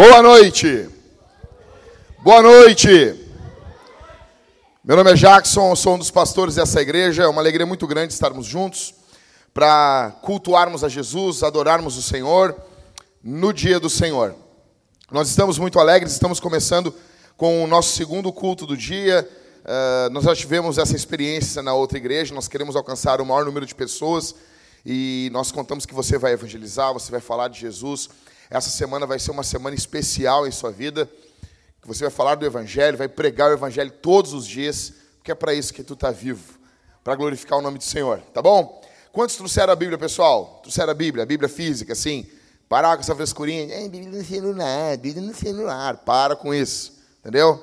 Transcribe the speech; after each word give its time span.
Boa 0.00 0.22
noite. 0.22 0.88
Boa 2.20 2.40
noite. 2.40 2.88
Meu 4.84 4.96
nome 4.96 5.10
é 5.10 5.14
Jackson, 5.14 5.74
sou 5.74 5.96
um 5.96 5.98
dos 5.98 6.08
pastores 6.08 6.54
dessa 6.54 6.80
igreja. 6.80 7.24
É 7.24 7.26
uma 7.26 7.42
alegria 7.42 7.66
muito 7.66 7.84
grande 7.84 8.12
estarmos 8.12 8.46
juntos 8.46 8.94
para 9.52 10.12
cultuarmos 10.22 10.84
a 10.84 10.88
Jesus, 10.88 11.42
adorarmos 11.42 11.96
o 11.96 12.02
Senhor 12.02 12.54
no 13.24 13.52
dia 13.52 13.80
do 13.80 13.90
Senhor. 13.90 14.36
Nós 15.10 15.30
estamos 15.30 15.58
muito 15.58 15.80
alegres, 15.80 16.12
estamos 16.12 16.38
começando 16.38 16.94
com 17.36 17.64
o 17.64 17.66
nosso 17.66 17.96
segundo 17.96 18.32
culto 18.32 18.66
do 18.66 18.76
dia. 18.76 19.28
Uh, 19.64 20.10
nós 20.10 20.22
já 20.22 20.36
tivemos 20.36 20.78
essa 20.78 20.94
experiência 20.94 21.60
na 21.60 21.74
outra 21.74 21.98
igreja, 21.98 22.32
nós 22.32 22.46
queremos 22.46 22.76
alcançar 22.76 23.20
o 23.20 23.26
maior 23.26 23.44
número 23.44 23.66
de 23.66 23.74
pessoas 23.74 24.32
e 24.86 25.28
nós 25.32 25.50
contamos 25.50 25.84
que 25.84 25.92
você 25.92 26.16
vai 26.16 26.34
evangelizar, 26.34 26.92
você 26.92 27.10
vai 27.10 27.20
falar 27.20 27.48
de 27.48 27.58
Jesus. 27.58 28.08
Essa 28.50 28.70
semana 28.70 29.06
vai 29.06 29.18
ser 29.18 29.30
uma 29.30 29.42
semana 29.42 29.76
especial 29.76 30.46
em 30.46 30.50
sua 30.50 30.70
vida, 30.70 31.06
que 31.82 31.86
você 31.86 32.04
vai 32.04 32.10
falar 32.10 32.34
do 32.34 32.46
Evangelho, 32.46 32.96
vai 32.96 33.08
pregar 33.08 33.50
o 33.50 33.54
Evangelho 33.54 33.90
todos 33.90 34.32
os 34.32 34.46
dias, 34.46 34.94
porque 35.16 35.30
é 35.30 35.34
para 35.34 35.52
isso 35.52 35.72
que 35.74 35.82
tu 35.82 35.94
está 35.94 36.10
vivo, 36.10 36.58
para 37.04 37.14
glorificar 37.14 37.58
o 37.58 37.62
nome 37.62 37.78
do 37.78 37.84
Senhor, 37.84 38.20
tá 38.32 38.40
bom? 38.40 38.82
Quantos 39.12 39.36
trouxeram 39.36 39.72
a 39.72 39.76
Bíblia, 39.76 39.98
pessoal? 39.98 40.60
Trouxeram 40.62 40.92
a 40.92 40.94
Bíblia, 40.94 41.24
a 41.24 41.26
Bíblia 41.26 41.48
física, 41.48 41.92
assim? 41.92 42.26
Parar 42.68 42.96
com 42.96 43.02
essa 43.02 43.14
frescurinha, 43.14 43.74
é, 43.74 43.88
Bíblia 43.88 44.18
no 44.18 44.24
celular, 44.24 44.96
Bíblia 44.96 45.26
no 45.26 45.34
celular, 45.34 45.96
para 45.98 46.36
com 46.36 46.54
isso, 46.54 46.92
entendeu? 47.20 47.62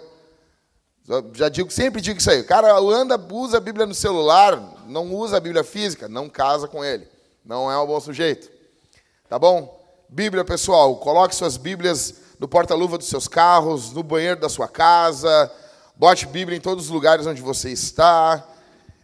Já 1.33 1.49
digo, 1.49 1.69
sempre 1.71 2.01
digo 2.01 2.19
isso 2.19 2.31
aí. 2.31 2.41
O 2.41 2.45
cara 2.45 2.75
anda, 2.79 3.15
usa 3.31 3.57
a 3.57 3.59
Bíblia 3.59 3.85
no 3.85 3.93
celular, 3.93 4.83
não 4.87 5.13
usa 5.13 5.37
a 5.37 5.39
Bíblia 5.39 5.63
física, 5.63 6.09
não 6.09 6.27
casa 6.27 6.67
com 6.67 6.83
ele. 6.83 7.07
Não 7.45 7.71
é 7.71 7.77
um 7.77 7.85
bom 7.85 7.99
sujeito. 7.99 8.49
Tá 9.29 9.37
bom? 9.37 9.84
Bíblia, 10.15 10.45
pessoal, 10.45 10.95
coloque 10.95 11.35
suas 11.35 11.57
Bíblias 11.57 12.15
no 12.39 12.47
porta-luva 12.47 12.97
dos 12.97 13.09
seus 13.09 13.27
carros, 13.27 13.91
no 13.91 14.01
banheiro 14.01 14.39
da 14.39 14.47
sua 14.47 14.65
casa, 14.65 15.51
bote 15.93 16.25
Bíblia 16.25 16.57
em 16.57 16.61
todos 16.61 16.85
os 16.85 16.89
lugares 16.89 17.27
onde 17.27 17.41
você 17.41 17.69
está. 17.69 18.41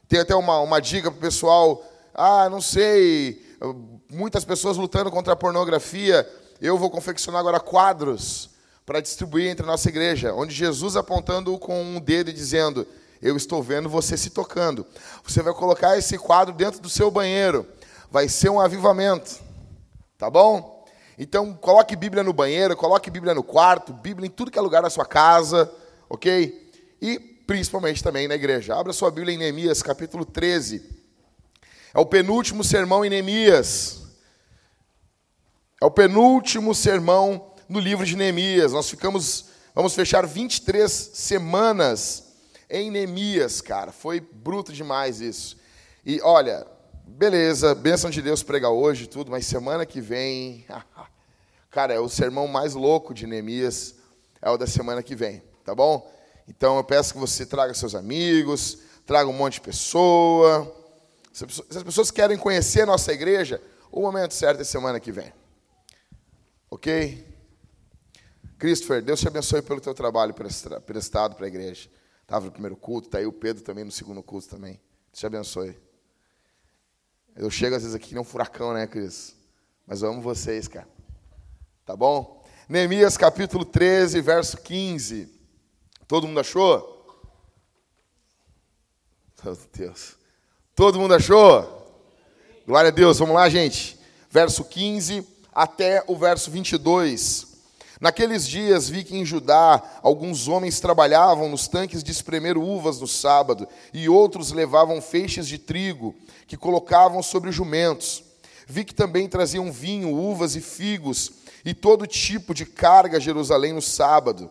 Tem 0.08 0.22
até 0.22 0.34
uma, 0.34 0.62
uma 0.62 0.80
dica 0.80 1.12
para 1.12 1.18
o 1.18 1.22
pessoal, 1.22 1.84
ah, 2.16 2.50
não 2.50 2.62
sei, 2.62 3.46
muitas 4.10 4.46
pessoas 4.46 4.78
lutando 4.78 5.12
contra 5.12 5.34
a 5.34 5.36
pornografia, 5.36 6.26
eu 6.62 6.78
vou 6.78 6.90
confeccionar 6.90 7.42
agora 7.42 7.60
quadros 7.60 8.50
para 8.86 9.02
distribuir 9.02 9.50
entre 9.50 9.66
a 9.66 9.68
nossa 9.68 9.90
igreja, 9.90 10.34
onde 10.34 10.56
Jesus 10.56 10.96
apontando 10.96 11.60
com 11.60 11.84
um 11.84 12.00
dedo 12.00 12.30
e 12.30 12.34
dizendo, 12.34 12.88
eu 13.22 13.36
estou 13.36 13.62
vendo 13.62 13.90
você 13.90 14.16
se 14.16 14.30
tocando. 14.30 14.86
Você 15.28 15.44
vai 15.44 15.54
colocar 15.54 15.98
esse 15.98 16.18
quadro 16.18 16.54
dentro 16.54 16.80
do 16.80 16.88
seu 16.88 17.12
banheiro, 17.12 17.68
vai 18.10 18.30
ser 18.30 18.48
um 18.48 18.62
avivamento, 18.62 19.42
tá 20.18 20.30
bom? 20.30 20.71
Então, 21.24 21.54
coloque 21.54 21.96
Bíblia 21.96 22.24
no 22.24 22.34
banheiro, 22.34 22.76
coloque 22.76 23.12
Bíblia 23.12 23.36
no 23.36 23.44
quarto, 23.44 23.94
Bíblia 23.94 24.26
em 24.26 24.32
tudo 24.32 24.50
que 24.50 24.58
é 24.58 24.62
lugar 24.62 24.82
da 24.82 24.90
sua 24.90 25.06
casa, 25.06 25.72
ok? 26.10 26.72
E 27.00 27.20
principalmente 27.20 28.02
também 28.02 28.28
na 28.28 28.34
igreja. 28.34 28.74
Abra 28.74 28.92
sua 28.92 29.12
Bíblia 29.12 29.36
em 29.36 29.38
Neemias, 29.38 29.84
capítulo 29.84 30.26
13. 30.26 30.84
É 31.94 32.00
o 32.00 32.08
penúltimo 32.08 32.64
sermão 32.64 33.06
em 33.06 33.10
Neemias. 33.12 34.02
É 35.80 35.86
o 35.86 35.92
penúltimo 35.92 36.74
sermão 36.74 37.54
no 37.70 37.80
livro 37.80 38.04
de 38.04 38.16
Neemias. 38.16 38.74
Nós 38.74 38.90
ficamos, 38.90 39.46
vamos 39.76 39.94
fechar 39.94 40.26
23 40.26 40.92
semanas 40.92 42.34
em 42.68 42.90
Neemias, 42.90 43.62
cara. 43.62 43.92
Foi 43.92 44.20
bruto 44.20 44.74
demais 44.74 45.22
isso. 45.22 45.56
E 46.04 46.20
olha, 46.24 46.66
beleza, 47.06 47.76
bênção 47.76 48.10
de 48.10 48.24
Deus 48.24 48.42
pregar 48.42 48.72
hoje 48.72 49.06
tudo, 49.06 49.30
mas 49.30 49.46
semana 49.46 49.86
que 49.86 50.02
vem, 50.02 50.66
Cara, 51.72 51.94
é 51.94 52.00
o 52.00 52.10
sermão 52.10 52.48
mais 52.50 52.74
louco 52.74 53.14
de 53.14 53.26
Neemias, 53.26 53.96
é 54.42 54.50
o 54.50 54.58
da 54.58 54.68
semana 54.68 55.02
que 55.02 55.16
vem, 55.16 55.42
tá 55.64 55.74
bom? 55.74 56.14
Então 56.46 56.76
eu 56.76 56.84
peço 56.84 57.14
que 57.14 57.20
você 57.20 57.46
traga 57.46 57.74
seus 57.74 57.96
amigos, 57.96 58.80
traga 59.06 59.30
um 59.30 59.34
monte 59.34 59.54
de 59.54 59.62
pessoa. 59.62 60.70
Se 61.32 61.46
as 61.46 61.84
pessoas 61.84 62.12
querem 62.12 62.38
conhecer 62.38 62.82
a 62.82 62.86
nossa 62.86 63.14
igreja, 63.14 63.62
o 63.90 64.02
momento 64.02 64.34
certo 64.34 64.60
é 64.60 64.66
semana 64.66 65.00
que 65.00 65.14
vem. 65.14 65.32
Ok? 66.70 67.26
Christopher, 68.60 69.02
Deus 69.02 69.22
te 69.22 69.28
abençoe 69.30 69.62
pelo 69.62 69.80
teu 69.80 69.94
trabalho 69.94 70.36
prestado 70.86 71.36
para 71.36 71.46
a 71.46 71.48
igreja. 71.48 71.90
Estava 72.22 72.46
no 72.46 72.52
primeiro 72.52 72.76
culto, 72.76 73.08
está 73.08 73.18
aí 73.18 73.26
o 73.26 73.32
Pedro 73.32 73.64
também 73.64 73.86
no 73.86 73.92
segundo 73.92 74.22
culto 74.22 74.50
também. 74.50 74.74
Deus 74.74 75.20
te 75.20 75.26
abençoe. 75.26 75.80
Eu 77.34 77.50
chego 77.50 77.78
às 77.78 77.84
vezes 77.84 77.96
aqui 77.96 78.14
nem 78.14 78.22
um 78.22 78.26
furacão, 78.26 78.74
né, 78.74 78.86
Cris? 78.88 79.36
Mas 79.88 80.02
eu 80.02 80.10
amo 80.10 80.22
vocês, 80.22 80.68
cara. 80.68 80.88
Tá 81.86 81.96
bom? 81.96 82.44
Neemias 82.70 83.18
capítulo 83.18 83.66
13, 83.66 84.22
verso 84.22 84.58
15. 84.58 85.28
Todo 86.08 86.28
mundo 86.28 86.40
achou? 86.40 87.26
Meu 89.44 89.58
Deus. 89.74 90.16
Todo 90.76 91.00
mundo 91.00 91.16
achou? 91.16 92.04
Glória 92.68 92.90
a 92.90 92.92
Deus. 92.94 93.18
Vamos 93.18 93.34
lá, 93.34 93.50
gente. 93.50 94.00
Verso 94.30 94.64
15 94.64 95.28
até 95.52 96.04
o 96.08 96.16
verso 96.16 96.52
22. 96.52 97.48
Naqueles 98.00 98.48
dias 98.48 98.88
vi 98.88 99.04
que 99.04 99.18
em 99.18 99.26
Judá 99.26 99.82
alguns 100.04 100.48
homens 100.48 100.80
trabalhavam 100.80 101.50
nos 101.50 101.68
tanques 101.68 102.04
de 102.04 102.12
espremer 102.12 102.58
uvas 102.60 103.00
no 103.00 103.08
sábado, 103.08 103.68
e 103.92 104.08
outros 104.08 104.52
levavam 104.52 105.02
feixes 105.02 105.48
de 105.48 105.58
trigo 105.58 106.16
que 106.48 106.56
colocavam 106.56 107.24
sobre 107.24 107.52
jumentos. 107.52 108.24
Vi 108.68 108.86
que 108.86 108.94
também 108.94 109.28
traziam 109.28 109.72
vinho, 109.72 110.16
uvas 110.16 110.56
e 110.56 110.62
figos 110.62 111.41
e 111.64 111.74
todo 111.74 112.08
tipo 112.08 112.54
de 112.54 112.66
carga 112.66 113.18
a 113.18 113.20
Jerusalém 113.20 113.74
no 113.74 113.82
sábado. 113.82 114.50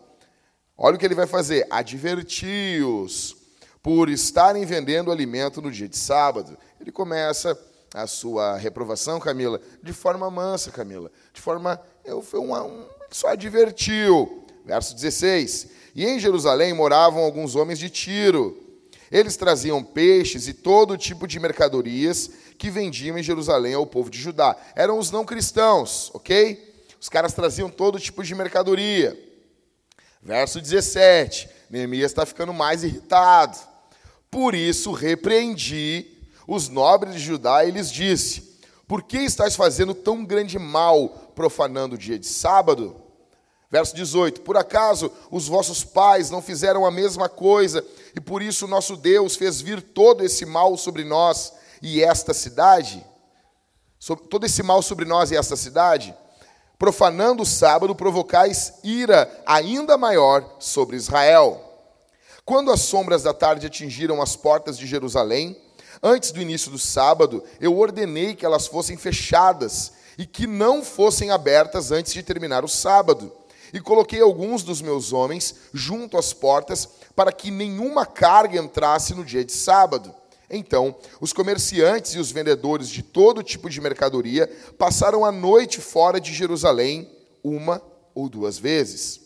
Olha 0.76 0.96
o 0.96 0.98
que 0.98 1.04
ele 1.04 1.14
vai 1.14 1.26
fazer: 1.26 1.66
adverti-os 1.70 3.36
por 3.82 4.08
estarem 4.08 4.64
vendendo 4.64 5.10
alimento 5.10 5.60
no 5.60 5.70
dia 5.70 5.88
de 5.88 5.96
sábado. 5.96 6.56
Ele 6.80 6.92
começa 6.92 7.58
a 7.92 8.06
sua 8.06 8.56
reprovação, 8.56 9.18
Camila, 9.18 9.60
de 9.82 9.92
forma 9.92 10.30
mansa, 10.30 10.70
Camila, 10.70 11.10
de 11.32 11.40
forma. 11.40 11.80
Eu, 12.04 12.24
um, 12.34 12.54
um, 12.54 12.86
só 13.10 13.28
advertiu. 13.28 14.46
Verso 14.64 14.94
16: 14.94 15.68
E 15.94 16.06
em 16.06 16.18
Jerusalém 16.18 16.72
moravam 16.72 17.22
alguns 17.22 17.56
homens 17.56 17.78
de 17.78 17.90
Tiro. 17.90 18.66
Eles 19.10 19.36
traziam 19.36 19.82
peixes 19.82 20.46
e 20.46 20.54
todo 20.54 20.96
tipo 20.96 21.26
de 21.26 21.40
mercadorias 21.40 22.30
que 22.56 22.70
vendiam 22.70 23.18
em 23.18 23.22
Jerusalém 23.22 23.74
ao 23.74 23.84
povo 23.84 24.08
de 24.08 24.18
Judá. 24.18 24.56
Eram 24.76 24.98
os 24.98 25.10
não 25.10 25.24
cristãos, 25.24 26.10
ok? 26.14 26.69
Os 27.00 27.08
caras 27.08 27.32
traziam 27.32 27.70
todo 27.70 27.98
tipo 27.98 28.22
de 28.22 28.34
mercadoria. 28.34 29.18
Verso 30.22 30.60
17: 30.60 31.48
Neemias 31.70 32.10
está 32.10 32.26
ficando 32.26 32.52
mais 32.52 32.84
irritado. 32.84 33.58
Por 34.30 34.54
isso 34.54 34.92
repreendi 34.92 36.18
os 36.46 36.68
nobres 36.68 37.14
de 37.14 37.20
Judá 37.20 37.64
e 37.64 37.70
lhes 37.70 37.90
disse: 37.90 38.58
Por 38.86 39.02
que 39.02 39.16
estás 39.18 39.56
fazendo 39.56 39.94
tão 39.94 40.24
grande 40.24 40.58
mal, 40.58 41.08
profanando 41.34 41.94
o 41.94 41.98
dia 41.98 42.18
de 42.18 42.26
sábado? 42.26 43.00
Verso 43.70 43.94
18: 43.94 44.42
Por 44.42 44.58
acaso 44.58 45.10
os 45.30 45.48
vossos 45.48 45.82
pais 45.82 46.28
não 46.28 46.42
fizeram 46.42 46.84
a 46.84 46.90
mesma 46.90 47.30
coisa, 47.30 47.82
e 48.14 48.20
por 48.20 48.42
isso 48.42 48.66
nosso 48.68 48.94
Deus 48.94 49.36
fez 49.36 49.60
vir 49.62 49.80
todo 49.80 50.22
esse 50.22 50.44
mal 50.44 50.76
sobre 50.76 51.04
nós 51.04 51.52
e 51.80 52.02
esta 52.02 52.34
cidade? 52.34 53.06
Todo 54.28 54.44
esse 54.44 54.62
mal 54.62 54.82
sobre 54.82 55.06
nós 55.06 55.30
e 55.30 55.36
esta 55.36 55.56
cidade? 55.56 56.14
Profanando 56.80 57.42
o 57.42 57.46
sábado, 57.46 57.94
provocais 57.94 58.72
ira 58.82 59.30
ainda 59.44 59.98
maior 59.98 60.56
sobre 60.58 60.96
Israel. 60.96 61.62
Quando 62.42 62.72
as 62.72 62.80
sombras 62.80 63.22
da 63.22 63.34
tarde 63.34 63.66
atingiram 63.66 64.22
as 64.22 64.34
portas 64.34 64.78
de 64.78 64.86
Jerusalém, 64.86 65.60
antes 66.02 66.32
do 66.32 66.40
início 66.40 66.70
do 66.70 66.78
sábado, 66.78 67.44
eu 67.60 67.78
ordenei 67.78 68.34
que 68.34 68.46
elas 68.46 68.66
fossem 68.66 68.96
fechadas 68.96 69.92
e 70.16 70.24
que 70.24 70.46
não 70.46 70.82
fossem 70.82 71.30
abertas 71.30 71.92
antes 71.92 72.14
de 72.14 72.22
terminar 72.22 72.64
o 72.64 72.68
sábado. 72.68 73.30
E 73.74 73.78
coloquei 73.78 74.22
alguns 74.22 74.62
dos 74.62 74.80
meus 74.80 75.12
homens 75.12 75.54
junto 75.74 76.16
às 76.16 76.32
portas 76.32 76.88
para 77.14 77.30
que 77.30 77.50
nenhuma 77.50 78.06
carga 78.06 78.58
entrasse 78.58 79.14
no 79.14 79.22
dia 79.22 79.44
de 79.44 79.52
sábado. 79.52 80.14
Então, 80.50 80.96
os 81.20 81.32
comerciantes 81.32 82.14
e 82.14 82.18
os 82.18 82.32
vendedores 82.32 82.88
de 82.88 83.02
todo 83.02 83.42
tipo 83.42 83.70
de 83.70 83.80
mercadoria 83.80 84.50
passaram 84.76 85.24
a 85.24 85.30
noite 85.30 85.80
fora 85.80 86.20
de 86.20 86.34
Jerusalém 86.34 87.08
uma 87.42 87.80
ou 88.14 88.28
duas 88.28 88.58
vezes. 88.58 89.20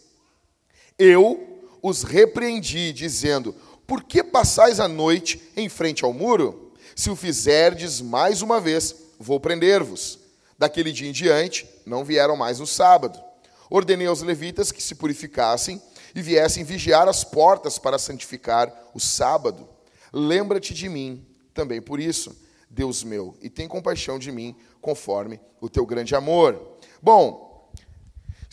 Eu 0.98 1.54
os 1.82 2.02
repreendi, 2.02 2.92
dizendo: 2.92 3.54
Por 3.86 4.04
que 4.04 4.22
passais 4.22 4.80
a 4.80 4.86
noite 4.86 5.42
em 5.56 5.68
frente 5.68 6.04
ao 6.04 6.12
muro? 6.12 6.72
Se 6.94 7.10
o 7.10 7.16
fizerdes 7.16 8.00
mais 8.00 8.42
uma 8.42 8.60
vez, 8.60 8.94
vou 9.18 9.40
prender-vos. 9.40 10.18
Daquele 10.58 10.92
dia 10.92 11.08
em 11.08 11.12
diante, 11.12 11.68
não 11.84 12.04
vieram 12.04 12.36
mais 12.36 12.60
no 12.60 12.66
sábado. 12.66 13.18
Ordenei 13.68 14.06
aos 14.06 14.22
levitas 14.22 14.70
que 14.70 14.82
se 14.82 14.94
purificassem 14.94 15.82
e 16.14 16.22
viessem 16.22 16.64
vigiar 16.64 17.08
as 17.08 17.24
portas 17.24 17.78
para 17.78 17.98
santificar 17.98 18.72
o 18.94 19.00
sábado. 19.00 19.68
Lembra-te 20.16 20.72
de 20.72 20.88
mim 20.88 21.26
também 21.52 21.82
por 21.82 22.00
isso, 22.00 22.36
Deus 22.70 23.02
meu, 23.02 23.36
e 23.42 23.50
tem 23.50 23.68
compaixão 23.68 24.18
de 24.18 24.32
mim, 24.32 24.56
conforme 24.80 25.40
o 25.60 25.68
teu 25.68 25.84
grande 25.84 26.14
amor. 26.14 26.78
Bom, 27.02 27.44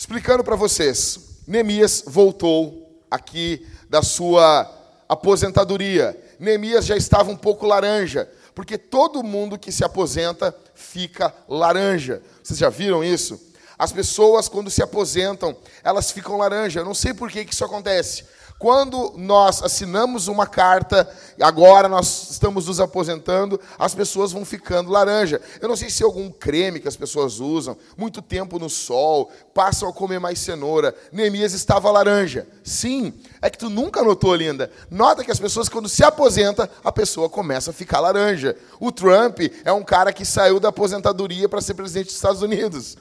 Explicando 0.02 0.44
para 0.44 0.56
vocês, 0.56 1.20
Neemias 1.46 2.04
voltou 2.08 3.00
aqui 3.12 3.68
da 3.88 4.02
sua 4.02 4.68
aposentadoria. 5.08 6.20
Neemias 6.40 6.88
já 6.88 6.98
estava 6.98 7.30
um 7.30 7.38
pouco 7.38 7.68
laranja, 7.68 8.28
porque 8.56 8.80
todo 8.80 9.22
mundo 9.22 9.60
que 9.60 9.72
se 9.72 9.84
aposenta 9.84 10.56
fica 10.74 11.32
laranja. 11.48 12.24
Vocês 12.42 12.58
já 12.58 12.68
viram 12.68 13.04
isso? 13.04 13.40
As 13.78 13.92
pessoas, 13.92 14.48
quando 14.48 14.72
se 14.72 14.82
aposentam, 14.82 15.56
elas 15.84 16.10
ficam 16.10 16.36
laranja. 16.36 16.80
Eu 16.80 16.86
não 16.86 16.96
sei 16.96 17.14
por 17.14 17.30
que, 17.30 17.46
que 17.46 17.54
isso 17.54 17.64
acontece. 17.64 18.26
Quando 18.62 19.16
nós 19.18 19.64
assinamos 19.64 20.28
uma 20.28 20.46
carta, 20.46 21.10
agora 21.42 21.90
nós 21.90 22.30
estamos 22.30 22.68
nos 22.68 22.80
aposentando, 22.80 23.60
as 23.76 23.96
pessoas 23.96 24.32
vão 24.32 24.46
ficando 24.46 24.92
laranja. 24.92 25.42
Eu 25.60 25.68
não 25.68 25.76
sei 25.76 25.90
se 25.90 26.04
é 26.04 26.06
algum 26.06 26.30
creme 26.30 26.80
que 26.80 26.88
as 26.88 26.96
pessoas 26.96 27.40
usam, 27.40 27.76
muito 27.98 28.22
tempo 28.22 28.60
no 28.60 28.70
sol, 28.70 29.32
passam 29.52 29.90
a 29.90 29.92
comer 29.92 30.20
mais 30.20 30.38
cenoura. 30.38 30.94
Neemias 31.12 31.54
estava 31.54 31.90
laranja. 31.90 32.48
Sim, 32.64 33.12
é 33.42 33.50
que 33.50 33.58
tu 33.58 33.68
nunca 33.68 34.04
notou, 34.04 34.36
linda. 34.36 34.70
Nota 34.92 35.24
que 35.24 35.32
as 35.32 35.40
pessoas, 35.40 35.68
quando 35.68 35.90
se 35.90 36.04
aposenta, 36.04 36.70
a 36.84 36.92
pessoa 36.92 37.28
começa 37.28 37.72
a 37.72 37.74
ficar 37.74 38.00
laranja. 38.00 38.56
O 38.80 38.92
Trump 38.92 39.40
é 39.66 39.72
um 39.72 39.82
cara 39.82 40.14
que 40.14 40.24
saiu 40.24 40.60
da 40.60 40.70
aposentadoria 40.70 41.50
para 41.50 41.62
ser 41.62 41.74
presidente 41.74 42.06
dos 42.10 42.16
Estados 42.16 42.44
Unidos. 42.44 42.96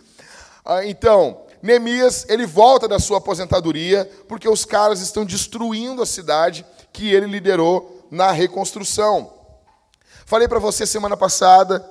Ah, 0.64 0.86
então, 0.86 1.42
Neemias, 1.62 2.26
ele 2.28 2.46
volta 2.46 2.88
da 2.88 2.98
sua 2.98 3.18
aposentadoria 3.18 4.10
porque 4.26 4.48
os 4.48 4.64
caras 4.64 5.00
estão 5.00 5.24
destruindo 5.24 6.02
a 6.02 6.06
cidade 6.06 6.64
que 6.92 7.12
ele 7.12 7.26
liderou 7.26 8.06
na 8.10 8.30
reconstrução. 8.30 9.32
Falei 10.24 10.48
para 10.48 10.58
você 10.58 10.86
semana 10.86 11.16
passada, 11.16 11.84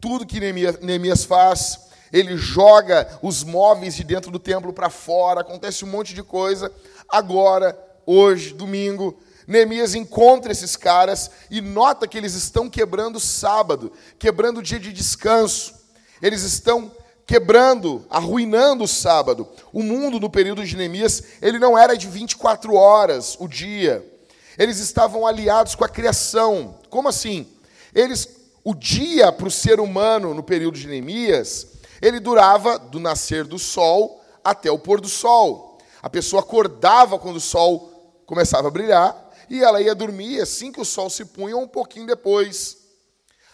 tudo 0.00 0.26
que 0.26 0.40
Neemias, 0.40 0.78
Neemias 0.80 1.24
faz, 1.24 1.88
ele 2.12 2.36
joga 2.36 3.18
os 3.22 3.42
móveis 3.42 3.94
de 3.94 4.04
dentro 4.04 4.30
do 4.30 4.38
templo 4.38 4.72
para 4.72 4.90
fora, 4.90 5.40
acontece 5.40 5.84
um 5.84 5.88
monte 5.88 6.14
de 6.14 6.22
coisa. 6.22 6.72
Agora, 7.08 7.78
hoje, 8.06 8.54
domingo, 8.54 9.18
Neemias 9.46 9.94
encontra 9.94 10.52
esses 10.52 10.76
caras 10.76 11.30
e 11.50 11.60
nota 11.60 12.06
que 12.06 12.18
eles 12.18 12.34
estão 12.34 12.68
quebrando 12.68 13.18
sábado, 13.18 13.92
quebrando 14.18 14.58
o 14.58 14.62
dia 14.62 14.78
de 14.78 14.92
descanso. 14.92 15.74
Eles 16.20 16.42
estão 16.42 16.92
quebrando, 17.28 18.06
arruinando 18.08 18.84
o 18.84 18.88
sábado. 18.88 19.46
O 19.70 19.82
mundo 19.82 20.18
no 20.18 20.30
período 20.30 20.64
de 20.64 20.74
Neemias, 20.74 21.22
ele 21.42 21.58
não 21.58 21.76
era 21.76 21.94
de 21.94 22.08
24 22.08 22.74
horas 22.74 23.36
o 23.38 23.46
dia. 23.46 24.02
Eles 24.56 24.78
estavam 24.78 25.26
aliados 25.26 25.74
com 25.74 25.84
a 25.84 25.88
criação. 25.88 26.76
Como 26.88 27.06
assim? 27.06 27.46
Eles 27.94 28.36
o 28.64 28.74
dia 28.74 29.30
para 29.30 29.46
o 29.46 29.50
ser 29.50 29.78
humano 29.78 30.32
no 30.32 30.42
período 30.42 30.78
de 30.78 30.88
Neemias, 30.88 31.66
ele 32.00 32.18
durava 32.18 32.78
do 32.78 32.98
nascer 32.98 33.44
do 33.44 33.58
sol 33.58 34.22
até 34.42 34.70
o 34.70 34.78
pôr 34.78 35.00
do 35.00 35.08
sol. 35.08 35.78
A 36.02 36.08
pessoa 36.08 36.40
acordava 36.40 37.18
quando 37.18 37.36
o 37.36 37.40
sol 37.40 38.22
começava 38.24 38.68
a 38.68 38.70
brilhar 38.70 39.32
e 39.50 39.62
ela 39.62 39.82
ia 39.82 39.94
dormir 39.94 40.40
assim 40.40 40.72
que 40.72 40.80
o 40.80 40.84
sol 40.84 41.10
se 41.10 41.26
punha 41.26 41.56
um 41.56 41.68
pouquinho 41.68 42.06
depois. 42.06 42.77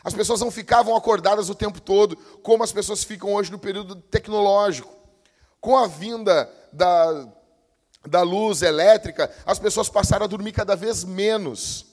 As 0.05 0.13
pessoas 0.13 0.41
não 0.41 0.51
ficavam 0.51 0.95
acordadas 0.95 1.49
o 1.49 1.55
tempo 1.55 1.81
todo, 1.81 2.15
como 2.43 2.63
as 2.63 2.71
pessoas 2.71 3.03
ficam 3.03 3.33
hoje 3.33 3.51
no 3.51 3.59
período 3.59 3.97
tecnológico. 3.97 4.93
Com 5.63 5.79
a 5.79 5.87
vinda 5.87 6.47
da, 6.71 7.27
da 8.07 8.21
luz 8.21 8.61
elétrica, 8.61 9.35
as 9.47 9.59
pessoas 9.59 9.89
passaram 9.89 10.25
a 10.25 10.29
dormir 10.29 10.53
cada 10.53 10.77
vez 10.77 11.05
menos. 11.05 11.87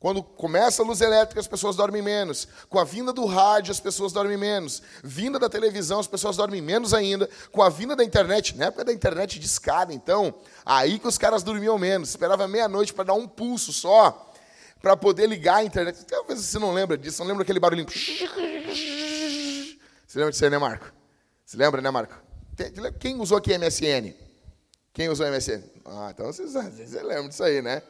Quando 0.00 0.24
começa 0.24 0.82
a 0.82 0.84
luz 0.84 1.00
elétrica, 1.00 1.40
as 1.40 1.46
pessoas 1.46 1.76
dormem 1.76 2.02
menos. 2.02 2.48
Com 2.68 2.80
a 2.80 2.84
vinda 2.84 3.12
do 3.12 3.24
rádio, 3.24 3.70
as 3.70 3.80
pessoas 3.80 4.12
dormem 4.12 4.36
menos. 4.36 4.82
Vinda 5.02 5.38
da 5.38 5.48
televisão, 5.48 6.00
as 6.00 6.06
pessoas 6.08 6.36
dormem 6.36 6.60
menos 6.60 6.92
ainda. 6.92 7.30
Com 7.52 7.62
a 7.62 7.68
vinda 7.68 7.94
da 7.94 8.04
internet, 8.04 8.56
na 8.56 8.66
época 8.66 8.84
da 8.84 8.92
internet 8.92 9.38
de 9.38 9.46
escada, 9.46 9.94
então, 9.94 10.34
aí 10.64 10.98
que 10.98 11.08
os 11.08 11.16
caras 11.16 11.44
dormiam 11.44 11.78
menos. 11.78 12.10
Esperava 12.10 12.46
meia-noite 12.48 12.92
para 12.92 13.04
dar 13.04 13.14
um 13.14 13.26
pulso 13.26 13.72
só 13.72 14.32
para 14.80 14.96
poder 14.96 15.26
ligar 15.26 15.56
a 15.56 15.64
internet. 15.64 16.04
Talvez 16.04 16.40
você 16.40 16.58
não 16.58 16.72
lembra 16.72 16.96
disso, 16.96 17.20
não 17.20 17.28
lembra 17.28 17.42
aquele 17.42 17.60
barulhinho. 17.60 17.88
Você 17.88 18.28
lembra 20.18 20.30
disso 20.30 20.44
aí, 20.44 20.50
né, 20.50 20.58
Marco? 20.58 20.92
Você 21.44 21.56
lembra, 21.56 21.80
né, 21.82 21.90
Marco? 21.90 22.14
Quem 22.98 23.20
usou 23.20 23.38
aqui 23.38 23.56
MSN? 23.56 24.14
Quem 24.92 25.08
usou 25.08 25.26
MSN? 25.26 25.62
Ah, 25.84 26.10
então 26.12 26.26
vocês, 26.26 26.52
você 26.52 27.02
lembra 27.02 27.28
disso 27.28 27.44
aí, 27.44 27.60
né? 27.60 27.82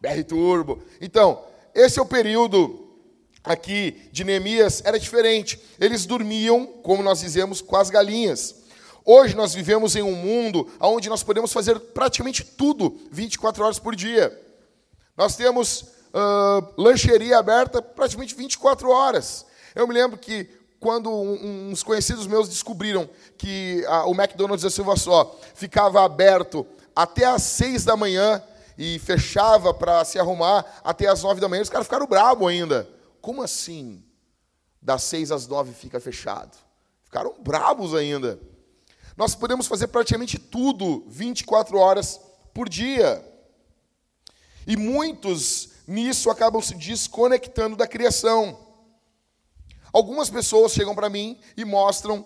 BR 0.00 0.22
Turbo. 0.26 0.82
Então, 1.00 1.44
esse 1.74 1.98
é 1.98 2.02
o 2.02 2.06
período 2.06 2.86
aqui 3.44 4.08
de 4.10 4.24
Neemias, 4.24 4.82
era 4.84 4.98
diferente. 4.98 5.60
Eles 5.78 6.06
dormiam, 6.06 6.66
como 6.82 7.02
nós 7.02 7.20
dizemos, 7.20 7.60
com 7.60 7.76
as 7.76 7.90
galinhas. 7.90 8.54
Hoje 9.04 9.36
nós 9.36 9.54
vivemos 9.54 9.94
em 9.94 10.02
um 10.02 10.16
mundo 10.16 10.68
onde 10.80 11.08
nós 11.08 11.22
podemos 11.22 11.52
fazer 11.52 11.78
praticamente 11.78 12.44
tudo 12.44 12.98
24 13.10 13.62
horas 13.64 13.78
por 13.78 13.94
dia. 13.94 14.36
Nós 15.16 15.36
temos 15.36 15.95
uh, 16.16 16.72
lancheria 16.80 17.38
aberta 17.38 17.82
praticamente 17.82 18.34
24 18.34 18.88
horas. 18.88 19.44
Eu 19.74 19.86
me 19.86 19.92
lembro 19.92 20.18
que 20.18 20.48
quando 20.80 21.10
uns 21.10 21.82
conhecidos 21.82 22.26
meus 22.26 22.48
descobriram 22.48 23.08
que 23.36 23.84
a, 23.86 24.06
o 24.06 24.14
McDonald's 24.14 24.62
da 24.62 24.70
Silva 24.70 24.96
Só 24.96 25.38
ficava 25.54 26.04
aberto 26.04 26.66
até 26.94 27.26
às 27.26 27.42
6 27.42 27.84
da 27.84 27.96
manhã 27.96 28.42
e 28.78 28.98
fechava 28.98 29.74
para 29.74 30.04
se 30.04 30.18
arrumar 30.18 30.64
até 30.82 31.06
às 31.06 31.22
9 31.22 31.40
da 31.40 31.48
manhã, 31.48 31.62
os 31.62 31.70
caras 31.70 31.86
ficaram 31.86 32.06
bravos 32.06 32.48
ainda. 32.48 32.88
Como 33.20 33.42
assim? 33.42 34.02
Das 34.80 35.02
6 35.04 35.32
às 35.32 35.46
9 35.46 35.72
fica 35.72 36.00
fechado. 36.00 36.56
Ficaram 37.04 37.34
bravos 37.40 37.94
ainda. 37.94 38.38
Nós 39.16 39.34
podemos 39.34 39.66
fazer 39.66 39.88
praticamente 39.88 40.38
tudo 40.38 41.04
24 41.08 41.78
horas 41.78 42.20
por 42.52 42.68
dia. 42.68 43.24
E 44.66 44.76
muitos 44.76 45.70
nisso 45.86 46.30
acabam 46.30 46.60
se 46.60 46.74
desconectando 46.74 47.76
da 47.76 47.86
criação. 47.86 48.58
Algumas 49.92 50.28
pessoas 50.28 50.72
chegam 50.72 50.94
para 50.94 51.08
mim 51.08 51.38
e 51.56 51.64
mostram, 51.64 52.24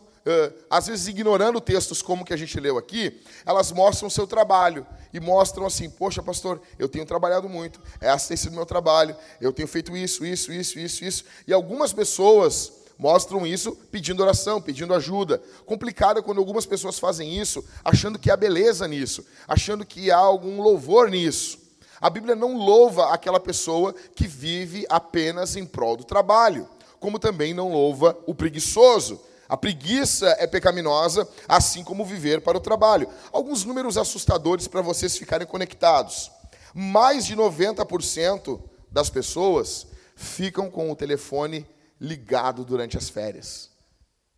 às 0.68 0.86
vezes 0.86 1.06
ignorando 1.06 1.60
textos 1.60 2.02
como 2.02 2.24
que 2.24 2.32
a 2.32 2.36
gente 2.36 2.58
leu 2.58 2.76
aqui, 2.76 3.20
elas 3.46 3.70
mostram 3.70 4.08
o 4.08 4.10
seu 4.10 4.26
trabalho 4.26 4.86
e 5.12 5.20
mostram 5.20 5.66
assim: 5.66 5.88
Poxa, 5.88 6.22
pastor, 6.22 6.60
eu 6.78 6.88
tenho 6.88 7.06
trabalhado 7.06 7.48
muito, 7.48 7.80
essa 8.00 8.28
tem 8.28 8.36
sido 8.36 8.56
meu 8.56 8.66
trabalho, 8.66 9.14
eu 9.40 9.52
tenho 9.52 9.68
feito 9.68 9.96
isso, 9.96 10.24
isso, 10.24 10.52
isso, 10.52 10.78
isso, 10.78 11.04
isso. 11.04 11.24
E 11.46 11.52
algumas 11.52 11.92
pessoas 11.92 12.72
mostram 12.98 13.46
isso 13.46 13.74
pedindo 13.90 14.22
oração, 14.22 14.60
pedindo 14.60 14.92
ajuda. 14.92 15.42
Complicado 15.64 16.18
é 16.18 16.22
quando 16.22 16.38
algumas 16.38 16.66
pessoas 16.66 16.98
fazem 16.98 17.40
isso 17.40 17.64
achando 17.84 18.18
que 18.18 18.30
há 18.30 18.36
beleza 18.36 18.86
nisso, 18.86 19.24
achando 19.48 19.86
que 19.86 20.10
há 20.10 20.18
algum 20.18 20.60
louvor 20.60 21.08
nisso. 21.08 21.69
A 22.00 22.08
Bíblia 22.08 22.34
não 22.34 22.56
louva 22.56 23.12
aquela 23.12 23.38
pessoa 23.38 23.92
que 24.14 24.26
vive 24.26 24.86
apenas 24.88 25.54
em 25.54 25.66
prol 25.66 25.96
do 25.96 26.04
trabalho, 26.04 26.68
como 26.98 27.18
também 27.18 27.52
não 27.52 27.70
louva 27.70 28.18
o 28.26 28.34
preguiçoso. 28.34 29.20
A 29.48 29.56
preguiça 29.56 30.28
é 30.38 30.46
pecaminosa, 30.46 31.28
assim 31.46 31.84
como 31.84 32.04
viver 32.04 32.40
para 32.40 32.56
o 32.56 32.60
trabalho. 32.60 33.08
Alguns 33.32 33.64
números 33.64 33.98
assustadores 33.98 34.66
para 34.66 34.80
vocês 34.80 35.16
ficarem 35.16 35.46
conectados. 35.46 36.30
Mais 36.72 37.26
de 37.26 37.36
90% 37.36 38.62
das 38.90 39.10
pessoas 39.10 39.86
ficam 40.14 40.70
com 40.70 40.90
o 40.90 40.96
telefone 40.96 41.66
ligado 42.00 42.64
durante 42.64 42.96
as 42.96 43.08
férias. 43.10 43.70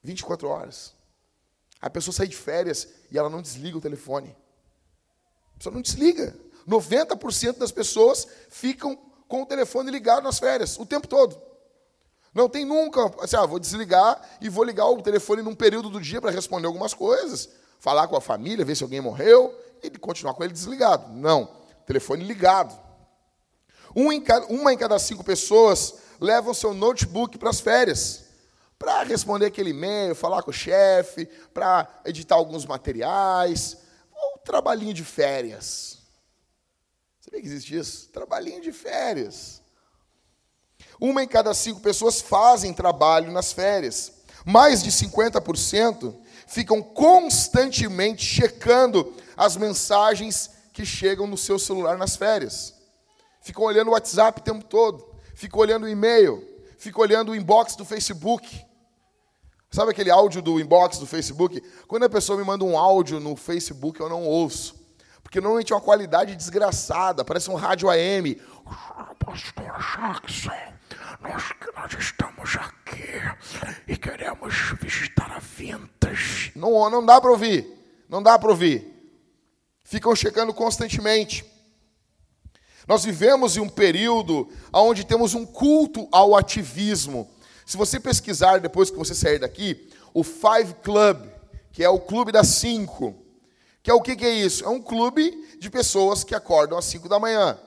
24 0.02 0.48
horas. 0.48 0.94
A 1.80 1.90
pessoa 1.90 2.14
sai 2.14 2.26
de 2.26 2.36
férias 2.36 2.88
e 3.10 3.18
ela 3.18 3.28
não 3.28 3.42
desliga 3.42 3.76
o 3.76 3.80
telefone. 3.80 4.34
A 5.54 5.58
pessoa 5.58 5.74
não 5.74 5.82
desliga. 5.82 6.34
90% 6.68 7.58
das 7.58 7.72
pessoas 7.72 8.26
ficam 8.48 8.98
com 9.28 9.42
o 9.42 9.46
telefone 9.46 9.90
ligado 9.90 10.24
nas 10.24 10.38
férias, 10.38 10.78
o 10.78 10.84
tempo 10.84 11.08
todo. 11.08 11.40
Não 12.34 12.48
tem 12.48 12.64
nunca, 12.64 13.10
assim, 13.20 13.36
ah, 13.36 13.44
vou 13.44 13.58
desligar 13.58 14.20
e 14.40 14.48
vou 14.48 14.64
ligar 14.64 14.86
o 14.86 15.02
telefone 15.02 15.42
num 15.42 15.54
período 15.54 15.90
do 15.90 16.00
dia 16.00 16.20
para 16.20 16.30
responder 16.30 16.66
algumas 16.66 16.94
coisas, 16.94 17.48
falar 17.78 18.08
com 18.08 18.16
a 18.16 18.20
família, 18.20 18.64
ver 18.64 18.74
se 18.74 18.82
alguém 18.82 19.00
morreu 19.00 19.54
e 19.82 19.90
continuar 19.90 20.34
com 20.34 20.42
ele 20.42 20.52
desligado. 20.52 21.12
Não, 21.12 21.48
telefone 21.86 22.24
ligado. 22.24 22.78
Um 23.94 24.10
em 24.10 24.20
cada, 24.20 24.46
uma 24.46 24.72
em 24.72 24.78
cada 24.78 24.98
cinco 24.98 25.22
pessoas 25.22 25.94
levam 26.18 26.54
seu 26.54 26.72
notebook 26.72 27.36
para 27.36 27.50
as 27.50 27.60
férias, 27.60 28.24
para 28.78 29.02
responder 29.02 29.46
aquele 29.46 29.70
e-mail, 29.70 30.14
falar 30.14 30.42
com 30.42 30.50
o 30.50 30.54
chefe, 30.54 31.26
para 31.52 31.86
editar 32.04 32.36
alguns 32.36 32.64
materiais, 32.64 33.76
um 34.14 34.38
trabalhinho 34.38 34.94
de 34.94 35.04
férias. 35.04 36.01
Sabia 37.24 37.40
que 37.40 37.46
existe 37.46 37.76
isso? 37.76 38.08
Trabalhinho 38.08 38.60
de 38.60 38.72
férias. 38.72 39.62
Uma 41.00 41.22
em 41.22 41.28
cada 41.28 41.54
cinco 41.54 41.80
pessoas 41.80 42.20
fazem 42.20 42.74
trabalho 42.74 43.30
nas 43.30 43.52
férias. 43.52 44.12
Mais 44.44 44.82
de 44.82 44.90
50% 44.90 46.16
ficam 46.48 46.82
constantemente 46.82 48.24
checando 48.24 49.14
as 49.36 49.56
mensagens 49.56 50.50
que 50.72 50.84
chegam 50.84 51.28
no 51.28 51.38
seu 51.38 51.60
celular 51.60 51.96
nas 51.96 52.16
férias. 52.16 52.74
Ficam 53.40 53.62
olhando 53.62 53.88
o 53.88 53.92
WhatsApp 53.92 54.40
o 54.40 54.44
tempo 54.44 54.64
todo, 54.64 55.14
ficam 55.36 55.60
olhando 55.60 55.84
o 55.84 55.88
e-mail, 55.88 56.44
ficam 56.76 57.02
olhando 57.02 57.30
o 57.30 57.36
inbox 57.36 57.76
do 57.76 57.84
Facebook. 57.84 58.66
Sabe 59.70 59.92
aquele 59.92 60.10
áudio 60.10 60.42
do 60.42 60.58
inbox 60.58 60.98
do 60.98 61.06
Facebook? 61.06 61.62
Quando 61.86 62.02
a 62.02 62.10
pessoa 62.10 62.36
me 62.36 62.44
manda 62.44 62.64
um 62.64 62.76
áudio 62.76 63.20
no 63.20 63.36
Facebook, 63.36 64.00
eu 64.00 64.08
não 64.08 64.24
ouço. 64.24 64.81
Porque 65.32 65.40
normalmente 65.40 65.72
é 65.72 65.76
uma 65.76 65.80
qualidade 65.80 66.36
desgraçada, 66.36 67.24
parece 67.24 67.48
um 67.48 67.54
rádio 67.54 67.88
AM. 67.88 68.34
Pastor 69.18 69.64
Jackson, 69.64 70.50
nós, 71.22 71.42
nós 71.74 71.92
estamos 71.98 72.54
aqui 72.56 73.02
e 73.88 73.96
queremos 73.96 74.54
visitar 74.78 75.32
a 75.32 75.38
Vintage. 75.38 76.52
Não, 76.54 76.90
não 76.90 77.06
dá 77.06 77.18
para 77.18 77.30
ouvir, 77.30 77.66
não 78.10 78.22
dá 78.22 78.38
para 78.38 78.50
ouvir. 78.50 78.86
Ficam 79.82 80.14
checando 80.14 80.52
constantemente. 80.52 81.46
Nós 82.86 83.02
vivemos 83.02 83.56
em 83.56 83.60
um 83.60 83.70
período 83.70 84.50
onde 84.70 85.02
temos 85.02 85.32
um 85.32 85.46
culto 85.46 86.06
ao 86.12 86.36
ativismo. 86.36 87.26
Se 87.64 87.78
você 87.78 87.98
pesquisar 87.98 88.60
depois 88.60 88.90
que 88.90 88.98
você 88.98 89.14
sair 89.14 89.38
daqui, 89.38 89.88
o 90.12 90.22
Five 90.22 90.74
Club, 90.82 91.26
que 91.72 91.82
é 91.82 91.88
o 91.88 91.98
clube 91.98 92.32
das 92.32 92.48
cinco, 92.48 93.21
que 93.82 93.90
é 93.90 93.94
o 93.94 94.00
que, 94.00 94.14
que 94.14 94.24
é 94.24 94.30
isso? 94.30 94.64
É 94.64 94.68
um 94.68 94.80
clube 94.80 95.56
de 95.58 95.68
pessoas 95.68 96.22
que 96.22 96.34
acordam 96.34 96.78
às 96.78 96.84
5 96.84 97.08
da 97.08 97.18
manhã. 97.18 97.58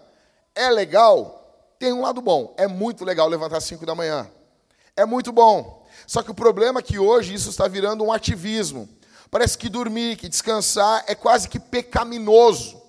É 0.53 0.69
legal? 0.69 1.60
Tem 1.77 1.91
um 1.91 2.01
lado 2.01 2.22
bom. 2.22 2.53
É 2.57 2.67
muito 2.67 3.03
legal 3.03 3.27
levantar 3.27 3.57
às 3.57 3.65
5 3.65 3.86
da 3.86 3.93
manhã. 3.93 4.29
É 4.95 5.05
muito 5.05 5.34
bom. 5.34 5.86
Só 6.07 6.24
que 6.24 6.31
o 6.31 6.36
problema 6.36 6.79
é 6.79 6.84
que 6.84 6.98
hoje 6.98 7.34
isso 7.34 7.50
está 7.50 7.67
virando 7.67 8.03
um 8.03 8.13
ativismo. 8.13 8.88
Parece 9.29 9.57
que 9.57 9.67
dormir, 9.67 10.15
que 10.15 10.29
descansar 10.29 11.03
é 11.07 11.15
quase 11.15 11.50
que 11.50 11.60
pecaminoso. 11.60 12.81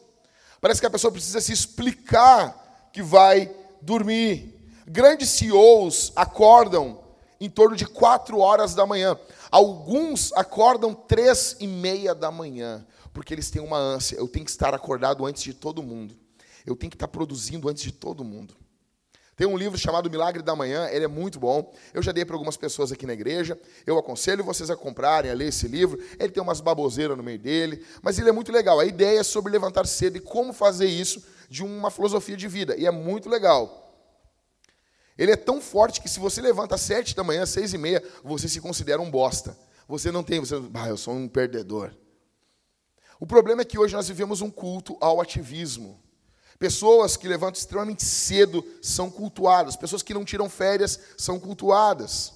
Parece 0.60 0.80
que 0.80 0.86
a 0.86 0.90
pessoa 0.90 1.10
precisa 1.10 1.40
se 1.40 1.52
explicar 1.52 2.88
que 2.92 3.02
vai 3.02 3.52
dormir. 3.82 4.70
Grandes 4.86 5.30
CEOs 5.30 6.12
acordam 6.14 7.00
em 7.40 7.50
torno 7.50 7.74
de 7.74 7.86
4 7.86 8.38
horas 8.38 8.72
da 8.72 8.86
manhã. 8.86 9.18
Alguns 9.50 10.32
acordam 10.34 10.94
três 10.94 11.56
e 11.58 11.66
meia 11.66 12.14
da 12.14 12.30
manhã 12.30 12.86
porque 13.16 13.32
eles 13.32 13.48
têm 13.48 13.62
uma 13.62 13.78
ânsia. 13.78 14.16
Eu 14.16 14.28
tenho 14.28 14.44
que 14.44 14.50
estar 14.50 14.74
acordado 14.74 15.24
antes 15.24 15.42
de 15.42 15.54
todo 15.54 15.82
mundo. 15.82 16.14
Eu 16.66 16.76
tenho 16.76 16.90
que 16.90 16.96
estar 16.96 17.08
produzindo 17.08 17.66
antes 17.66 17.82
de 17.82 17.90
todo 17.90 18.22
mundo. 18.22 18.54
Tem 19.34 19.46
um 19.46 19.56
livro 19.56 19.78
chamado 19.78 20.10
Milagre 20.10 20.42
da 20.42 20.54
Manhã, 20.54 20.86
ele 20.90 21.06
é 21.06 21.08
muito 21.08 21.40
bom. 21.40 21.72
Eu 21.94 22.02
já 22.02 22.12
dei 22.12 22.26
para 22.26 22.36
algumas 22.36 22.58
pessoas 22.58 22.92
aqui 22.92 23.06
na 23.06 23.14
igreja. 23.14 23.58
Eu 23.86 23.96
aconselho 23.96 24.44
vocês 24.44 24.68
a 24.68 24.76
comprarem, 24.76 25.30
a 25.30 25.34
ler 25.34 25.48
esse 25.48 25.66
livro. 25.66 25.98
Ele 26.18 26.28
tem 26.28 26.42
umas 26.42 26.60
baboseiras 26.60 27.16
no 27.16 27.22
meio 27.22 27.38
dele, 27.38 27.82
mas 28.02 28.18
ele 28.18 28.28
é 28.28 28.32
muito 28.32 28.52
legal. 28.52 28.78
A 28.78 28.84
ideia 28.84 29.20
é 29.20 29.22
sobre 29.22 29.50
levantar 29.50 29.86
cedo 29.86 30.18
e 30.18 30.20
como 30.20 30.52
fazer 30.52 30.86
isso 30.86 31.24
de 31.48 31.64
uma 31.64 31.90
filosofia 31.90 32.36
de 32.36 32.46
vida. 32.46 32.76
E 32.76 32.84
é 32.84 32.90
muito 32.90 33.30
legal. 33.30 33.98
Ele 35.16 35.32
é 35.32 35.36
tão 35.36 35.58
forte 35.58 36.02
que 36.02 36.08
se 36.10 36.20
você 36.20 36.42
levanta 36.42 36.74
às 36.74 36.82
sete 36.82 37.16
da 37.16 37.24
manhã, 37.24 37.46
seis 37.46 37.72
e 37.72 37.78
meia, 37.78 38.04
você 38.22 38.46
se 38.46 38.60
considera 38.60 39.00
um 39.00 39.10
bosta. 39.10 39.56
Você 39.88 40.12
não 40.12 40.22
tem, 40.22 40.38
você, 40.38 40.56
ah, 40.74 40.88
eu 40.88 40.98
sou 40.98 41.14
um 41.14 41.26
perdedor. 41.26 41.94
O 43.18 43.26
problema 43.26 43.62
é 43.62 43.64
que 43.64 43.78
hoje 43.78 43.94
nós 43.94 44.08
vivemos 44.08 44.40
um 44.40 44.50
culto 44.50 44.96
ao 45.00 45.20
ativismo. 45.20 46.02
Pessoas 46.58 47.16
que 47.16 47.28
levantam 47.28 47.58
extremamente 47.58 48.04
cedo 48.04 48.64
são 48.80 49.10
cultuadas, 49.10 49.76
pessoas 49.76 50.02
que 50.02 50.14
não 50.14 50.24
tiram 50.24 50.48
férias 50.48 50.98
são 51.16 51.38
cultuadas. 51.38 52.32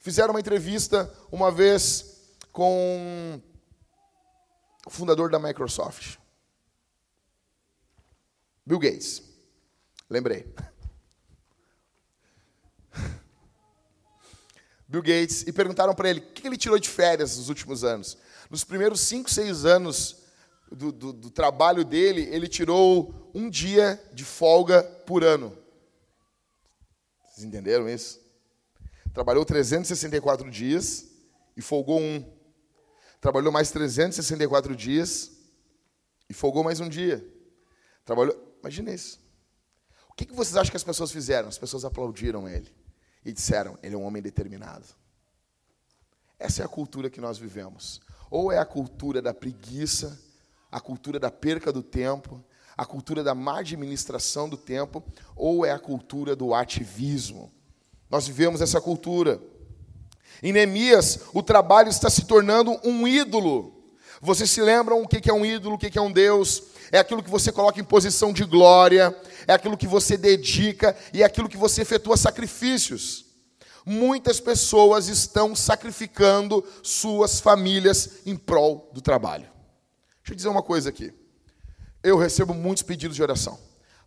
Fizeram 0.00 0.32
uma 0.32 0.40
entrevista 0.40 1.12
uma 1.30 1.50
vez 1.50 2.22
com 2.50 3.40
o 4.84 4.90
fundador 4.90 5.30
da 5.30 5.38
Microsoft, 5.38 6.16
Bill 8.66 8.80
Gates. 8.80 9.22
Lembrei. 10.10 10.52
Bill 14.88 15.02
Gates, 15.02 15.42
e 15.46 15.52
perguntaram 15.52 15.94
para 15.94 16.10
ele 16.10 16.18
o 16.20 16.32
que 16.32 16.46
ele 16.46 16.56
tirou 16.56 16.78
de 16.78 16.88
férias 16.88 17.36
nos 17.36 17.48
últimos 17.48 17.84
anos. 17.84 18.18
Nos 18.52 18.64
primeiros 18.64 19.00
cinco, 19.00 19.30
seis 19.30 19.64
anos 19.64 20.18
do, 20.70 20.92
do, 20.92 21.10
do 21.10 21.30
trabalho 21.30 21.86
dele, 21.86 22.28
ele 22.30 22.46
tirou 22.46 23.30
um 23.34 23.48
dia 23.48 23.98
de 24.12 24.26
folga 24.26 24.82
por 25.06 25.24
ano. 25.24 25.56
Vocês 27.24 27.46
entenderam 27.46 27.88
isso? 27.88 28.20
Trabalhou 29.14 29.42
364 29.42 30.50
dias 30.50 31.08
e 31.56 31.62
folgou 31.62 31.98
um. 31.98 32.22
Trabalhou 33.22 33.50
mais 33.50 33.70
364 33.70 34.76
dias 34.76 35.30
e 36.28 36.34
folgou 36.34 36.62
mais 36.62 36.78
um 36.78 36.90
dia. 36.90 37.26
Trabalhou. 38.04 38.36
Imagina 38.60 38.92
isso. 38.92 39.18
O 40.10 40.12
que 40.12 40.30
vocês 40.30 40.58
acham 40.58 40.70
que 40.70 40.76
as 40.76 40.84
pessoas 40.84 41.10
fizeram? 41.10 41.48
As 41.48 41.56
pessoas 41.56 41.86
aplaudiram 41.86 42.46
ele 42.46 42.70
e 43.24 43.32
disseram: 43.32 43.78
ele 43.82 43.94
é 43.94 43.98
um 43.98 44.04
homem 44.04 44.20
determinado. 44.20 44.84
Essa 46.42 46.62
é 46.62 46.64
a 46.64 46.68
cultura 46.68 47.08
que 47.08 47.20
nós 47.20 47.38
vivemos. 47.38 48.00
Ou 48.28 48.50
é 48.50 48.58
a 48.58 48.64
cultura 48.64 49.22
da 49.22 49.32
preguiça, 49.32 50.20
a 50.72 50.80
cultura 50.80 51.20
da 51.20 51.30
perca 51.30 51.72
do 51.72 51.84
tempo, 51.84 52.42
a 52.76 52.84
cultura 52.84 53.22
da 53.22 53.32
má 53.32 53.60
administração 53.60 54.48
do 54.48 54.56
tempo, 54.56 55.04
ou 55.36 55.64
é 55.64 55.70
a 55.70 55.78
cultura 55.78 56.34
do 56.34 56.52
ativismo. 56.52 57.52
Nós 58.10 58.26
vivemos 58.26 58.60
essa 58.60 58.80
cultura. 58.80 59.40
Em 60.42 60.52
Neemias, 60.52 61.20
o 61.32 61.44
trabalho 61.44 61.88
está 61.88 62.10
se 62.10 62.24
tornando 62.24 62.76
um 62.82 63.06
ídolo. 63.06 63.80
Vocês 64.20 64.50
se 64.50 64.60
lembram 64.60 65.00
o 65.00 65.06
que 65.06 65.30
é 65.30 65.32
um 65.32 65.46
ídolo, 65.46 65.76
o 65.76 65.78
que 65.78 65.96
é 65.96 66.02
um 66.02 66.10
Deus? 66.10 66.64
É 66.90 66.98
aquilo 66.98 67.22
que 67.22 67.30
você 67.30 67.52
coloca 67.52 67.80
em 67.80 67.84
posição 67.84 68.32
de 68.32 68.44
glória, 68.44 69.16
é 69.46 69.52
aquilo 69.52 69.76
que 69.76 69.86
você 69.86 70.16
dedica 70.16 70.96
e 71.14 71.22
é 71.22 71.24
aquilo 71.24 71.48
que 71.48 71.56
você 71.56 71.82
efetua 71.82 72.16
sacrifícios. 72.16 73.21
Muitas 73.84 74.38
pessoas 74.40 75.08
estão 75.08 75.56
sacrificando 75.56 76.64
suas 76.82 77.40
famílias 77.40 78.20
em 78.24 78.36
prol 78.36 78.90
do 78.92 79.00
trabalho. 79.00 79.48
Deixa 80.18 80.32
eu 80.32 80.36
dizer 80.36 80.48
uma 80.48 80.62
coisa 80.62 80.88
aqui. 80.88 81.12
Eu 82.02 82.16
recebo 82.16 82.54
muitos 82.54 82.82
pedidos 82.82 83.16
de 83.16 83.22
oração. 83.22 83.58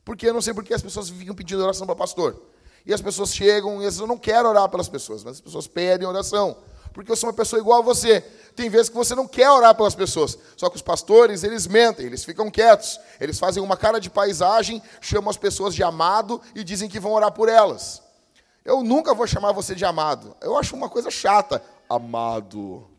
Porque 0.03 0.27
eu 0.27 0.33
não 0.33 0.41
sei 0.41 0.53
porque 0.53 0.73
as 0.73 0.81
pessoas 0.81 1.09
ficam 1.09 1.35
pedindo 1.35 1.63
oração 1.63 1.85
para 1.85 1.95
pastor. 1.95 2.41
E 2.85 2.93
as 2.93 3.01
pessoas 3.01 3.33
chegam 3.33 3.81
e 3.81 3.85
eu 3.85 4.07
não 4.07 4.17
quero 4.17 4.47
orar 4.47 4.69
pelas 4.69 4.87
pessoas, 4.87 5.23
mas 5.23 5.35
as 5.35 5.41
pessoas 5.41 5.67
pedem 5.67 6.07
oração. 6.07 6.55
Porque 6.93 7.11
eu 7.11 7.15
sou 7.15 7.27
uma 7.27 7.35
pessoa 7.35 7.59
igual 7.59 7.79
a 7.79 7.83
você. 7.83 8.21
Tem 8.55 8.69
vezes 8.69 8.87
que 8.87 8.95
você 8.95 9.13
não 9.15 9.27
quer 9.27 9.49
orar 9.49 9.75
pelas 9.75 9.95
pessoas. 9.95 10.37
Só 10.55 10.69
que 10.69 10.77
os 10.77 10.81
pastores, 10.81 11.43
eles 11.43 11.67
mentem, 11.67 12.05
eles 12.05 12.23
ficam 12.23 12.49
quietos. 12.49 12.97
Eles 13.19 13.37
fazem 13.37 13.61
uma 13.61 13.75
cara 13.75 13.99
de 13.99 14.09
paisagem, 14.09 14.81
chamam 15.01 15.29
as 15.29 15.35
pessoas 15.35 15.75
de 15.75 15.83
amado 15.83 16.41
e 16.53 16.63
dizem 16.63 16.87
que 16.87 16.99
vão 16.99 17.11
orar 17.11 17.33
por 17.33 17.49
elas. 17.49 18.04
Eu 18.65 18.83
nunca 18.83 19.13
vou 19.13 19.27
chamar 19.27 19.51
você 19.51 19.75
de 19.75 19.85
amado. 19.85 20.35
Eu 20.41 20.57
acho 20.57 20.75
uma 20.75 20.89
coisa 20.89 21.11
chata. 21.11 21.63
Amado. 21.87 22.89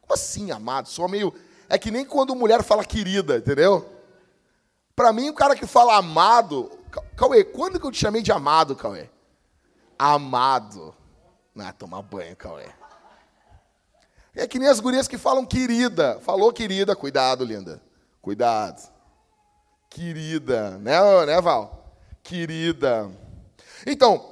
Como 0.00 0.14
assim, 0.14 0.50
amado? 0.50 0.88
Sou 0.88 1.06
meio. 1.06 1.34
É 1.68 1.76
que 1.76 1.90
nem 1.90 2.02
quando 2.04 2.34
mulher 2.34 2.62
fala 2.62 2.82
querida, 2.82 3.36
entendeu? 3.36 3.86
Para 4.96 5.12
mim, 5.12 5.28
o 5.28 5.34
cara 5.34 5.54
que 5.54 5.66
fala 5.66 5.96
amado. 5.96 6.72
Cauê, 7.14 7.44
quando 7.44 7.78
que 7.78 7.86
eu 7.86 7.90
te 7.90 7.98
chamei 7.98 8.22
de 8.22 8.32
amado, 8.32 8.74
Cauê? 8.74 9.08
Amado. 9.98 10.94
Ah, 11.58 11.72
tomar 11.72 12.00
banho, 12.00 12.34
Cauê. 12.34 12.66
É 14.34 14.46
que 14.46 14.58
nem 14.58 14.68
as 14.68 14.80
gurias 14.80 15.06
que 15.06 15.18
falam 15.18 15.44
querida. 15.44 16.18
Falou 16.20 16.50
querida, 16.52 16.96
cuidado, 16.96 17.44
linda. 17.44 17.82
Cuidado. 18.22 18.90
Querida, 19.90 20.78
né, 20.78 21.26
né 21.26 21.38
Val? 21.38 21.94
Querida. 22.22 23.10
Então, 23.86 24.31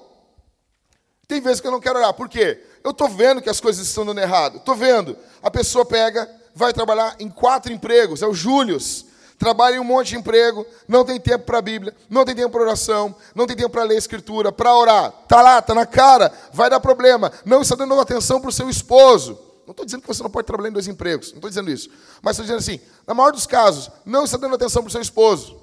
tem 1.31 1.41
vezes 1.41 1.61
que 1.61 1.67
eu 1.67 1.71
não 1.71 1.81
quero 1.81 1.99
orar. 1.99 2.13
Por 2.13 2.29
quê? 2.29 2.61
Eu 2.83 2.91
estou 2.91 3.09
vendo 3.09 3.41
que 3.41 3.49
as 3.49 3.61
coisas 3.61 3.87
estão 3.87 4.05
dando 4.05 4.21
errado. 4.21 4.57
Estou 4.57 4.75
vendo. 4.75 5.17
A 5.41 5.51
pessoa 5.51 5.85
pega, 5.85 6.29
vai 6.53 6.73
trabalhar 6.73 7.15
em 7.21 7.31
quatro 7.31 7.73
empregos. 7.73 8.21
É 8.21 8.27
o 8.27 8.35
Július. 8.35 9.07
Trabalha 9.39 9.77
em 9.77 9.79
um 9.79 9.85
monte 9.85 10.09
de 10.09 10.17
emprego, 10.17 10.67
não 10.87 11.03
tem 11.03 11.19
tempo 11.19 11.47
para 11.47 11.57
a 11.57 11.63
Bíblia, 11.63 11.97
não 12.11 12.27
tem 12.27 12.35
tempo 12.35 12.51
para 12.51 12.61
oração, 12.61 13.17
não 13.35 13.47
tem 13.47 13.57
tempo 13.57 13.71
para 13.71 13.85
ler 13.85 13.95
a 13.95 13.99
Escritura, 13.99 14.53
para 14.53 14.77
orar. 14.77 15.15
Está 15.23 15.41
lá, 15.41 15.61
está 15.61 15.75
na 15.75 15.87
cara, 15.87 16.31
vai 16.53 16.69
dar 16.69 16.79
problema. 16.79 17.33
Não 17.47 17.63
está 17.63 17.75
dando 17.75 17.99
atenção 17.99 18.39
para 18.39 18.51
o 18.51 18.53
seu 18.53 18.69
esposo. 18.69 19.41
Não 19.65 19.71
estou 19.71 19.87
dizendo 19.87 20.03
que 20.03 20.09
você 20.09 20.23
não 20.23 20.29
pode 20.29 20.47
trabalhar 20.47 20.69
em 20.69 20.73
dois 20.73 20.89
empregos, 20.89 21.29
não 21.29 21.37
estou 21.37 21.49
dizendo 21.49 21.71
isso. 21.71 21.89
Mas 22.21 22.33
estou 22.33 22.45
dizendo 22.45 22.59
assim, 22.59 22.85
na 23.07 23.15
maior 23.15 23.31
dos 23.31 23.47
casos, 23.47 23.91
não 24.05 24.25
está 24.25 24.37
dando 24.37 24.57
atenção 24.57 24.83
para 24.83 24.89
o 24.89 24.93
seu 24.93 25.01
esposo. 25.01 25.59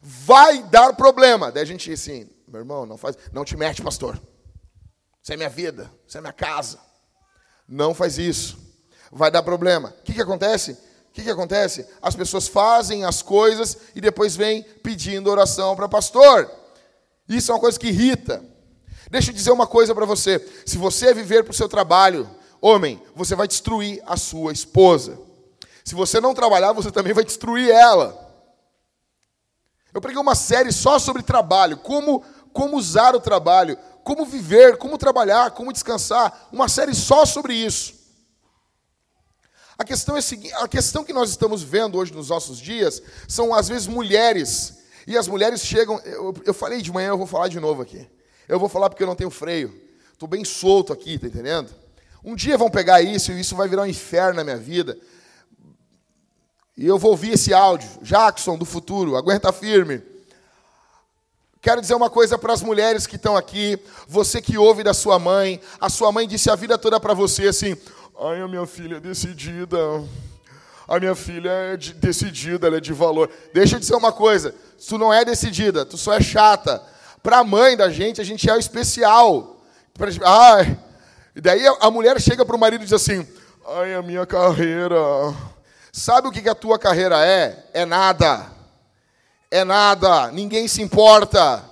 Vai 0.00 0.62
dar 0.62 0.94
problema. 0.94 1.52
Daí 1.52 1.62
a 1.62 1.66
gente 1.66 1.92
assim, 1.92 2.26
meu 2.48 2.60
irmão, 2.60 2.86
não 2.86 2.96
faz, 2.96 3.18
não 3.32 3.44
te 3.44 3.54
mete, 3.54 3.82
pastor. 3.82 4.18
Isso 5.24 5.32
é 5.32 5.36
minha 5.38 5.48
vida, 5.48 5.90
isso 6.06 6.18
é 6.18 6.20
minha 6.20 6.34
casa. 6.34 6.78
Não 7.66 7.94
faz 7.94 8.18
isso. 8.18 8.58
Vai 9.10 9.30
dar 9.30 9.42
problema. 9.42 9.94
O 9.98 10.02
que, 10.02 10.12
que 10.12 10.20
acontece? 10.20 10.72
O 10.72 11.12
que, 11.14 11.22
que 11.22 11.30
acontece? 11.30 11.88
As 12.02 12.14
pessoas 12.14 12.46
fazem 12.46 13.06
as 13.06 13.22
coisas 13.22 13.78
e 13.94 14.02
depois 14.02 14.36
vêm 14.36 14.62
pedindo 14.82 15.30
oração 15.30 15.74
para 15.74 15.88
pastor. 15.88 16.50
Isso 17.26 17.50
é 17.50 17.54
uma 17.54 17.60
coisa 17.60 17.80
que 17.80 17.88
irrita. 17.88 18.44
Deixa 19.10 19.30
eu 19.30 19.34
dizer 19.34 19.50
uma 19.50 19.66
coisa 19.66 19.94
para 19.94 20.04
você. 20.04 20.46
Se 20.66 20.76
você 20.76 21.14
viver 21.14 21.42
para 21.42 21.52
o 21.52 21.54
seu 21.54 21.70
trabalho, 21.70 22.28
homem, 22.60 23.02
você 23.14 23.34
vai 23.34 23.48
destruir 23.48 24.02
a 24.04 24.18
sua 24.18 24.52
esposa. 24.52 25.18
Se 25.82 25.94
você 25.94 26.20
não 26.20 26.34
trabalhar, 26.34 26.72
você 26.72 26.90
também 26.90 27.14
vai 27.14 27.24
destruir 27.24 27.70
ela. 27.70 28.20
Eu 29.94 30.02
preguei 30.02 30.20
uma 30.20 30.34
série 30.34 30.70
só 30.70 30.98
sobre 30.98 31.22
trabalho, 31.22 31.78
como, 31.78 32.22
como 32.52 32.76
usar 32.76 33.14
o 33.16 33.20
trabalho 33.20 33.78
como 34.04 34.26
viver, 34.26 34.76
como 34.76 34.98
trabalhar, 34.98 35.50
como 35.52 35.72
descansar, 35.72 36.48
uma 36.52 36.68
série 36.68 36.94
só 36.94 37.24
sobre 37.24 37.54
isso. 37.54 37.94
A 39.76 39.84
questão 39.84 40.16
é 40.16 40.20
a 40.62 40.68
questão 40.68 41.02
que 41.02 41.12
nós 41.12 41.30
estamos 41.30 41.62
vendo 41.62 41.98
hoje 41.98 42.12
nos 42.12 42.28
nossos 42.28 42.58
dias 42.58 43.02
são 43.26 43.52
às 43.52 43.66
vezes 43.66 43.88
mulheres, 43.88 44.78
e 45.06 45.16
as 45.16 45.26
mulheres 45.26 45.62
chegam, 45.62 45.98
eu, 46.04 46.34
eu 46.44 46.54
falei 46.54 46.80
de 46.80 46.92
manhã, 46.92 47.08
eu 47.08 47.18
vou 47.18 47.26
falar 47.26 47.48
de 47.48 47.58
novo 47.58 47.82
aqui. 47.82 48.08
Eu 48.46 48.60
vou 48.60 48.68
falar 48.68 48.88
porque 48.88 49.02
eu 49.02 49.06
não 49.06 49.16
tenho 49.16 49.30
freio. 49.30 49.74
Estou 50.12 50.28
bem 50.28 50.44
solto 50.44 50.92
aqui, 50.92 51.18
tá 51.18 51.26
entendendo? 51.26 51.74
Um 52.22 52.36
dia 52.36 52.56
vão 52.56 52.70
pegar 52.70 53.02
isso 53.02 53.32
e 53.32 53.40
isso 53.40 53.56
vai 53.56 53.68
virar 53.68 53.82
um 53.82 53.86
inferno 53.86 54.36
na 54.36 54.44
minha 54.44 54.56
vida. 54.56 54.96
E 56.76 56.86
eu 56.86 56.98
vou 56.98 57.10
ouvir 57.10 57.32
esse 57.32 57.52
áudio. 57.52 57.88
Jackson, 58.02 58.56
do 58.56 58.64
futuro, 58.64 59.16
aguenta 59.16 59.52
firme. 59.52 60.02
Quero 61.64 61.80
dizer 61.80 61.94
uma 61.94 62.10
coisa 62.10 62.36
para 62.36 62.52
as 62.52 62.60
mulheres 62.60 63.06
que 63.06 63.16
estão 63.16 63.34
aqui, 63.34 63.78
você 64.06 64.42
que 64.42 64.58
ouve 64.58 64.82
da 64.82 64.92
sua 64.92 65.18
mãe, 65.18 65.58
a 65.80 65.88
sua 65.88 66.12
mãe 66.12 66.28
disse 66.28 66.50
a 66.50 66.54
vida 66.54 66.76
toda 66.76 67.00
para 67.00 67.14
você 67.14 67.48
assim: 67.48 67.74
ai, 68.20 68.42
a 68.42 68.46
minha 68.46 68.66
filha 68.66 68.96
é 68.96 69.00
decidida, 69.00 69.78
a 70.86 71.00
minha 71.00 71.14
filha 71.14 71.48
é 71.48 71.76
de, 71.78 71.94
decidida, 71.94 72.66
ela 72.66 72.76
é 72.76 72.80
de 72.80 72.92
valor. 72.92 73.30
Deixa 73.54 73.76
eu 73.76 73.80
dizer 73.80 73.94
uma 73.94 74.12
coisa: 74.12 74.54
tu 74.86 74.98
não 74.98 75.10
é 75.10 75.24
decidida, 75.24 75.86
tu 75.86 75.96
só 75.96 76.12
é 76.12 76.20
chata. 76.20 76.82
Para 77.22 77.38
a 77.38 77.44
mãe 77.44 77.78
da 77.78 77.88
gente, 77.88 78.20
a 78.20 78.24
gente 78.24 78.46
é 78.46 78.54
o 78.54 78.58
especial. 78.58 79.56
Ai, 80.22 80.78
e 81.34 81.40
daí 81.40 81.62
a 81.80 81.90
mulher 81.90 82.20
chega 82.20 82.44
para 82.44 82.56
o 82.56 82.60
marido 82.60 82.82
e 82.82 82.84
diz 82.84 82.92
assim: 82.92 83.26
ai, 83.68 83.94
a 83.94 84.02
minha 84.02 84.26
carreira. 84.26 84.98
Sabe 85.90 86.28
o 86.28 86.30
que 86.30 86.46
a 86.46 86.54
tua 86.54 86.78
carreira 86.78 87.24
é? 87.24 87.70
É 87.72 87.86
nada 87.86 88.53
é 89.54 89.62
nada, 89.62 90.32
ninguém 90.32 90.66
se 90.66 90.82
importa. 90.82 91.62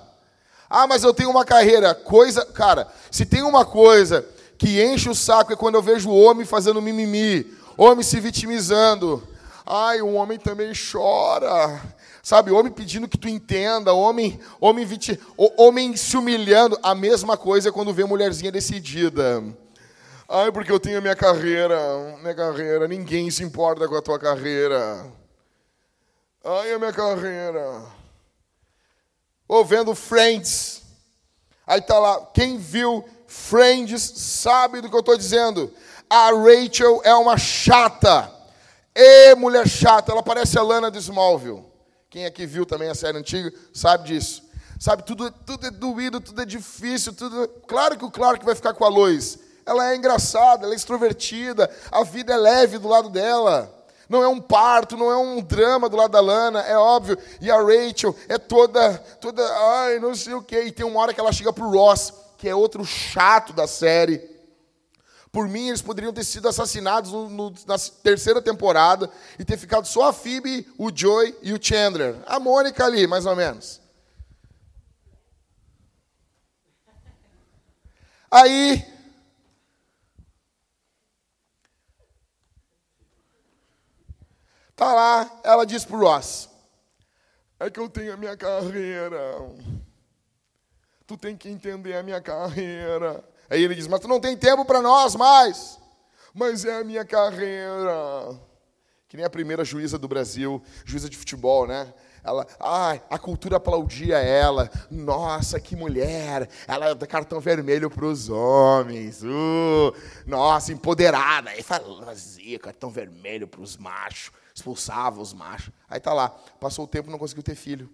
Ah, 0.70 0.86
mas 0.86 1.02
eu 1.02 1.12
tenho 1.12 1.30
uma 1.30 1.44
carreira, 1.44 1.92
coisa, 1.96 2.46
cara, 2.46 2.86
se 3.10 3.26
tem 3.26 3.42
uma 3.42 3.64
coisa 3.64 4.24
que 4.56 4.80
enche 4.80 5.08
o 5.08 5.14
saco 5.16 5.52
é 5.52 5.56
quando 5.56 5.74
eu 5.74 5.82
vejo 5.82 6.08
homem 6.08 6.46
fazendo 6.46 6.80
mimimi, 6.80 7.44
homem 7.76 8.04
se 8.04 8.20
vitimizando. 8.20 9.26
Ai, 9.66 10.00
o 10.00 10.12
homem 10.12 10.38
também 10.38 10.72
chora. 10.72 11.82
Sabe, 12.22 12.52
homem 12.52 12.70
pedindo 12.70 13.08
que 13.08 13.18
tu 13.18 13.28
entenda, 13.28 13.92
homem, 13.92 14.38
homem, 14.60 14.84
viti, 14.84 15.18
homem 15.36 15.96
se 15.96 16.16
humilhando. 16.16 16.78
A 16.84 16.94
mesma 16.94 17.36
coisa 17.36 17.68
é 17.68 17.72
quando 17.72 17.92
vê 17.92 18.04
mulherzinha 18.04 18.52
decidida. 18.52 19.42
Ai, 20.28 20.52
porque 20.52 20.70
eu 20.70 20.78
tenho 20.78 20.98
a 20.98 21.00
minha 21.00 21.16
carreira, 21.16 21.76
minha 22.20 22.34
carreira, 22.34 22.86
ninguém 22.86 23.28
se 23.28 23.42
importa 23.42 23.88
com 23.88 23.96
a 23.96 24.02
tua 24.02 24.20
carreira. 24.20 25.04
Ai, 26.44 26.72
a 26.72 26.78
minha 26.78 26.92
carreira. 26.92 27.84
Ou 29.46 29.64
vendo 29.64 29.94
Friends. 29.94 30.82
Aí 31.64 31.80
tá 31.80 31.98
lá, 32.00 32.26
quem 32.34 32.58
viu 32.58 33.08
Friends 33.28 34.02
sabe 34.02 34.80
do 34.80 34.90
que 34.90 34.96
eu 34.96 35.00
estou 35.00 35.16
dizendo. 35.16 35.72
A 36.10 36.30
Rachel 36.30 37.00
é 37.04 37.14
uma 37.14 37.38
chata. 37.38 38.30
E 38.94 39.34
mulher 39.36 39.68
chata, 39.68 40.10
ela 40.10 40.22
parece 40.22 40.58
a 40.58 40.62
Lana 40.62 40.90
de 40.90 40.98
Smallville. 40.98 41.64
Quem 42.10 42.26
aqui 42.26 42.44
viu 42.44 42.66
também 42.66 42.88
a 42.88 42.94
série 42.94 43.18
antiga 43.18 43.52
sabe 43.72 44.08
disso. 44.08 44.42
Sabe, 44.80 45.04
tudo, 45.04 45.30
tudo 45.30 45.68
é 45.68 45.70
doído, 45.70 46.20
tudo 46.20 46.42
é 46.42 46.44
difícil, 46.44 47.12
tudo. 47.12 47.46
Claro 47.68 47.96
que 47.96 48.04
o 48.04 48.10
Clark 48.10 48.44
vai 48.44 48.56
ficar 48.56 48.74
com 48.74 48.84
a 48.84 48.88
Lois. 48.88 49.38
Ela 49.64 49.92
é 49.92 49.96
engraçada, 49.96 50.64
ela 50.64 50.74
é 50.74 50.76
extrovertida, 50.76 51.70
a 51.88 52.02
vida 52.02 52.32
é 52.34 52.36
leve 52.36 52.78
do 52.78 52.88
lado 52.88 53.08
dela 53.08 53.81
não 54.12 54.22
é 54.22 54.28
um 54.28 54.38
parto, 54.38 54.94
não 54.94 55.10
é 55.10 55.16
um 55.16 55.40
drama 55.40 55.88
do 55.88 55.96
lado 55.96 56.10
da 56.10 56.20
Lana, 56.20 56.60
é 56.60 56.76
óbvio. 56.76 57.16
E 57.40 57.50
a 57.50 57.56
Rachel 57.56 58.14
é 58.28 58.36
toda, 58.36 58.98
toda, 59.18 59.42
ai, 59.42 59.98
não 59.98 60.14
sei 60.14 60.34
o 60.34 60.42
quê. 60.42 60.64
E 60.64 60.70
tem 60.70 60.84
uma 60.84 61.00
hora 61.00 61.14
que 61.14 61.18
ela 61.18 61.32
chega 61.32 61.50
pro 61.50 61.70
Ross, 61.70 62.12
que 62.36 62.46
é 62.46 62.54
outro 62.54 62.84
chato 62.84 63.54
da 63.54 63.66
série. 63.66 64.30
Por 65.32 65.48
mim, 65.48 65.68
eles 65.68 65.80
poderiam 65.80 66.12
ter 66.12 66.24
sido 66.24 66.46
assassinados 66.46 67.10
no, 67.10 67.30
no, 67.30 67.54
na 67.66 67.78
terceira 67.78 68.42
temporada 68.42 69.10
e 69.38 69.46
ter 69.46 69.56
ficado 69.56 69.86
só 69.86 70.10
a 70.10 70.12
Phoebe, 70.12 70.70
o 70.76 70.94
Joey 70.94 71.34
e 71.40 71.54
o 71.54 71.58
Chandler. 71.58 72.16
A 72.26 72.38
Mônica 72.38 72.84
ali, 72.84 73.06
mais 73.06 73.24
ou 73.24 73.34
menos. 73.34 73.80
Aí, 78.30 78.84
Tá 84.82 84.92
lá, 84.92 85.40
ela 85.44 85.64
diz 85.64 85.84
pro 85.84 86.00
Ross: 86.00 86.50
É 87.60 87.70
que 87.70 87.78
eu 87.78 87.88
tenho 87.88 88.14
a 88.14 88.16
minha 88.16 88.36
carreira. 88.36 89.48
Tu 91.06 91.16
tem 91.16 91.36
que 91.36 91.48
entender 91.48 91.94
a 91.94 92.02
minha 92.02 92.20
carreira. 92.20 93.22
Aí 93.48 93.62
ele 93.62 93.76
diz: 93.76 93.86
Mas 93.86 94.00
tu 94.00 94.08
não 94.08 94.18
tem 94.18 94.36
tempo 94.36 94.64
para 94.64 94.82
nós 94.82 95.14
mais. 95.14 95.78
Mas 96.34 96.64
é 96.64 96.80
a 96.80 96.82
minha 96.82 97.04
carreira. 97.04 98.36
Que 99.06 99.16
nem 99.16 99.24
a 99.24 99.30
primeira 99.30 99.64
juíza 99.64 99.96
do 99.96 100.08
Brasil, 100.08 100.60
juíza 100.84 101.08
de 101.08 101.16
futebol, 101.16 101.64
né? 101.64 101.94
Ela, 102.24 102.44
ai, 102.58 103.00
a 103.08 103.20
cultura 103.20 103.58
aplaudia 103.58 104.18
ela. 104.18 104.68
Nossa, 104.90 105.60
que 105.60 105.76
mulher! 105.76 106.48
Ela 106.66 106.92
dá 106.92 107.06
cartão 107.06 107.38
vermelho 107.38 107.88
para 107.88 108.04
os 108.04 108.28
homens. 108.28 109.22
Uh, 109.22 109.94
nossa, 110.26 110.72
empoderada. 110.72 111.50
Aí 111.50 111.62
fazia 111.62 112.58
cartão 112.58 112.90
vermelho 112.90 113.46
para 113.46 113.60
os 113.60 113.76
machos 113.76 114.41
expulsava 114.54 115.20
os 115.20 115.32
machos. 115.32 115.72
Aí 115.88 116.00
tá 116.00 116.12
lá, 116.12 116.28
passou 116.60 116.84
o 116.84 116.88
tempo 116.88 117.10
não 117.10 117.18
conseguiu 117.18 117.42
ter 117.42 117.54
filho. 117.54 117.90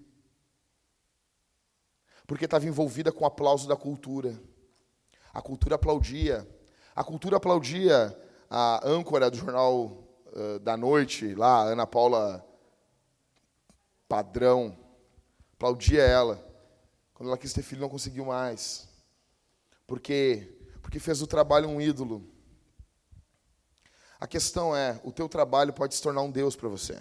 Porque 2.27 2.45
estava 2.45 2.67
envolvida 2.67 3.11
com 3.11 3.25
o 3.25 3.27
aplauso 3.27 3.67
da 3.67 3.77
cultura. 3.77 4.41
A 5.33 5.41
cultura 5.41 5.77
aplaudia. 5.77 6.47
A 6.95 7.03
cultura 7.03 7.37
aplaudia 7.37 8.17
a 8.51 8.87
âncora 8.87 9.31
do 9.31 9.37
jornal 9.37 9.87
uh, 10.27 10.59
da 10.61 10.77
noite, 10.77 11.35
lá, 11.35 11.63
Ana 11.63 11.87
Paula 11.87 12.45
Padrão. 14.09 14.77
Aplaudia 15.55 16.03
ela. 16.03 16.45
Quando 17.15 17.29
ela 17.29 17.39
quis 17.39 17.53
ter 17.53 17.63
filho, 17.63 17.81
não 17.81 17.89
conseguiu 17.89 18.27
mais. 18.27 18.89
Porque 19.87 20.55
porque 20.89 20.99
fez 20.99 21.21
o 21.21 21.27
trabalho 21.27 21.69
um 21.69 21.79
ídolo. 21.79 22.27
A 24.19 24.27
questão 24.27 24.75
é: 24.75 25.01
o 25.05 25.13
teu 25.13 25.29
trabalho 25.29 25.73
pode 25.73 25.95
se 25.95 26.03
tornar 26.03 26.23
um 26.23 26.31
Deus 26.31 26.57
para 26.57 26.69
você. 26.69 26.99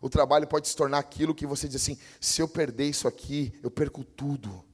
O 0.00 0.08
trabalho 0.08 0.46
pode 0.46 0.68
se 0.68 0.76
tornar 0.76 0.98
aquilo 0.98 1.34
que 1.34 1.46
você 1.46 1.66
diz 1.66 1.82
assim: 1.82 1.98
se 2.20 2.40
eu 2.40 2.48
perder 2.48 2.88
isso 2.88 3.08
aqui, 3.08 3.58
eu 3.62 3.70
perco 3.70 4.04
tudo. 4.04 4.64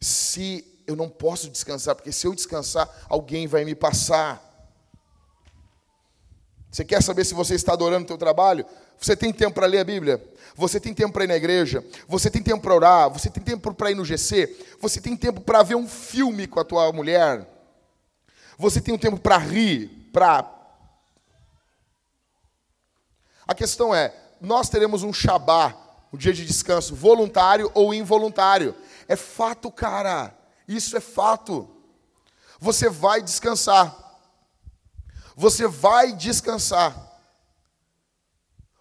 Se 0.00 0.82
eu 0.86 0.96
não 0.96 1.08
posso 1.08 1.48
descansar, 1.48 1.94
porque 1.94 2.10
se 2.10 2.26
eu 2.26 2.34
descansar, 2.34 2.88
alguém 3.08 3.46
vai 3.46 3.64
me 3.64 3.74
passar. 3.74 4.50
Você 6.70 6.84
quer 6.84 7.02
saber 7.02 7.24
se 7.24 7.34
você 7.34 7.54
está 7.54 7.74
adorando 7.74 8.04
o 8.04 8.08
teu 8.08 8.18
trabalho? 8.18 8.64
Você 8.98 9.14
tem 9.14 9.32
tempo 9.32 9.54
para 9.54 9.66
ler 9.66 9.80
a 9.80 9.84
Bíblia? 9.84 10.24
Você 10.56 10.80
tem 10.80 10.94
tempo 10.94 11.12
para 11.12 11.24
ir 11.24 11.28
na 11.28 11.36
igreja? 11.36 11.84
Você 12.08 12.30
tem 12.30 12.42
tempo 12.42 12.62
para 12.62 12.74
orar? 12.74 13.10
Você 13.10 13.28
tem 13.28 13.42
tempo 13.42 13.74
para 13.74 13.90
ir 13.90 13.94
no 13.94 14.04
GC? 14.04 14.76
Você 14.80 15.00
tem 15.00 15.16
tempo 15.16 15.42
para 15.42 15.62
ver 15.62 15.74
um 15.74 15.86
filme 15.86 16.46
com 16.46 16.58
a 16.58 16.64
tua 16.64 16.90
mulher? 16.92 17.46
Você 18.62 18.80
tem 18.80 18.94
um 18.94 18.98
tempo 18.98 19.18
para 19.18 19.38
rir, 19.38 19.88
para. 20.12 20.48
A 23.44 23.56
questão 23.56 23.92
é: 23.92 24.14
nós 24.40 24.68
teremos 24.68 25.02
um 25.02 25.12
Shabá, 25.12 25.74
um 26.12 26.16
dia 26.16 26.32
de 26.32 26.46
descanso, 26.46 26.94
voluntário 26.94 27.72
ou 27.74 27.92
involuntário. 27.92 28.76
É 29.08 29.16
fato, 29.16 29.68
cara. 29.68 30.32
Isso 30.68 30.96
é 30.96 31.00
fato. 31.00 31.68
Você 32.60 32.88
vai 32.88 33.20
descansar. 33.20 34.20
Você 35.34 35.66
vai 35.66 36.12
descansar. 36.12 37.20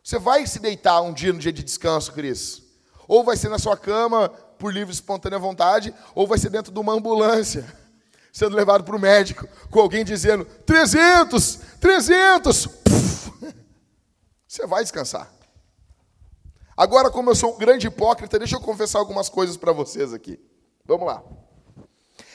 Você 0.04 0.20
vai 0.20 0.46
se 0.46 0.60
deitar 0.60 1.02
um 1.02 1.12
dia 1.12 1.34
no 1.34 1.40
dia 1.40 1.52
de 1.52 1.64
descanso, 1.64 2.14
Cris. 2.14 2.62
Ou 3.08 3.24
vai 3.24 3.36
ser 3.36 3.50
na 3.50 3.58
sua 3.58 3.76
cama, 3.76 4.30
por 4.30 4.72
livre 4.72 4.92
e 4.92 4.94
espontânea 4.94 5.40
vontade, 5.40 5.92
ou 6.14 6.28
vai 6.28 6.38
ser 6.38 6.52
dentro 6.52 6.72
de 6.72 6.80
uma 6.80 6.94
ambulância 6.94 7.66
sendo 8.32 8.56
levado 8.56 8.84
para 8.84 8.96
o 8.96 9.00
médico, 9.00 9.48
com 9.70 9.80
alguém 9.80 10.06
dizendo: 10.06 10.46
300, 10.46 11.60
300. 11.80 12.70
Você 14.48 14.66
vai 14.68 14.84
descansar. 14.84 15.32
Agora, 16.76 17.10
como 17.10 17.30
eu 17.30 17.36
sou 17.36 17.56
um 17.56 17.58
grande 17.58 17.88
hipócrita, 17.88 18.40
deixa 18.40 18.56
eu 18.56 18.62
confessar 18.62 19.00
algumas 19.00 19.30
coisas 19.30 19.58
para 19.58 19.72
vocês 19.72 20.14
aqui. 20.14 20.40
Vamos 20.86 21.06
lá. 21.06 21.24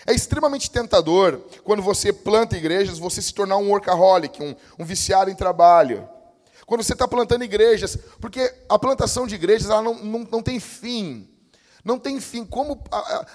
É 0.07 0.15
extremamente 0.15 0.71
tentador, 0.71 1.41
quando 1.65 1.83
você 1.83 2.13
planta 2.13 2.57
igrejas, 2.57 2.99
você 2.99 3.21
se 3.21 3.35
tornar 3.35 3.57
um 3.57 3.71
workaholic, 3.71 4.41
um, 4.41 4.55
um 4.79 4.85
viciado 4.85 5.31
em 5.31 5.35
trabalho. 5.35 6.09
Quando 6.65 6.83
você 6.83 6.93
está 6.93 7.09
plantando 7.09 7.45
igrejas, 7.45 7.99
porque 8.21 8.55
a 8.69 8.79
plantação 8.79 9.27
de 9.27 9.35
igrejas 9.35 9.69
ela 9.69 9.83
não, 9.83 9.95
não, 9.95 10.29
não 10.31 10.43
tem 10.43 10.61
fim 10.61 11.29
não 11.87 12.01
tem 12.01 12.21
fim. 12.21 12.45
Como 12.45 12.83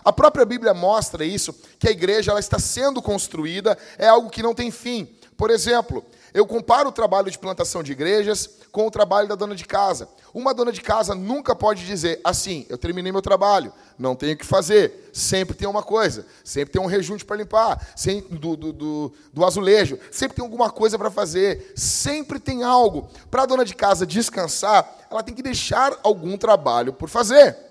a 0.03 0.11
própria 0.11 0.43
Bíblia 0.43 0.73
mostra 0.73 1.23
isso, 1.23 1.55
que 1.79 1.87
a 1.87 1.91
igreja 1.91 2.31
ela 2.31 2.39
está 2.39 2.59
sendo 2.59 3.01
construída, 3.01 3.77
é 3.97 4.09
algo 4.09 4.29
que 4.29 4.43
não 4.43 4.53
tem 4.53 4.69
fim. 4.69 5.07
Por 5.37 5.49
exemplo, 5.49 6.05
eu 6.33 6.45
comparo 6.45 6.89
o 6.89 6.91
trabalho 6.91 7.31
de 7.31 7.39
plantação 7.39 7.81
de 7.81 7.93
igrejas 7.93 8.49
com 8.69 8.85
o 8.85 8.91
trabalho 8.91 9.29
da 9.29 9.35
dona 9.35 9.55
de 9.55 9.63
casa. 9.63 10.07
Uma 10.33 10.53
dona 10.53 10.71
de 10.71 10.81
casa 10.81 11.15
nunca 11.15 11.55
pode 11.55 11.85
dizer 11.85 12.19
assim: 12.25 12.65
eu 12.67 12.77
terminei 12.77 13.09
meu 13.09 13.21
trabalho, 13.21 13.71
não 13.97 14.17
tenho 14.17 14.33
o 14.33 14.37
que 14.37 14.45
fazer. 14.45 15.09
Sempre 15.13 15.55
tem 15.55 15.67
uma 15.67 15.81
coisa, 15.81 16.25
sempre 16.43 16.73
tem 16.73 16.81
um 16.81 16.87
rejunte 16.87 17.23
para 17.23 17.37
limpar, 17.37 17.93
sempre, 17.95 18.37
do, 18.37 18.57
do, 18.57 18.73
do, 18.73 19.13
do 19.31 19.45
azulejo, 19.45 19.97
sempre 20.11 20.35
tem 20.35 20.43
alguma 20.43 20.69
coisa 20.69 20.97
para 20.97 21.09
fazer, 21.09 21.71
sempre 21.73 22.37
tem 22.37 22.63
algo. 22.63 23.09
Para 23.29 23.43
a 23.43 23.45
dona 23.45 23.63
de 23.63 23.75
casa 23.75 24.05
descansar, 24.05 25.07
ela 25.09 25.23
tem 25.23 25.33
que 25.33 25.41
deixar 25.41 25.97
algum 26.03 26.37
trabalho 26.37 26.91
por 26.91 27.07
fazer. 27.07 27.70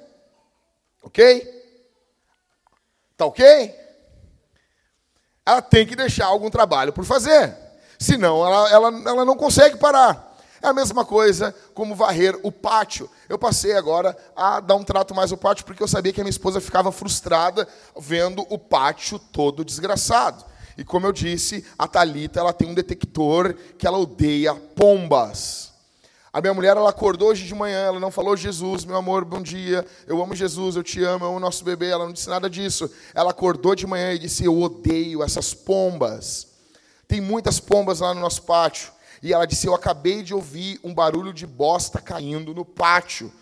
Ok? 1.03 1.61
Tá 3.17 3.27
ok? 3.27 3.75
Ela 5.45 5.63
tem 5.63 5.87
que 5.87 5.97
deixar 5.97 6.27
algum 6.27 6.51
trabalho 6.51 6.93
por 6.93 7.05
fazer. 7.05 7.57
Senão 7.99 8.45
ela, 8.47 8.71
ela, 8.71 8.89
ela 9.11 9.25
não 9.25 9.37
consegue 9.37 9.77
parar. 9.77 10.31
É 10.63 10.69
a 10.69 10.73
mesma 10.75 11.05
coisa 11.05 11.55
como 11.75 11.95
varrer 11.95 12.39
o 12.43 12.53
pátio. 12.53 13.09
Eu 13.29 13.39
passei 13.39 13.75
agora 13.75 14.17
a 14.37 14.61
dar 14.61 14.75
um 14.75 14.85
trato 14.85 15.15
mais 15.15 15.33
ao 15.33 15.39
pátio 15.39 15.65
porque 15.65 15.83
eu 15.83 15.89
sabia 15.89 16.13
que 16.13 16.21
a 16.21 16.25
minha 16.25 16.31
esposa 16.31 16.61
ficava 16.61 16.93
frustrada 16.93 17.67
vendo 17.99 18.47
o 18.51 18.59
pátio 18.59 19.19
todo 19.19 19.65
desgraçado. 19.65 20.45
E 20.77 20.85
como 20.85 21.07
eu 21.07 21.13
disse, 21.13 21.65
a 21.79 21.89
Talita 21.89 22.41
ela 22.41 22.53
tem 22.53 22.69
um 22.69 22.75
detector 22.75 23.55
que 23.79 23.87
ela 23.87 23.99
odeia 23.99 24.55
pombas. 24.55 25.70
A 26.33 26.41
minha 26.41 26.55
mulher 26.55 26.77
ela 26.77 26.89
acordou 26.89 27.31
hoje 27.31 27.45
de 27.45 27.55
manhã, 27.55 27.87
ela 27.87 27.99
não 27.99 28.11
falou 28.11 28.37
Jesus, 28.37 28.85
meu 28.85 28.97
amor, 28.97 29.25
bom 29.25 29.43
dia, 29.43 29.85
eu 30.07 30.23
amo 30.23 30.33
Jesus, 30.33 30.77
eu 30.77 30.83
te 30.83 31.03
amo, 31.03 31.25
eu 31.25 31.29
amo 31.29 31.39
o 31.39 31.41
nosso 31.41 31.65
bebê, 31.65 31.89
ela 31.89 32.05
não 32.05 32.13
disse 32.13 32.29
nada 32.29 32.49
disso. 32.49 32.89
Ela 33.13 33.33
acordou 33.33 33.75
de 33.75 33.85
manhã 33.85 34.13
e 34.13 34.19
disse: 34.19 34.45
Eu 34.45 34.61
odeio 34.61 35.25
essas 35.25 35.53
pombas. 35.53 36.47
Tem 37.09 37.21
muitas 37.21 37.59
pombas 37.59 37.99
lá 37.99 38.15
no 38.15 38.21
nosso 38.21 38.43
pátio. 38.43 38.93
E 39.21 39.33
ela 39.33 39.45
disse: 39.45 39.67
Eu 39.67 39.75
acabei 39.75 40.23
de 40.23 40.33
ouvir 40.33 40.79
um 40.85 40.95
barulho 40.95 41.33
de 41.33 41.49
bosta 41.49 42.01
caindo 42.01 42.55
no 42.55 42.65
pátio. 42.65 43.33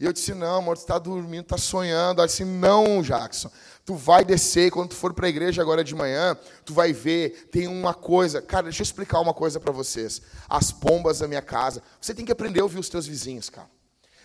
E 0.00 0.06
eu 0.06 0.12
disse: 0.12 0.32
Não, 0.32 0.56
amor, 0.56 0.78
você 0.78 0.84
está 0.84 0.98
dormindo, 0.98 1.42
está 1.42 1.58
sonhando. 1.58 2.20
Ela 2.20 2.26
disse: 2.26 2.46
Não, 2.46 3.02
Jackson. 3.02 3.50
Tu 3.88 3.94
vai 3.94 4.22
descer, 4.22 4.70
quando 4.70 4.90
tu 4.90 4.96
for 4.96 5.14
para 5.14 5.24
a 5.24 5.30
igreja 5.30 5.62
agora 5.62 5.82
de 5.82 5.94
manhã, 5.94 6.36
tu 6.62 6.74
vai 6.74 6.92
ver, 6.92 7.48
tem 7.50 7.66
uma 7.66 7.94
coisa. 7.94 8.42
Cara, 8.42 8.64
deixa 8.64 8.82
eu 8.82 8.84
explicar 8.84 9.18
uma 9.18 9.32
coisa 9.32 9.58
para 9.58 9.72
vocês. 9.72 10.20
As 10.46 10.70
pombas 10.70 11.20
da 11.20 11.26
minha 11.26 11.40
casa. 11.40 11.82
Você 11.98 12.12
tem 12.12 12.22
que 12.22 12.30
aprender 12.30 12.60
a 12.60 12.64
ouvir 12.64 12.78
os 12.78 12.90
teus 12.90 13.06
vizinhos, 13.06 13.48
cara. 13.48 13.66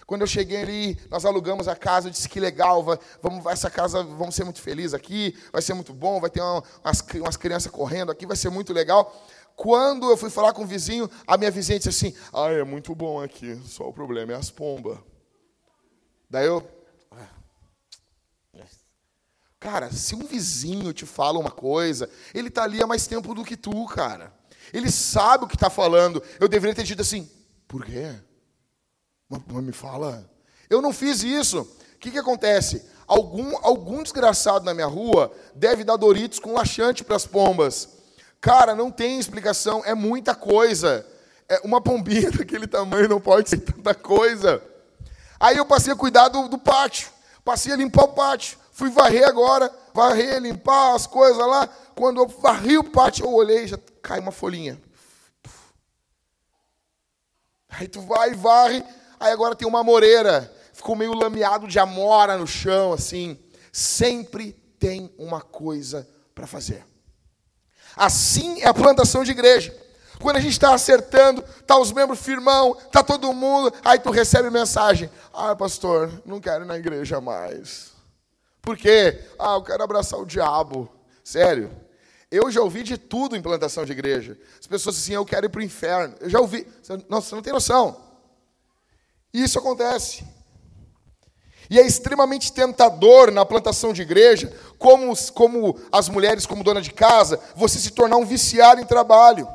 Quando 0.05 0.19
eu 0.19 0.27
cheguei 0.27 0.61
ali, 0.61 0.99
nós 1.09 1.23
alugamos 1.23 1.69
a 1.69 1.77
casa, 1.77 2.09
eu 2.09 2.11
disse 2.11 2.27
que 2.27 2.41
legal, 2.41 2.83
vai, 2.83 2.99
vamos, 3.21 3.45
essa 3.45 3.69
casa, 3.69 4.03
vamos 4.03 4.35
ser 4.35 4.43
muito 4.43 4.61
felizes 4.61 4.93
aqui, 4.93 5.33
vai 5.49 5.61
ser 5.61 5.73
muito 5.73 5.93
bom, 5.93 6.19
vai 6.19 6.29
ter 6.29 6.41
uma, 6.41 6.61
umas, 6.83 7.01
umas 7.15 7.37
crianças 7.37 7.71
correndo 7.71 8.11
aqui, 8.11 8.25
vai 8.25 8.35
ser 8.35 8.49
muito 8.49 8.73
legal. 8.73 9.15
Quando 9.55 10.11
eu 10.11 10.17
fui 10.17 10.29
falar 10.29 10.51
com 10.51 10.63
o 10.63 10.67
vizinho, 10.67 11.09
a 11.25 11.37
minha 11.37 11.49
vizinha 11.49 11.79
disse 11.79 11.87
assim: 11.87 12.13
Ah, 12.33 12.49
é 12.49 12.65
muito 12.65 12.93
bom 12.93 13.23
aqui, 13.23 13.57
só 13.63 13.87
o 13.87 13.93
problema 13.93 14.33
é 14.33 14.35
as 14.35 14.51
pombas. 14.51 14.97
Daí 16.29 16.47
eu. 16.47 16.61
Cara, 19.63 19.89
se 19.93 20.13
um 20.13 20.25
vizinho 20.25 20.91
te 20.91 21.05
fala 21.05 21.39
uma 21.39 21.49
coisa, 21.49 22.09
ele 22.33 22.49
está 22.49 22.63
ali 22.63 22.83
há 22.83 22.85
mais 22.85 23.07
tempo 23.07 23.33
do 23.33 23.45
que 23.45 23.55
tu, 23.55 23.85
cara. 23.85 24.29
Ele 24.73 24.91
sabe 24.91 25.45
o 25.45 25.47
que 25.47 25.55
está 25.55 25.69
falando. 25.69 26.21
Eu 26.37 26.49
deveria 26.49 26.75
ter 26.75 26.83
dito 26.83 27.01
assim: 27.01 27.31
Por 27.65 27.85
quê? 27.85 28.13
Mas 29.29 29.63
me 29.63 29.71
fala. 29.71 30.29
Eu 30.69 30.81
não 30.81 30.91
fiz 30.91 31.23
isso. 31.23 31.61
O 31.61 31.97
que, 31.97 32.11
que 32.11 32.19
acontece? 32.19 32.85
Algum, 33.07 33.55
algum 33.65 34.03
desgraçado 34.03 34.65
na 34.65 34.73
minha 34.73 34.85
rua 34.85 35.31
deve 35.55 35.85
dar 35.85 35.95
Doritos 35.95 36.39
com 36.39 36.51
laxante 36.51 37.01
para 37.01 37.15
as 37.15 37.25
pombas. 37.25 37.87
Cara, 38.41 38.75
não 38.75 38.91
tem 38.91 39.17
explicação, 39.17 39.81
é 39.85 39.95
muita 39.95 40.35
coisa. 40.35 41.07
É 41.47 41.61
uma 41.63 41.79
pombinha 41.79 42.29
daquele 42.35 42.67
tamanho 42.67 43.07
não 43.07 43.21
pode 43.21 43.49
ser 43.49 43.59
tanta 43.59 43.95
coisa. 43.95 44.61
Aí 45.39 45.55
eu 45.55 45.65
passei 45.65 45.93
a 45.93 45.95
cuidar 45.95 46.27
do, 46.27 46.49
do 46.49 46.57
pátio, 46.57 47.07
passei 47.45 47.71
a 47.71 47.77
limpar 47.77 48.03
o 48.03 48.09
pátio. 48.09 48.61
Fui 48.73 48.89
varrer 48.89 49.23
agora, 49.23 49.71
varrer, 49.93 50.39
limpar 50.41 50.95
as 50.95 51.05
coisas 51.05 51.37
lá. 51.37 51.69
Quando 51.95 52.19
eu 52.19 52.27
varri 52.27 52.75
o 52.75 52.83
pátio, 52.83 53.25
eu 53.25 53.31
olhei, 53.31 53.67
já 53.67 53.77
cai 54.01 54.19
uma 54.19 54.31
folhinha. 54.31 54.81
Aí 57.69 57.87
tu 57.87 58.01
vai 58.01 58.31
e 58.31 58.35
varre, 58.35 58.83
aí 59.19 59.31
agora 59.31 59.55
tem 59.55 59.67
uma 59.67 59.83
moreira. 59.83 60.51
Ficou 60.73 60.95
meio 60.95 61.13
lameado 61.13 61.67
de 61.67 61.77
amora 61.77 62.35
no 62.35 62.47
chão, 62.47 62.93
assim. 62.93 63.39
Sempre 63.71 64.53
tem 64.79 65.13
uma 65.19 65.39
coisa 65.39 66.07
para 66.33 66.47
fazer. 66.47 66.83
Assim 67.95 68.61
é 68.63 68.67
a 68.67 68.73
plantação 68.73 69.23
de 69.23 69.31
igreja. 69.31 69.79
Quando 70.19 70.37
a 70.37 70.39
gente 70.39 70.53
está 70.53 70.73
acertando, 70.73 71.43
tá 71.67 71.77
os 71.77 71.91
membros 71.91 72.19
firmão, 72.19 72.75
tá 72.91 73.03
todo 73.03 73.33
mundo, 73.33 73.71
aí 73.83 73.99
tu 73.99 74.09
recebe 74.09 74.49
mensagem: 74.49 75.11
"Ah, 75.31 75.55
pastor, 75.55 76.23
não 76.25 76.39
quero 76.39 76.63
ir 76.63 76.67
na 76.67 76.77
igreja 76.77 77.21
mais". 77.21 77.92
Por 78.63 78.77
quê? 78.77 79.19
Ah, 79.37 79.55
eu 79.55 79.61
quero 79.61 79.83
abraçar 79.83 80.17
o 80.17 80.25
diabo. 80.25 80.89
Sério? 81.21 81.69
Eu 82.31 82.49
já 82.49 82.61
ouvi 82.61 82.81
de 82.81 82.97
tudo 82.97 83.35
em 83.35 83.41
plantação 83.41 83.83
de 83.83 83.91
igreja. 83.91 84.39
As 84.57 84.65
pessoas 84.65 84.97
assim, 84.97 85.13
eu 85.13 85.25
quero 85.25 85.45
ir 85.45 85.49
para 85.49 85.59
o 85.59 85.63
inferno. 85.63 86.15
Eu 86.21 86.29
já 86.29 86.39
ouvi. 86.39 86.65
Nossa, 87.09 87.27
você 87.27 87.35
não 87.35 87.41
tem 87.41 87.51
noção. 87.51 88.01
Isso 89.33 89.59
acontece. 89.59 90.23
E 91.69 91.77
é 91.77 91.85
extremamente 91.85 92.53
tentador 92.53 93.31
na 93.31 93.45
plantação 93.45 93.91
de 93.91 94.01
igreja, 94.01 94.51
como, 94.79 95.13
como 95.33 95.77
as 95.91 96.07
mulheres, 96.07 96.45
como 96.45 96.63
dona 96.63 96.81
de 96.81 96.91
casa, 96.91 97.39
você 97.55 97.77
se 97.77 97.91
tornar 97.91 98.15
um 98.15 98.25
viciado 98.25 98.79
em 98.79 98.85
trabalho. 98.85 99.47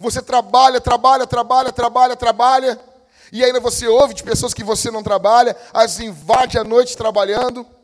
Você 0.00 0.22
trabalha, 0.22 0.80
trabalha, 0.80 1.26
trabalha, 1.26 1.72
trabalha, 1.72 2.16
trabalha, 2.16 2.80
e 3.30 3.44
ainda 3.44 3.60
você 3.60 3.86
ouve 3.86 4.14
de 4.14 4.22
pessoas 4.22 4.54
que 4.54 4.64
você 4.64 4.90
não 4.90 5.02
trabalha, 5.02 5.54
as 5.72 6.00
invade 6.00 6.58
a 6.58 6.64
noite 6.64 6.96
trabalhando. 6.96 7.75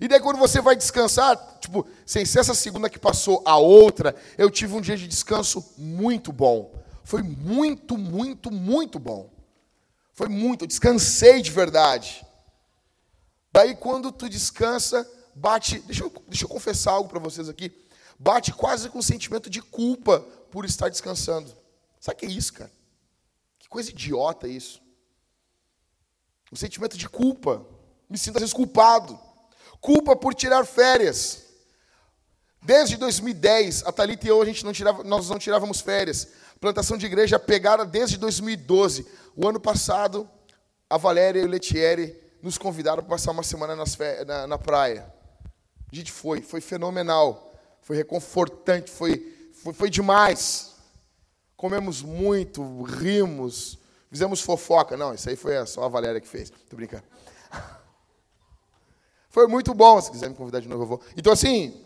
E 0.00 0.06
daí 0.06 0.20
quando 0.20 0.38
você 0.38 0.60
vai 0.60 0.76
descansar, 0.76 1.36
tipo, 1.60 1.86
sem 2.06 2.24
ser 2.24 2.40
essa 2.40 2.54
segunda 2.54 2.88
que 2.88 2.98
passou, 2.98 3.42
a 3.44 3.56
outra, 3.56 4.14
eu 4.36 4.50
tive 4.50 4.74
um 4.74 4.80
dia 4.80 4.96
de 4.96 5.08
descanso 5.08 5.74
muito 5.76 6.32
bom. 6.32 6.72
Foi 7.04 7.22
muito, 7.22 7.96
muito, 7.96 8.50
muito 8.50 8.98
bom. 8.98 9.30
Foi 10.12 10.28
muito, 10.28 10.64
eu 10.64 10.68
descansei 10.68 11.40
de 11.40 11.50
verdade. 11.50 12.24
Daí 13.52 13.74
quando 13.74 14.12
tu 14.12 14.28
descansa, 14.28 15.08
bate, 15.34 15.80
deixa 15.80 16.04
eu, 16.04 16.12
deixa 16.28 16.44
eu 16.44 16.48
confessar 16.48 16.92
algo 16.92 17.08
para 17.08 17.18
vocês 17.18 17.48
aqui, 17.48 17.72
bate 18.18 18.52
quase 18.52 18.88
com 18.90 18.98
um 18.98 19.02
sentimento 19.02 19.48
de 19.48 19.62
culpa 19.62 20.20
por 20.50 20.64
estar 20.64 20.88
descansando. 20.88 21.56
Sabe 22.00 22.16
o 22.16 22.18
que 22.18 22.26
é 22.26 22.30
isso, 22.30 22.52
cara? 22.52 22.70
Que 23.58 23.68
coisa 23.68 23.90
idiota 23.90 24.46
isso. 24.46 24.80
Um 26.52 26.56
sentimento 26.56 26.96
de 26.96 27.08
culpa. 27.08 27.64
Me 28.08 28.16
sinto 28.16 28.36
às 28.36 28.40
vezes 28.40 28.54
culpado. 28.54 29.18
Culpa 29.80 30.16
por 30.16 30.34
tirar 30.34 30.64
férias. 30.64 31.44
Desde 32.62 32.96
2010, 32.96 33.84
a 33.86 33.92
Thalita 33.92 34.26
e 34.26 34.30
eu, 34.30 34.42
a 34.42 34.44
gente 34.44 34.64
não 34.64 34.72
tirava, 34.72 35.04
nós 35.04 35.28
não 35.30 35.38
tirávamos 35.38 35.80
férias. 35.80 36.28
Plantação 36.60 36.96
de 36.96 37.06
igreja 37.06 37.38
pegada 37.38 37.84
desde 37.84 38.16
2012. 38.16 39.06
O 39.36 39.48
ano 39.48 39.60
passado, 39.60 40.28
a 40.90 40.96
Valéria 40.96 41.40
e 41.40 41.44
o 41.44 41.48
Letieri 41.48 42.16
nos 42.42 42.58
convidaram 42.58 43.02
para 43.02 43.10
passar 43.10 43.30
uma 43.30 43.42
semana 43.42 43.76
na, 43.76 44.46
na 44.46 44.58
praia. 44.58 45.12
A 45.90 45.94
gente 45.94 46.12
foi, 46.12 46.42
foi 46.42 46.60
fenomenal, 46.60 47.52
foi 47.80 47.96
reconfortante, 47.96 48.90
foi, 48.90 49.50
foi, 49.62 49.72
foi 49.72 49.90
demais. 49.90 50.74
Comemos 51.56 52.02
muito, 52.02 52.82
rimos, 52.82 53.78
fizemos 54.10 54.40
fofoca. 54.40 54.96
Não, 54.96 55.14
isso 55.14 55.28
aí 55.28 55.36
foi 55.36 55.64
só 55.66 55.84
a 55.84 55.88
Valéria 55.88 56.20
que 56.20 56.28
fez. 56.28 56.50
Tô 56.68 56.76
brincando. 56.76 57.04
Foi 59.38 59.46
muito 59.46 59.72
bom, 59.72 60.00
se 60.00 60.10
quiser 60.10 60.28
me 60.28 60.34
convidar 60.34 60.58
de 60.58 60.66
novo, 60.66 60.82
eu 60.82 60.86
vou. 60.88 61.00
Então, 61.16 61.32
assim, 61.32 61.80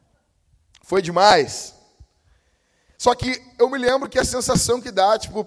foi 0.82 1.02
demais. 1.02 1.74
Só 2.96 3.14
que 3.14 3.38
eu 3.58 3.68
me 3.68 3.76
lembro 3.76 4.08
que 4.08 4.18
a 4.18 4.24
sensação 4.24 4.80
que 4.80 4.90
dá, 4.90 5.18
tipo, 5.18 5.46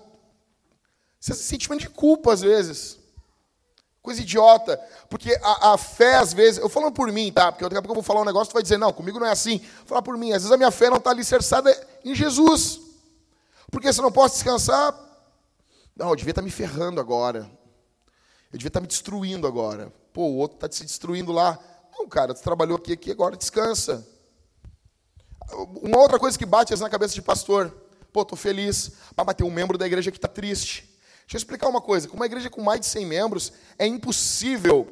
sentimento 1.19 1.81
de 1.81 1.89
culpa 1.89 2.33
às 2.33 2.41
vezes. 2.41 2.99
Coisa 3.99 4.21
idiota. 4.21 4.79
Porque 5.09 5.35
a, 5.41 5.73
a, 5.73 5.77
fé, 5.79 6.17
às 6.17 6.33
vezes, 6.33 6.59
eu 6.59 6.69
falando 6.69 6.93
por 6.93 7.11
mim, 7.11 7.31
tá? 7.31 7.51
Porque 7.51 7.63
daqui 7.63 7.77
a 7.77 7.81
pouco 7.81 7.93
eu 7.93 7.95
vou 7.95 8.03
falar 8.03 8.21
um 8.21 8.25
negócio, 8.25 8.51
tu 8.51 8.53
vai 8.53 8.61
dizer, 8.61 8.77
não, 8.77 8.93
comigo 8.93 9.19
não 9.19 9.25
é 9.25 9.31
assim. 9.31 9.57
Vou 9.57 9.87
falar 9.87 10.03
por 10.03 10.15
mim, 10.15 10.33
às 10.33 10.43
vezes 10.43 10.51
a 10.51 10.57
minha 10.57 10.69
fé 10.69 10.91
não 10.91 10.97
está 10.97 11.09
alicerçada 11.09 11.75
em 12.05 12.13
Jesus. 12.13 12.79
Porque 13.71 13.91
se 13.91 13.99
eu 13.99 14.03
não 14.03 14.11
posso 14.11 14.35
descansar, 14.35 14.93
não, 15.97 16.09
eu 16.09 16.15
devia 16.15 16.29
estar 16.29 16.43
tá 16.43 16.45
me 16.45 16.51
ferrando 16.51 17.01
agora. 17.01 17.49
Eu 18.51 18.59
devia 18.59 18.67
estar 18.67 18.79
tá 18.79 18.81
me 18.81 18.87
destruindo 18.87 19.47
agora. 19.47 19.91
Pô, 20.13 20.27
o 20.27 20.35
outro 20.37 20.55
está 20.55 20.71
se 20.71 20.85
destruindo 20.85 21.31
lá. 21.31 21.57
Não, 21.91 22.07
cara, 22.07 22.33
tu 22.33 22.41
trabalhou 22.41 22.77
aqui, 22.77 22.93
aqui, 22.93 23.11
agora 23.11 23.35
descansa. 23.35 24.07
Uma 25.81 25.97
outra 25.97 26.19
coisa 26.19 26.37
que 26.37 26.45
bate 26.45 26.75
na 26.79 26.89
cabeça 26.89 27.13
de 27.13 27.21
pastor. 27.21 27.75
Pô, 28.11 28.21
estou 28.21 28.37
feliz. 28.37 28.91
Mas 29.17 29.35
tem 29.35 29.45
um 29.45 29.51
membro 29.51 29.77
da 29.77 29.87
igreja 29.87 30.11
que 30.11 30.17
está 30.17 30.27
triste. 30.27 30.93
Deixa 31.21 31.35
eu 31.35 31.37
explicar 31.37 31.67
uma 31.67 31.81
coisa. 31.81 32.07
Com 32.07 32.15
uma 32.15 32.25
igreja 32.25 32.49
com 32.49 32.61
mais 32.61 32.79
de 32.79 32.85
100 32.85 33.05
membros, 33.05 33.53
é 33.79 33.87
impossível 33.87 34.87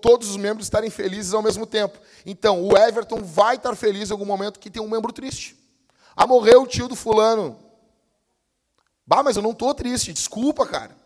todos 0.00 0.30
os 0.30 0.36
membros 0.36 0.66
estarem 0.66 0.90
felizes 0.90 1.34
ao 1.34 1.42
mesmo 1.42 1.66
tempo. 1.66 1.98
Então, 2.24 2.62
o 2.64 2.76
Everton 2.76 3.22
vai 3.22 3.56
estar 3.56 3.76
feliz 3.76 4.08
em 4.08 4.12
algum 4.12 4.24
momento 4.24 4.58
que 4.58 4.70
tem 4.70 4.82
um 4.82 4.88
membro 4.88 5.12
triste. 5.12 5.56
Ah, 6.16 6.26
morreu 6.26 6.62
o 6.62 6.66
tio 6.66 6.88
do 6.88 6.96
fulano. 6.96 7.56
Bah, 9.06 9.22
mas 9.22 9.36
eu 9.36 9.42
não 9.42 9.52
estou 9.52 9.72
triste, 9.74 10.12
desculpa, 10.12 10.66
cara. 10.66 10.96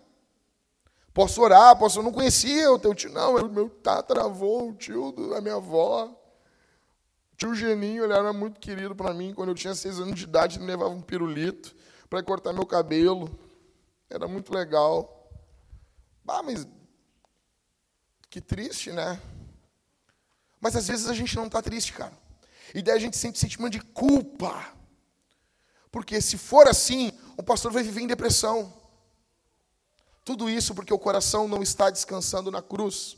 Posso 1.12 1.42
orar, 1.42 1.77
posso. 1.79 1.98
Eu 1.98 2.03
não 2.03 2.12
conhecia 2.12 2.72
o 2.72 2.79
teu 2.79 2.94
tio. 2.94 3.12
Não, 3.12 3.37
o 3.37 3.48
meu 3.48 3.68
tataravô, 3.68 4.68
o 4.68 4.75
tio 4.75 5.12
da 5.31 5.40
minha 5.40 5.57
avó. 5.57 6.07
O 6.07 7.37
tio 7.37 7.55
Geninho, 7.55 8.05
ele 8.05 8.12
era 8.12 8.33
muito 8.33 8.59
querido 8.59 8.94
para 8.94 9.12
mim. 9.12 9.35
Quando 9.35 9.51
eu 9.51 9.55
tinha 9.55 9.75
seis 9.75 10.01
anos 10.01 10.14
de 10.14 10.25
idade, 10.25 10.57
ele 10.57 10.64
me 10.64 10.70
levava 10.70 10.90
um 10.90 11.03
pirulito 11.03 11.75
para 12.09 12.22
cortar 12.22 12.53
meu 12.53 12.66
cabelo. 12.66 13.38
Era 14.09 14.27
muito 14.27 14.55
legal. 14.55 15.31
Bah, 16.25 16.42
mas. 16.42 16.66
Que 18.31 18.40
triste, 18.40 18.90
né? 18.90 19.20
Mas 20.59 20.75
às 20.77 20.88
vezes 20.88 21.09
a 21.09 21.14
gente 21.14 21.37
não 21.37 21.46
está 21.46 21.61
triste, 21.61 21.92
cara. 21.92 22.12
E 22.75 22.81
daí 22.81 22.96
a 22.96 23.01
gente 23.01 23.16
sente 23.18 23.38
sentimento 23.38 23.72
de 23.72 23.81
culpa. 23.81 24.72
Porque 25.90 26.22
se 26.22 26.38
for 26.38 26.66
assim, 26.66 27.12
o 27.37 27.42
pastor 27.42 27.70
vai 27.70 27.83
viver 27.83 28.01
em 28.01 28.07
depressão. 28.07 28.72
Tudo 30.25 30.49
isso 30.49 30.75
porque 30.75 30.95
o 30.95 30.99
coração 30.99 31.49
não 31.49 31.63
está 31.63 31.91
descansando 31.91 32.51
na 32.51 32.63
cruz. 32.63 33.17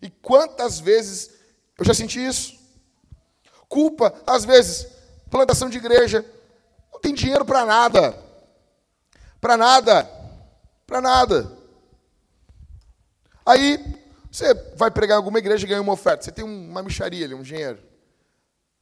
E 0.00 0.10
quantas 0.10 0.78
vezes 0.78 1.30
eu 1.78 1.84
já 1.84 1.92
senti 1.92 2.24
isso? 2.24 2.56
Culpa, 3.68 4.14
às 4.26 4.44
vezes, 4.44 4.86
plantação 5.30 5.68
de 5.68 5.78
igreja, 5.78 6.24
não 6.92 7.00
tem 7.00 7.12
dinheiro 7.12 7.44
para 7.44 7.64
nada. 7.64 8.16
Para 9.40 9.56
nada. 9.56 10.04
Para 10.86 11.00
nada. 11.00 11.58
Aí, 13.44 13.78
você 14.30 14.54
vai 14.76 14.90
pregar 14.90 15.16
em 15.16 15.18
alguma 15.18 15.38
igreja 15.38 15.64
e 15.64 15.68
ganha 15.68 15.80
uma 15.80 15.92
oferta. 15.92 16.24
Você 16.24 16.32
tem 16.32 16.44
uma 16.44 16.82
micharia 16.82 17.24
ali, 17.24 17.34
um 17.34 17.42
dinheiro. 17.42 17.82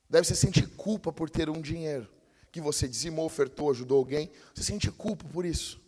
Deve 0.09 0.27
você 0.27 0.35
sentir 0.35 0.67
culpa 0.77 1.13
por 1.13 1.31
ter 1.31 1.49
um 1.49 1.61
dinheiro. 1.61 2.09
Que 2.53 2.61
você 2.61 2.87
dizimou, 2.87 3.25
ofertou, 3.25 3.71
ajudou 3.71 3.99
alguém. 3.99 4.31
Você 4.55 4.63
sente 4.63 4.91
culpa 4.91 5.25
por 5.33 5.45
isso. 5.45 5.84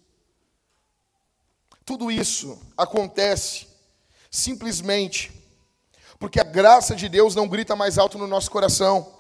Tudo 1.87 2.11
isso 2.11 2.59
acontece 2.77 3.69
simplesmente 4.29 5.33
porque 6.19 6.41
a 6.41 6.45
graça 6.45 6.97
de 6.97 7.09
Deus 7.09 7.35
não 7.35 7.47
grita 7.47 7.77
mais 7.77 7.97
alto 7.97 8.19
no 8.19 8.27
nosso 8.27 8.51
coração. 8.51 9.15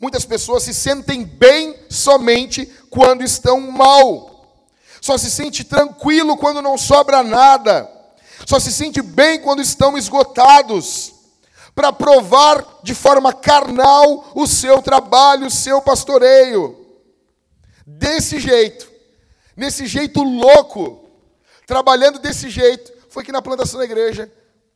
Muitas 0.00 0.24
pessoas 0.24 0.62
se 0.62 0.72
sentem 0.72 1.24
bem 1.24 1.78
somente 1.90 2.66
quando 2.88 3.22
estão 3.22 3.60
mal. 3.60 4.64
Só 5.00 5.18
se 5.18 5.30
sente 5.30 5.62
tranquilo 5.62 6.36
quando 6.36 6.62
não 6.62 6.78
sobra 6.78 7.22
nada. 7.22 7.90
Só 8.46 8.58
se 8.58 8.72
sente 8.72 9.02
bem 9.02 9.40
quando 9.40 9.60
estão 9.60 9.98
esgotados. 9.98 11.12
Para 11.74 11.92
provar 11.92 12.80
de 12.82 12.94
forma 12.94 13.32
carnal 13.32 14.30
o 14.34 14.46
seu 14.46 14.80
trabalho, 14.80 15.46
o 15.46 15.50
seu 15.50 15.82
pastoreio. 15.82 16.78
Desse 17.86 18.40
jeito, 18.40 18.91
nesse 19.56 19.86
jeito 19.86 20.22
louco, 20.22 21.08
trabalhando 21.66 22.18
desse 22.18 22.48
jeito, 22.50 22.92
foi 23.08 23.24
que 23.24 23.32
na 23.32 23.42
plantação 23.42 23.78
da 23.78 23.84
igreja 23.84 24.30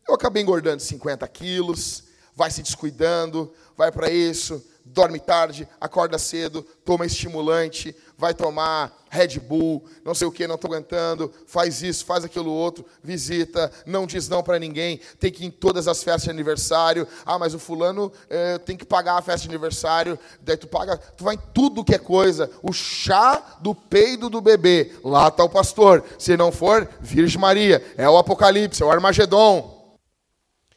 eu 0.09 0.15
acabei 0.15 0.43
engordando 0.43 0.83
50 0.83 1.27
quilos, 1.29 2.05
vai 2.35 2.51
se 2.51 2.63
descuidando, 2.63 3.53
vai 3.77 3.91
para 3.91 4.11
isso, 4.11 4.65
dorme 4.87 5.19
tarde, 5.19 5.69
acorda 5.81 6.19
cedo, 6.19 6.63
toma 6.85 7.05
estimulante, 7.05 7.95
vai 8.17 8.33
tomar 8.33 9.05
Red 9.11 9.39
Bull, 9.41 9.85
não 10.05 10.15
sei 10.15 10.27
o 10.27 10.33
que, 10.33 10.47
não 10.47 10.55
estou 10.55 10.73
aguentando, 10.73 11.33
faz 11.47 11.83
isso, 11.83 12.05
faz 12.05 12.25
aquilo 12.25 12.51
outro, 12.53 12.85
visita, 13.03 13.71
não 13.85 14.07
diz 14.07 14.29
não 14.29 14.43
para 14.43 14.59
ninguém, 14.59 15.01
tem 15.19 15.31
que 15.31 15.43
ir 15.43 15.47
em 15.49 15.51
todas 15.51 15.87
as 15.87 16.03
festas 16.03 16.25
de 16.25 16.31
aniversário. 16.31 17.07
Ah, 17.25 17.39
mas 17.39 17.53
o 17.53 17.59
fulano 17.59 18.13
é, 18.31 18.59
tem 18.59 18.77
que 18.77 18.85
pagar 18.85 19.19
a 19.19 19.23
festa 19.23 19.43
de 19.43 19.49
aniversário, 19.49 20.19
daí 20.41 20.57
tu 20.57 20.67
paga, 20.67 20.97
tu 20.97 21.25
vai 21.25 21.35
em 21.35 21.41
tudo 21.53 21.85
que 21.85 21.95
é 21.95 21.99
coisa. 21.99 22.51
O 22.63 22.73
chá 22.73 23.59
do 23.61 23.75
peido 23.75 24.31
do 24.31 24.41
bebê, 24.41 24.95
lá 25.05 25.29
está 25.29 25.45
o 25.45 25.51
pastor. 25.51 26.05
Se 26.19 26.37
não 26.37 26.51
for, 26.51 26.89
Virgem 27.01 27.41
Maria, 27.41 27.85
é 27.97 28.09
o 28.09 28.17
Apocalipse, 28.17 28.83
é 28.83 28.87
o 28.87 28.91
Armagedon. 28.91 29.99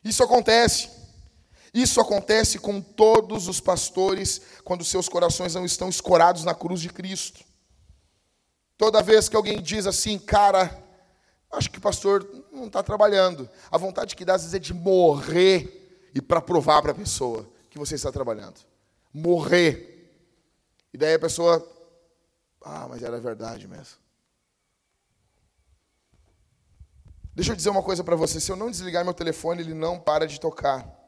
Isso 0.03 0.23
acontece. 0.23 0.98
Isso 1.73 2.01
acontece 2.01 2.57
com 2.57 2.81
todos 2.81 3.47
os 3.47 3.59
pastores 3.59 4.41
quando 4.63 4.83
seus 4.83 5.07
corações 5.07 5.53
não 5.53 5.65
estão 5.65 5.89
escorados 5.89 6.43
na 6.43 6.55
cruz 6.55 6.81
de 6.81 6.89
Cristo. 6.89 7.43
Toda 8.77 9.03
vez 9.03 9.27
que 9.27 9.35
alguém 9.35 9.61
diz 9.61 9.85
assim, 9.85 10.17
cara, 10.17 10.83
acho 11.51 11.69
que 11.69 11.77
o 11.77 11.81
pastor 11.81 12.27
não 12.51 12.67
está 12.67 12.81
trabalhando. 12.81 13.49
A 13.69 13.77
vontade 13.77 14.15
que 14.15 14.25
dá 14.25 14.35
às 14.35 14.41
vezes 14.41 14.55
é 14.55 14.59
de 14.59 14.73
morrer 14.73 16.09
e 16.13 16.21
para 16.21 16.41
provar 16.41 16.81
para 16.81 16.91
a 16.91 16.95
pessoa 16.95 17.47
que 17.69 17.77
você 17.77 17.95
está 17.95 18.11
trabalhando. 18.11 18.59
Morrer. 19.13 19.97
E 20.93 20.97
daí 20.97 21.13
a 21.13 21.19
pessoa, 21.19 21.65
ah, 22.61 22.87
mas 22.89 23.03
era 23.03 23.19
verdade 23.19 23.67
mesmo. 23.67 23.97
Deixa 27.35 27.51
eu 27.51 27.55
dizer 27.55 27.69
uma 27.69 27.83
coisa 27.83 28.03
para 28.03 28.15
você: 28.15 28.39
se 28.39 28.51
eu 28.51 28.55
não 28.55 28.71
desligar 28.71 29.05
meu 29.05 29.13
telefone, 29.13 29.61
ele 29.61 29.73
não 29.73 29.99
para 29.99 30.27
de 30.27 30.39
tocar. 30.39 30.98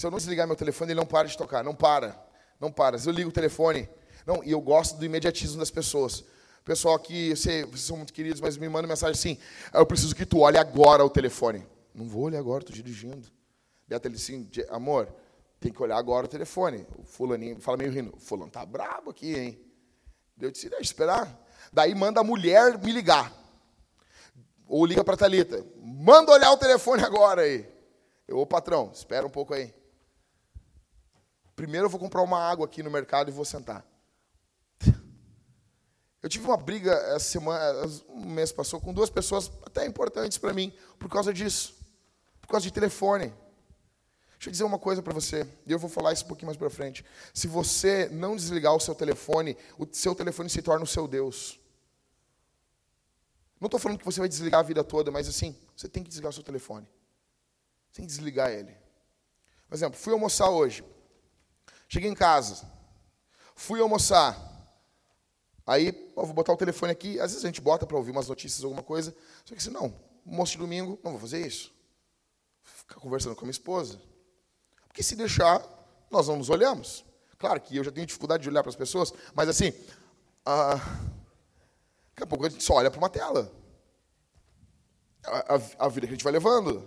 Se 0.00 0.06
eu 0.06 0.10
não 0.10 0.16
desligar 0.16 0.46
meu 0.46 0.56
telefone, 0.56 0.92
ele 0.92 0.98
não 0.98 1.04
para 1.04 1.28
de 1.28 1.36
tocar. 1.36 1.62
Não 1.62 1.74
para. 1.74 2.18
Não 2.58 2.72
para. 2.72 2.96
Se 2.96 3.06
eu 3.06 3.12
ligo 3.12 3.28
o 3.28 3.32
telefone. 3.32 3.86
Não, 4.24 4.42
e 4.42 4.50
eu 4.50 4.58
gosto 4.58 4.96
do 4.96 5.04
imediatismo 5.04 5.58
das 5.58 5.70
pessoas. 5.70 6.24
Pessoal 6.64 6.94
aqui, 6.94 7.28
eu 7.28 7.36
sei, 7.36 7.66
vocês 7.66 7.82
são 7.82 7.98
muito 7.98 8.10
queridos, 8.10 8.40
mas 8.40 8.56
me 8.56 8.66
mandam 8.66 8.88
mensagem 8.88 9.12
assim: 9.12 9.38
eu 9.74 9.84
preciso 9.84 10.14
que 10.14 10.24
tu 10.24 10.38
olhe 10.38 10.56
agora 10.56 11.04
o 11.04 11.10
telefone. 11.10 11.66
Não 11.94 12.08
vou 12.08 12.22
olhar 12.22 12.38
agora, 12.38 12.62
estou 12.62 12.74
dirigindo. 12.74 13.28
Beata, 13.86 14.08
ele 14.08 14.16
assim, 14.16 14.48
amor, 14.70 15.06
tem 15.60 15.70
que 15.70 15.82
olhar 15.82 15.98
agora 15.98 16.24
o 16.24 16.28
telefone. 16.30 16.86
O 16.98 17.04
fulaninho 17.04 17.60
fala 17.60 17.76
meio 17.76 17.92
rindo: 17.92 18.14
o 18.16 18.18
fulano 18.18 18.50
tá 18.50 18.64
brabo 18.64 19.10
aqui, 19.10 19.38
hein? 19.38 19.60
Eu 20.40 20.50
disse: 20.50 20.70
deixa 20.70 20.82
esperar. 20.82 21.46
Daí 21.70 21.94
manda 21.94 22.20
a 22.20 22.24
mulher 22.24 22.78
me 22.78 22.90
ligar. 22.90 23.30
Ou 24.66 24.86
liga 24.86 25.04
para 25.04 25.12
a 25.12 25.18
Thalita, 25.18 25.62
manda 25.76 26.32
olhar 26.32 26.50
o 26.52 26.56
telefone 26.56 27.02
agora 27.02 27.42
aí. 27.42 27.70
Eu, 28.26 28.38
ô 28.38 28.46
patrão, 28.46 28.90
espera 28.94 29.26
um 29.26 29.30
pouco 29.30 29.52
aí. 29.52 29.78
Primeiro 31.60 31.84
eu 31.84 31.90
vou 31.90 32.00
comprar 32.00 32.22
uma 32.22 32.38
água 32.38 32.64
aqui 32.64 32.82
no 32.82 32.90
mercado 32.90 33.28
e 33.28 33.34
vou 33.34 33.44
sentar. 33.44 33.84
Eu 36.22 36.26
tive 36.26 36.46
uma 36.46 36.56
briga 36.56 36.90
essa 36.90 37.26
semana, 37.32 37.86
um 38.08 38.30
mês 38.30 38.50
passou, 38.50 38.80
com 38.80 38.94
duas 38.94 39.10
pessoas 39.10 39.52
até 39.66 39.84
importantes 39.84 40.38
para 40.38 40.54
mim, 40.54 40.72
por 40.98 41.10
causa 41.10 41.34
disso. 41.34 41.76
Por 42.40 42.48
causa 42.48 42.64
de 42.64 42.72
telefone. 42.72 43.26
Deixa 44.36 44.48
eu 44.48 44.50
dizer 44.52 44.64
uma 44.64 44.78
coisa 44.78 45.02
para 45.02 45.12
você, 45.12 45.46
e 45.66 45.70
eu 45.70 45.78
vou 45.78 45.90
falar 45.90 46.14
isso 46.14 46.24
um 46.24 46.28
pouquinho 46.28 46.46
mais 46.46 46.56
para 46.56 46.70
frente. 46.70 47.04
Se 47.34 47.46
você 47.46 48.08
não 48.08 48.36
desligar 48.36 48.74
o 48.74 48.80
seu 48.80 48.94
telefone, 48.94 49.54
o 49.76 49.86
seu 49.92 50.14
telefone 50.14 50.48
se 50.48 50.62
torna 50.62 50.84
o 50.84 50.88
seu 50.88 51.06
Deus. 51.06 51.60
Não 53.60 53.66
estou 53.66 53.78
falando 53.78 53.98
que 53.98 54.04
você 54.06 54.18
vai 54.18 54.30
desligar 54.30 54.60
a 54.60 54.62
vida 54.62 54.82
toda, 54.82 55.10
mas 55.10 55.28
assim, 55.28 55.54
você 55.76 55.90
tem 55.90 56.02
que 56.02 56.08
desligar 56.08 56.30
o 56.30 56.32
seu 56.32 56.42
telefone. 56.42 56.88
Você 57.90 57.96
tem 57.96 58.06
que 58.06 58.12
desligar 58.12 58.50
ele. 58.50 58.74
Por 59.68 59.74
exemplo, 59.74 60.00
fui 60.00 60.14
almoçar 60.14 60.48
hoje. 60.48 60.82
Cheguei 61.90 62.08
em 62.08 62.14
casa. 62.14 62.66
Fui 63.54 63.80
almoçar. 63.80 64.34
Aí, 65.66 66.10
ó, 66.16 66.24
vou 66.24 66.32
botar 66.32 66.54
o 66.54 66.56
telefone 66.56 66.92
aqui. 66.92 67.20
Às 67.20 67.32
vezes 67.32 67.44
a 67.44 67.48
gente 67.48 67.60
bota 67.60 67.86
para 67.86 67.98
ouvir 67.98 68.12
umas 68.12 68.28
notícias, 68.28 68.64
alguma 68.64 68.82
coisa. 68.82 69.14
Só 69.44 69.54
que 69.54 69.60
assim, 69.60 69.70
não, 69.70 69.94
almoço 70.26 70.52
de 70.52 70.58
domingo, 70.58 70.98
não 71.04 71.10
vou 71.10 71.20
fazer 71.20 71.46
isso. 71.46 71.70
Vou 72.64 72.74
ficar 72.78 72.94
conversando 72.94 73.34
com 73.34 73.42
a 73.42 73.44
minha 73.44 73.50
esposa. 73.50 74.00
Porque 74.88 75.02
se 75.02 75.14
deixar, 75.14 75.62
nós 76.10 76.26
não 76.28 76.36
nos 76.36 76.48
olhamos. 76.48 77.04
Claro 77.36 77.60
que 77.60 77.76
eu 77.76 77.84
já 77.84 77.92
tenho 77.92 78.06
dificuldade 78.06 78.42
de 78.42 78.48
olhar 78.48 78.62
para 78.62 78.70
as 78.70 78.76
pessoas, 78.76 79.12
mas 79.34 79.48
assim, 79.48 79.72
ah, 80.46 80.78
Daqui 82.20 82.24
a 82.24 82.26
pouco 82.26 82.44
a 82.44 82.50
gente 82.50 82.62
só 82.62 82.74
olha 82.74 82.90
para 82.90 82.98
uma 82.98 83.08
tela. 83.08 83.50
A, 85.24 85.54
a, 85.54 85.86
a, 85.86 85.88
vida 85.88 86.06
que 86.06 86.12
a 86.12 86.16
gente 86.16 86.22
vai 86.22 86.32
levando. 86.34 86.86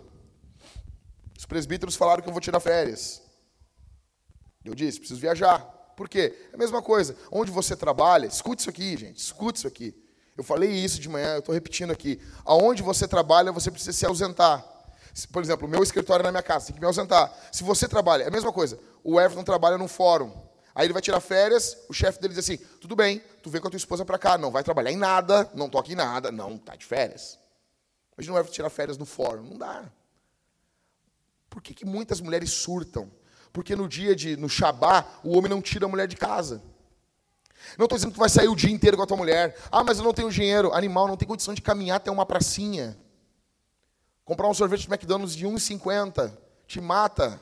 Os 1.36 1.46
presbíteros 1.48 1.96
falaram 1.96 2.22
que 2.22 2.30
eu 2.30 2.32
vou 2.32 2.40
tirar 2.40 2.60
férias. 2.60 3.23
Eu 4.64 4.74
disse, 4.74 5.00
preciso 5.00 5.20
viajar. 5.20 5.60
Por 5.96 6.10
quê? 6.10 6.34
É 6.52 6.56
a 6.56 6.58
mesma 6.58 6.82
coisa. 6.82 7.16
Onde 7.32 7.52
você 7.52 7.76
trabalha, 7.76 8.26
escute 8.26 8.62
isso 8.62 8.70
aqui, 8.70 8.98
gente, 8.98 9.18
escute 9.18 9.60
isso 9.60 9.68
aqui. 9.68 9.96
Eu 10.36 10.44
falei 10.44 10.72
isso 10.72 11.00
de 11.00 11.08
manhã, 11.08 11.36
eu 11.36 11.40
estou 11.40 11.54
repetindo 11.54 11.92
aqui. 11.92 12.20
Aonde 12.44 12.82
você 12.82 13.08
trabalha, 13.08 13.52
você 13.52 13.70
precisa 13.70 13.94
se 13.94 14.06
ausentar. 14.06 14.66
Por 15.32 15.44
exemplo, 15.44 15.68
o 15.68 15.70
meu 15.70 15.84
escritório 15.84 16.24
é 16.24 16.26
na 16.26 16.32
minha 16.32 16.42
casa, 16.42 16.68
tem 16.68 16.76
que 16.76 16.82
me 16.82 16.88
ausentar. 16.88 17.32
Se 17.52 17.64
você 17.64 17.88
trabalha, 17.88 18.24
é 18.24 18.28
a 18.28 18.32
mesma 18.32 18.52
coisa. 18.52 18.80
O 19.04 19.22
Everton 19.22 19.44
trabalha 19.44 19.78
num 19.78 19.88
fórum. 19.88 20.34
Aí 20.74 20.88
ele 20.88 20.94
vai 20.94 21.04
tirar 21.04 21.20
férias, 21.20 21.78
o 21.88 21.94
chefe 21.94 22.20
dele 22.20 22.34
diz 22.34 22.44
assim: 22.44 22.58
tudo 22.82 22.96
bem, 22.96 23.22
tu 23.44 23.50
vem 23.50 23.62
com 23.62 23.68
a 23.68 23.72
tua 23.72 23.78
esposa 23.78 24.04
para 24.04 24.18
cá, 24.18 24.40
não 24.40 24.50
vai 24.50 24.64
trabalhar 24.64 24.92
em 24.92 24.98
nada, 24.98 25.48
não 25.54 25.70
toque 25.70 25.94
em 25.94 25.96
nada, 25.96 26.32
não, 26.32 26.58
tá 26.58 26.76
de 26.76 26.84
férias. 26.84 27.38
Mas 28.18 28.26
não 28.26 28.34
vai 28.34 28.44
tirar 28.46 28.72
férias 28.72 28.98
no 28.98 29.06
fórum, 29.06 29.44
não 29.44 29.58
dá. 29.58 29.92
Por 31.48 31.62
que, 31.62 31.76
que 31.76 31.86
muitas 31.86 32.20
mulheres 32.20 32.50
surtam? 32.50 33.12
Porque 33.54 33.76
no 33.76 33.88
dia 33.88 34.16
de, 34.16 34.36
no 34.36 34.50
Shabá, 34.50 35.06
o 35.24 35.38
homem 35.38 35.50
não 35.50 35.62
tira 35.62 35.86
a 35.86 35.88
mulher 35.88 36.08
de 36.08 36.18
casa. 36.18 36.62
Não 37.78 37.86
estou 37.86 37.98
dizendo 37.98 38.12
que 38.12 38.18
tu 38.18 38.20
vai 38.20 38.30
sair 38.30 38.48
o 38.48 38.56
dia 38.56 38.72
inteiro 38.72 38.98
com 38.98 39.04
a 39.04 39.08
tua 39.08 39.16
mulher. 39.16 39.56
Ah, 39.72 39.84
mas 39.84 40.00
eu 40.00 40.04
não 40.04 40.14
tenho 40.14 40.30
dinheiro. 40.32 40.74
Animal, 40.74 41.08
não 41.08 41.16
tem 41.16 41.28
condição 41.28 41.54
de 41.54 41.62
caminhar 41.62 41.98
até 41.98 42.12
uma 42.12 42.26
pracinha. 42.26 42.98
Comprar 44.26 44.50
um 44.50 44.54
sorvete 44.54 44.82
de 44.82 44.88
McDonald's 44.88 45.36
de 45.36 45.46
1,50 45.46 46.34
te 46.66 46.82
mata. 46.82 47.40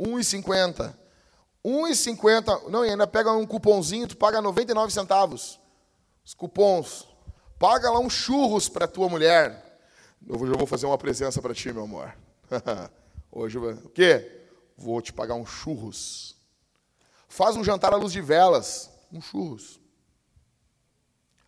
1,50. 0.00 0.94
1,50. 1.64 2.68
Não, 2.68 2.84
e 2.84 2.90
ainda 2.90 3.06
pega 3.06 3.32
um 3.32 3.46
cupomzinho, 3.46 4.06
tu 4.06 4.16
paga 4.16 4.40
99 4.40 4.92
centavos. 4.92 5.60
Os 6.24 6.34
cupons. 6.34 7.08
Paga 7.58 7.90
lá 7.90 7.98
uns 7.98 8.12
churros 8.12 8.68
para 8.68 8.86
tua 8.86 9.08
mulher. 9.08 9.80
Hoje 10.28 10.52
eu 10.52 10.58
vou 10.58 10.66
fazer 10.66 10.86
uma 10.86 10.98
presença 10.98 11.42
para 11.42 11.52
ti, 11.52 11.72
meu 11.72 11.84
amor. 11.84 12.14
Hoje 13.30 13.58
eu 13.58 13.62
vou... 13.62 13.72
O 13.72 13.88
quê? 13.88 14.41
Vou 14.82 15.00
te 15.00 15.12
pagar 15.12 15.36
uns 15.36 15.48
churros. 15.48 16.34
Faz 17.28 17.56
um 17.56 17.62
jantar 17.62 17.92
à 17.92 17.96
luz 17.96 18.12
de 18.12 18.20
velas. 18.20 18.90
Um 19.12 19.20
churros. 19.20 19.80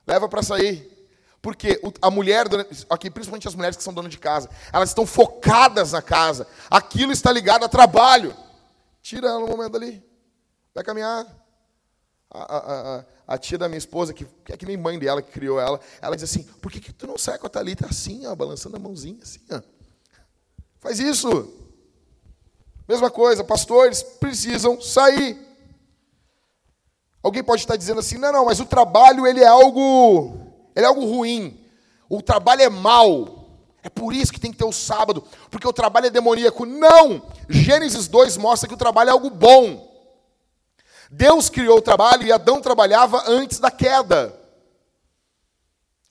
Leva 0.07 0.29
para 0.29 0.41
sair. 0.41 0.89
Porque 1.43 1.81
a 2.01 2.11
mulher, 2.11 2.47
aqui 2.89 3.11
principalmente 3.11 3.49
as 3.49 3.55
mulheres 3.57 3.77
que 3.77 3.83
são 3.83 3.93
donas 3.93 4.13
de 4.13 4.19
casa, 4.19 4.49
elas 4.73 4.91
estão 4.91 5.05
focadas 5.05 5.93
na 5.93 6.01
casa. 6.01 6.47
Aquilo 6.71 7.13
está 7.13 7.33
ligado 7.33 7.65
a 7.65 7.69
trabalho. 7.69 8.35
Tira 9.03 9.27
ela 9.27 9.41
no 9.41 9.49
momento 9.49 9.77
ali. 9.77 10.03
Vai 10.73 10.85
caminhar. 10.85 11.27
A, 12.31 12.39
a, 12.39 12.99
a, 12.99 13.05
a, 13.29 13.39
tia 13.39 13.59
da 13.59 13.69
minha 13.69 13.79
esposa, 13.79 14.15
que, 14.15 14.25
que, 14.45 14.53
é 14.53 14.57
que 14.57 14.67
nem 14.67 14.77
mãe 14.77 14.99
dela, 14.99 15.23
que 15.23 15.31
criou 15.31 15.61
ela, 15.61 15.81
ela 16.01 16.17
diz 16.17 16.25
assim: 16.25 16.43
por 16.61 16.71
que, 16.71 16.81
que 16.81 16.93
tu 16.93 17.07
não 17.07 17.17
sai 17.17 17.39
com 17.39 17.47
a 17.47 17.51
Thalita 17.51 17.87
assim, 17.87 18.27
ó, 18.27 18.35
balançando 18.35 18.77
a 18.77 18.81
mãozinha, 18.81 19.23
assim, 19.23 19.41
ó? 19.53 19.61
Faz 20.81 20.99
isso. 20.99 21.64
Mesma 22.87 23.11
coisa, 23.11 23.43
pastores 23.43 24.03
precisam 24.03 24.81
sair. 24.81 25.39
Alguém 27.23 27.43
pode 27.43 27.63
estar 27.63 27.77
dizendo 27.77 28.01
assim: 28.01 28.19
não, 28.19 28.33
não, 28.33 28.45
mas 28.45 28.61
o 28.61 28.67
trabalho 28.67 29.27
ele 29.27 29.41
é 29.41 29.47
algo 29.47 30.45
ele 30.75 30.85
é 30.85 30.89
algo 30.89 31.05
ruim. 31.07 31.61
O 32.09 32.21
trabalho 32.21 32.63
é 32.63 32.69
mal. 32.69 33.43
É 33.83 33.89
por 33.89 34.15
isso 34.15 34.33
que 34.33 34.41
tem 34.41 34.51
que 34.51 34.57
ter 34.57 34.65
o 34.65 34.73
sábado, 34.73 35.23
porque 35.51 35.69
o 35.69 35.73
trabalho 35.73 36.07
é 36.07 36.11
demoníaco. 36.11 36.65
Não! 36.65 37.23
Gênesis 37.49 38.09
2 38.09 38.39
mostra 38.39 38.67
que 38.67 38.75
o 38.75 38.79
trabalho 38.79 39.11
é 39.11 39.13
algo 39.13 39.29
bom. 39.29 39.93
Deus 41.11 41.51
criou 41.51 41.79
o 41.79 41.83
trabalho 41.83 42.27
e 42.27 42.33
Adão 42.33 42.63
trabalhava 42.63 43.23
antes 43.27 43.59
da 43.59 43.71
queda. 43.71 44.35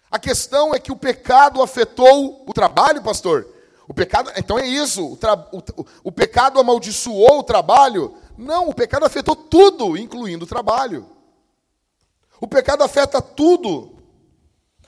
A 0.09 0.19
questão 0.19 0.73
é 0.73 0.79
que 0.79 0.91
o 0.91 0.95
pecado 0.95 1.61
afetou 1.63 2.45
o 2.47 2.53
trabalho, 2.53 3.01
pastor. 3.01 3.47
O 3.87 3.93
pecado, 3.93 4.31
então 4.35 4.57
é 4.57 4.65
isso. 4.65 5.13
O, 5.13 5.17
tra, 5.17 5.35
o, 5.51 5.61
o 6.05 6.11
pecado 6.11 6.59
amaldiçoou 6.59 7.39
o 7.39 7.43
trabalho? 7.43 8.15
Não, 8.37 8.69
o 8.69 8.73
pecado 8.73 9.05
afetou 9.05 9.35
tudo, 9.35 9.97
incluindo 9.97 10.45
o 10.45 10.47
trabalho. 10.47 11.09
O 12.39 12.47
pecado 12.47 12.83
afeta 12.83 13.21
tudo. 13.21 13.97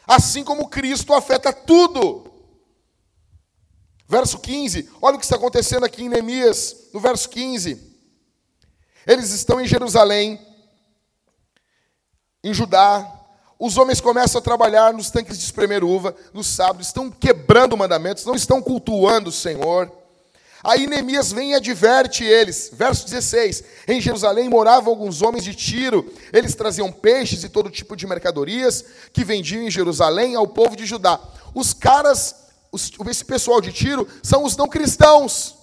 Assim 0.08 0.44
como 0.44 0.68
Cristo 0.68 1.14
afeta 1.14 1.52
tudo. 1.52 2.32
Verso 4.08 4.38
15, 4.40 4.90
olha 5.02 5.16
o 5.16 5.20
que 5.20 5.26
está 5.26 5.36
acontecendo 5.36 5.84
aqui 5.84 6.04
em 6.04 6.10
Neemias, 6.10 6.90
no 6.94 7.00
verso 7.00 7.28
15. 7.28 7.96
Eles 9.08 9.32
estão 9.32 9.60
em 9.60 9.68
Jerusalém, 9.68 10.40
em 12.44 12.54
Judá. 12.54 13.15
Os 13.58 13.78
homens 13.78 14.02
começam 14.02 14.40
a 14.40 14.44
trabalhar 14.44 14.94
nos 14.94 15.10
tanques 15.10 15.38
de 15.38 15.46
espremer 15.46 15.84
uva, 15.84 16.14
no 16.34 16.44
sábado, 16.44 16.82
estão 16.82 17.10
quebrando 17.10 17.78
mandamentos, 17.78 18.26
não 18.26 18.36
estão 18.36 18.62
cultuando 18.62 19.30
o 19.30 19.34
Senhor. 19.34 19.90
Aí 20.62 20.88
Neemias 20.88 21.32
vem 21.32 21.52
e 21.52 21.56
adverte 21.56 22.24
eles. 22.24 22.72
Verso 22.74 23.06
16: 23.06 23.64
Em 23.88 24.02
Jerusalém 24.02 24.50
moravam 24.50 24.92
alguns 24.92 25.22
homens 25.22 25.44
de 25.44 25.54
Tiro. 25.54 26.12
Eles 26.34 26.56
traziam 26.56 26.92
peixes 26.92 27.44
e 27.44 27.50
todo 27.50 27.70
tipo 27.70 27.96
de 27.96 28.08
mercadorias 28.08 28.84
que 29.14 29.24
vendiam 29.24 29.62
em 29.62 29.72
Jerusalém 29.72 30.36
ao 30.36 30.48
povo 30.48 30.76
de 30.76 30.86
Judá. 30.86 31.20
Os 31.54 31.74
caras, 31.74 32.36
os, 32.72 32.92
esse 33.08 33.24
pessoal 33.24 33.62
de 33.62 33.72
Tiro, 33.72 34.08
são 34.24 34.44
os 34.44 34.58
não 34.58 34.68
cristãos. 34.68 35.56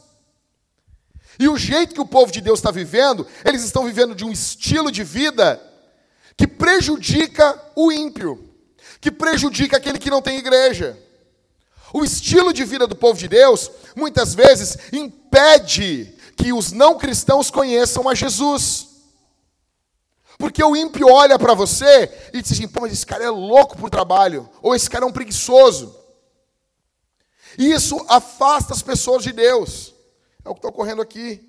E 1.39 1.49
o 1.49 1.59
jeito 1.59 1.95
que 1.95 2.01
o 2.01 2.07
povo 2.07 2.31
de 2.31 2.41
Deus 2.41 2.61
está 2.61 2.71
vivendo, 2.71 3.27
eles 3.45 3.65
estão 3.65 3.85
vivendo 3.85 4.15
de 4.15 4.25
um 4.25 4.31
estilo 4.31 4.91
de 4.93 5.03
vida 5.03 5.61
que 6.37 6.47
prejudica 6.47 7.61
o 7.75 7.93
ímpio, 7.93 8.49
que 9.01 9.11
prejudica 9.11 9.77
aquele 9.77 9.99
que 9.99 10.11
não 10.11 10.23
tem 10.23 10.39
igreja. 10.39 10.99
O 11.93 12.05
estilo 12.05 12.53
de 12.53 12.65
vida 12.65 12.87
do 12.87 12.97
povo 12.97 13.19
de 13.19 13.29
Deus, 13.29 13.71
muitas 13.95 14.35
vezes, 14.35 14.79
impede 14.93 16.15
que 16.37 16.53
os 16.53 16.73
não 16.73 16.97
cristãos 16.97 17.51
conheçam 17.51 18.09
a 18.09 18.15
Jesus. 18.15 18.89
Porque 20.39 20.65
o 20.65 20.75
ímpio 20.75 21.07
olha 21.09 21.39
para 21.39 21.55
você 21.55 22.11
e 22.33 22.41
diz 22.41 22.53
assim: 22.53 22.67
pô, 22.67 22.81
mas 22.81 22.93
esse 22.93 23.07
cara 23.07 23.25
é 23.25 23.31
louco 23.31 23.77
por 23.77 23.91
trabalho, 23.91 24.49
ou 24.63 24.75
esse 24.75 24.89
cara 24.89 25.05
é 25.05 25.09
um 25.09 25.13
preguiçoso. 25.13 25.97
E 27.59 27.71
isso 27.71 28.05
afasta 28.09 28.73
as 28.73 28.83
pessoas 28.83 29.23
de 29.23 29.33
Deus. 29.33 29.95
É 30.45 30.49
o 30.49 30.55
que 30.55 30.59
está 30.59 30.69
ocorrendo 30.69 31.03
aqui. 31.03 31.49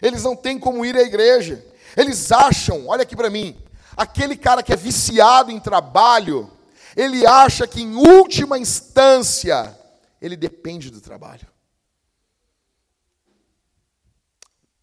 Eles 0.00 0.22
não 0.22 0.34
têm 0.34 0.58
como 0.58 0.84
ir 0.84 0.96
à 0.96 1.02
igreja. 1.02 1.64
Eles 1.96 2.32
acham, 2.32 2.88
olha 2.88 3.02
aqui 3.02 3.14
para 3.14 3.28
mim, 3.28 3.56
aquele 3.96 4.36
cara 4.36 4.62
que 4.62 4.72
é 4.72 4.76
viciado 4.76 5.50
em 5.50 5.60
trabalho, 5.60 6.50
ele 6.96 7.26
acha 7.26 7.66
que, 7.66 7.80
em 7.80 7.94
última 7.94 8.58
instância, 8.58 9.78
ele 10.20 10.36
depende 10.36 10.90
do 10.90 11.00
trabalho. 11.00 11.46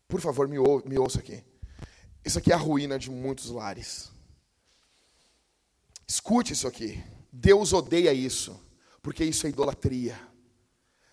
Por 0.08 0.20
favor, 0.20 0.48
me, 0.48 0.58
ou, 0.58 0.84
me 0.86 0.98
ouça 0.98 1.20
aqui. 1.20 1.44
Isso 2.26 2.40
aqui 2.40 2.52
é 2.52 2.56
a 2.56 2.58
ruína 2.58 2.98
de 2.98 3.10
muitos 3.10 3.50
lares. 3.50 4.12
Escute 6.08 6.54
isso 6.54 6.68
aqui. 6.68 7.04
Deus 7.32 7.74
odeia 7.74 8.12
isso, 8.12 8.60
porque 9.02 9.24
isso 9.24 9.46
é 9.46 9.50
idolatria. 9.50 10.20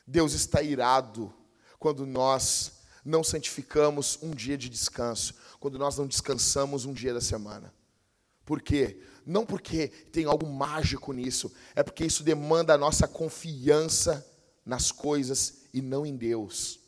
Deus 0.07 0.33
está 0.33 0.63
irado 0.63 1.33
quando 1.79 2.07
nós 2.07 2.81
não 3.05 3.23
santificamos 3.23 4.19
um 4.23 4.31
dia 4.31 4.57
de 4.57 4.69
descanso, 4.69 5.35
quando 5.61 5.79
nós 5.79 5.99
não 5.99 6.07
descansamos 6.07 6.85
um 6.85 6.93
dia 6.93 7.13
da 7.13 7.21
semana. 7.21 7.73
Por 8.47 8.63
quê? 8.63 8.97
Não 9.27 9.45
porque 9.45 9.89
tem 10.13 10.25
algo 10.25 10.47
mágico 10.47 11.13
nisso, 11.13 11.53
é 11.75 11.83
porque 11.83 12.07
isso 12.07 12.23
demanda 12.23 12.73
a 12.73 12.79
nossa 12.79 13.09
confiança 13.09 14.25
nas 14.65 14.93
coisas 14.93 15.65
e 15.75 15.83
não 15.83 16.07
em 16.07 16.17
Deus. 16.17 16.79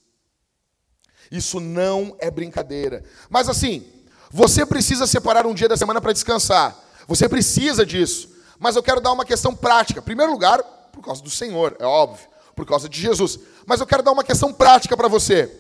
Isso 1.31 1.59
não 1.59 2.17
é 2.21 2.31
brincadeira. 2.31 3.05
Mas 3.29 3.49
assim, 3.49 3.85
você 4.31 4.65
precisa 4.65 5.07
separar 5.07 5.47
um 5.47 5.53
dia 5.53 5.69
da 5.69 5.77
semana 5.77 6.01
para 6.01 6.13
descansar. 6.13 6.79
Você 7.09 7.29
precisa 7.29 7.85
disso. 7.85 8.31
Mas 8.59 8.77
eu 8.77 8.83
quero 8.83 9.01
dar 9.01 9.13
uma 9.13 9.25
questão 9.25 9.55
prática. 9.55 10.01
Em 10.01 10.05
primeiro 10.05 10.31
lugar, 10.31 10.63
por 10.93 11.03
causa 11.03 11.23
do 11.23 11.31
Senhor, 11.31 11.77
é 11.81 11.85
óbvio, 11.85 12.27
por 12.55 12.65
causa 12.65 12.89
de 12.89 13.01
Jesus. 13.01 13.39
Mas 13.67 13.81
eu 13.81 13.87
quero 13.87 14.03
dar 14.03 14.13
uma 14.13 14.25
questão 14.25 14.53
prática 14.53 14.97
para 14.97 15.09
você. 15.09 15.55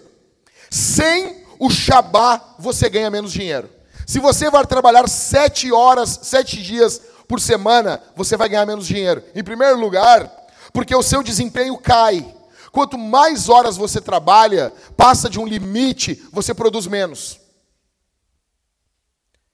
Sem 0.70 1.44
o 1.58 1.68
Shabá, 1.70 2.54
você 2.58 2.88
ganha 2.88 3.10
menos 3.10 3.32
dinheiro. 3.32 3.68
Se 4.08 4.20
você 4.20 4.50
vai 4.50 4.66
trabalhar 4.66 5.06
sete 5.06 5.70
horas, 5.70 6.20
sete 6.22 6.62
dias 6.62 6.98
por 7.28 7.38
semana, 7.38 8.02
você 8.16 8.38
vai 8.38 8.48
ganhar 8.48 8.64
menos 8.64 8.86
dinheiro. 8.86 9.22
Em 9.34 9.44
primeiro 9.44 9.78
lugar, 9.78 10.34
porque 10.72 10.96
o 10.96 11.02
seu 11.02 11.22
desempenho 11.22 11.76
cai. 11.76 12.34
Quanto 12.72 12.96
mais 12.96 13.50
horas 13.50 13.76
você 13.76 14.00
trabalha, 14.00 14.72
passa 14.96 15.28
de 15.28 15.38
um 15.38 15.46
limite, 15.46 16.26
você 16.32 16.54
produz 16.54 16.86
menos. 16.86 17.38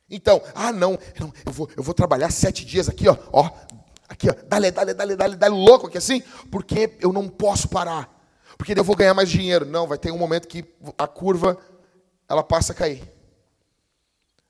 Então, 0.09 0.41
ah 0.55 0.71
não, 0.71 0.97
eu 1.19 1.53
vou, 1.53 1.69
eu 1.77 1.83
vou 1.83 1.93
trabalhar 1.93 2.31
sete 2.31 2.65
dias 2.65 2.89
aqui, 2.89 3.09
ó, 3.09 3.17
ó, 3.33 3.51
aqui, 4.09 4.31
ó, 4.31 4.35
dale, 4.47 4.71
dale, 4.71 4.95
dale, 4.95 5.17
dale, 5.17 5.35
dale, 5.35 5.55
louco 5.57 5.89
aqui 5.89 5.99
assim, 5.99 6.23
porque 6.53 6.97
eu 7.01 7.13
não 7.13 7.29
posso 7.29 7.69
parar, 7.69 8.09
porque 8.57 8.73
eu 8.79 8.85
vou 8.85 8.95
ganhar 8.95 9.15
mais 9.15 9.29
dinheiro. 9.29 9.67
Não, 9.67 9.89
vai 9.89 9.99
ter 9.99 10.13
um 10.13 10.19
momento 10.19 10.47
que 10.47 10.65
a 10.97 11.09
curva, 11.09 11.59
ela 12.29 12.45
passa 12.45 12.73
a 12.73 12.77
cair 12.77 13.14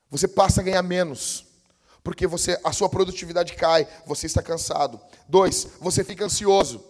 você 0.09 0.27
passa 0.27 0.61
a 0.61 0.63
ganhar 0.63 0.81
menos, 0.81 1.45
porque 2.03 2.27
você, 2.27 2.59
a 2.63 2.71
sua 2.71 2.89
produtividade 2.89 3.53
cai, 3.53 3.87
você 4.05 4.27
está 4.27 4.41
cansado. 4.41 4.99
Dois, 5.27 5.67
você 5.79 6.03
fica 6.03 6.25
ansioso. 6.25 6.83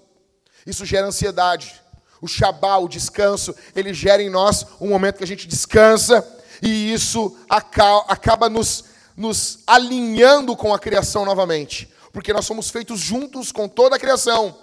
Isso 0.66 0.86
gera 0.86 1.08
ansiedade. 1.08 1.82
O 2.22 2.28
Shabá, 2.28 2.78
o 2.78 2.88
descanso, 2.88 3.56
ele 3.76 3.94
gera 3.94 4.22
em 4.22 4.30
nós 4.30 4.66
um 4.80 4.90
momento 4.90 5.18
que 5.18 5.24
a 5.24 5.28
gente 5.28 5.48
descansa 5.48 6.26
e 6.62 6.92
isso 6.94 7.38
acaba 7.50 8.50
nos, 8.50 8.86
nos 9.16 9.60
alinhando 9.68 10.56
com 10.56 10.74
a 10.74 10.80
criação 10.80 11.26
novamente, 11.26 11.92
porque 12.12 12.34
nós 12.34 12.46
somos 12.46 12.70
feitos 12.70 13.00
juntos 13.00 13.52
com 13.52 13.68
toda 13.68 13.96
a 13.96 14.00
criação. 14.00 14.58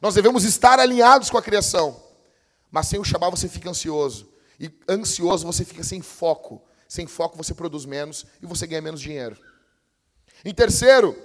Nós 0.00 0.14
devemos 0.14 0.44
estar 0.44 0.78
alinhados 0.78 1.30
com 1.30 1.38
a 1.38 1.42
criação. 1.42 2.00
Mas 2.70 2.86
sem 2.86 3.00
o 3.00 3.04
Shabá 3.04 3.30
você 3.30 3.48
fica 3.48 3.70
ansioso. 3.70 4.28
E 4.60 4.70
ansioso 4.88 5.46
você 5.46 5.64
fica 5.64 5.82
sem 5.82 6.00
foco. 6.00 6.62
Sem 6.88 7.06
foco 7.06 7.36
você 7.36 7.52
produz 7.52 7.84
menos 7.84 8.24
e 8.42 8.46
você 8.46 8.66
ganha 8.66 8.80
menos 8.80 9.00
dinheiro. 9.00 9.38
Em 10.42 10.54
terceiro, 10.54 11.16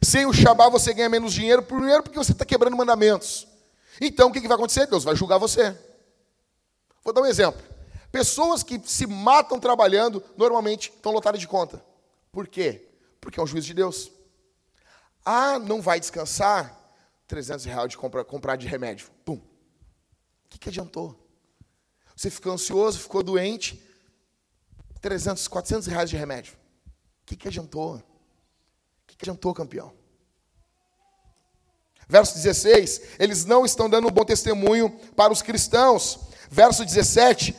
sem 0.00 0.24
o 0.24 0.32
Shabá 0.32 0.68
você 0.68 0.94
ganha 0.94 1.08
menos 1.08 1.32
dinheiro, 1.34 1.62
primeiro 1.62 2.04
porque 2.04 2.18
você 2.18 2.30
está 2.30 2.44
quebrando 2.44 2.76
mandamentos. 2.76 3.48
Então 4.00 4.28
o 4.28 4.32
que 4.32 4.40
vai 4.46 4.56
acontecer? 4.56 4.86
Deus 4.86 5.02
vai 5.02 5.16
julgar 5.16 5.38
você. 5.38 5.76
Vou 7.02 7.12
dar 7.12 7.22
um 7.22 7.26
exemplo. 7.26 7.60
Pessoas 8.12 8.62
que 8.62 8.80
se 8.84 9.06
matam 9.06 9.58
trabalhando, 9.58 10.22
normalmente 10.36 10.90
estão 10.90 11.12
lotadas 11.12 11.40
de 11.40 11.48
conta. 11.48 11.84
Por 12.30 12.46
quê? 12.46 12.88
Porque 13.20 13.40
é 13.40 13.42
um 13.42 13.46
juízo 13.46 13.66
de 13.66 13.74
Deus. 13.74 14.12
Ah, 15.24 15.58
não 15.58 15.82
vai 15.82 15.98
descansar? 15.98 16.78
300 17.26 17.66
reais 17.66 17.90
de 17.90 17.98
compra, 17.98 18.24
comprar 18.24 18.56
de 18.56 18.66
remédio. 18.66 19.10
Pum. 19.24 19.34
O 19.34 20.48
que, 20.48 20.58
que 20.58 20.68
adiantou? 20.68 21.18
Você 22.16 22.30
ficou 22.30 22.52
ansioso, 22.52 22.98
ficou 22.98 23.22
doente, 23.22 23.82
300, 25.00 25.46
400 25.48 25.86
reais 25.86 26.10
de 26.10 26.16
remédio. 26.16 26.54
O 27.22 27.26
que, 27.26 27.36
que 27.36 27.48
adiantou? 27.48 27.96
O 27.96 28.02
que, 29.06 29.16
que 29.16 29.24
adiantou, 29.24 29.54
campeão? 29.54 29.92
Verso 32.08 32.34
16, 32.34 33.02
eles 33.18 33.44
não 33.44 33.66
estão 33.66 33.88
dando 33.88 34.08
um 34.08 34.10
bom 34.10 34.24
testemunho 34.24 34.90
para 35.14 35.32
os 35.32 35.42
cristãos. 35.42 36.18
Verso 36.50 36.84
17, 36.84 37.54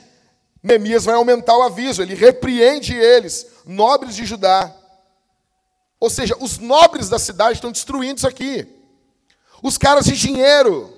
Neemias 0.64 1.06
vai 1.06 1.16
aumentar 1.16 1.56
o 1.56 1.62
aviso, 1.62 2.02
ele 2.02 2.16
repreende 2.16 2.96
eles, 2.96 3.46
nobres 3.66 4.16
de 4.16 4.26
Judá. 4.26 4.76
Ou 6.00 6.10
seja, 6.10 6.36
os 6.40 6.58
nobres 6.58 7.10
da 7.10 7.20
cidade 7.20 7.54
estão 7.54 7.72
destruindo 7.72 8.18
isso 8.18 8.28
aqui. 8.28 8.68
Os 9.62 9.78
caras 9.78 10.06
de 10.06 10.18
dinheiro. 10.18 10.98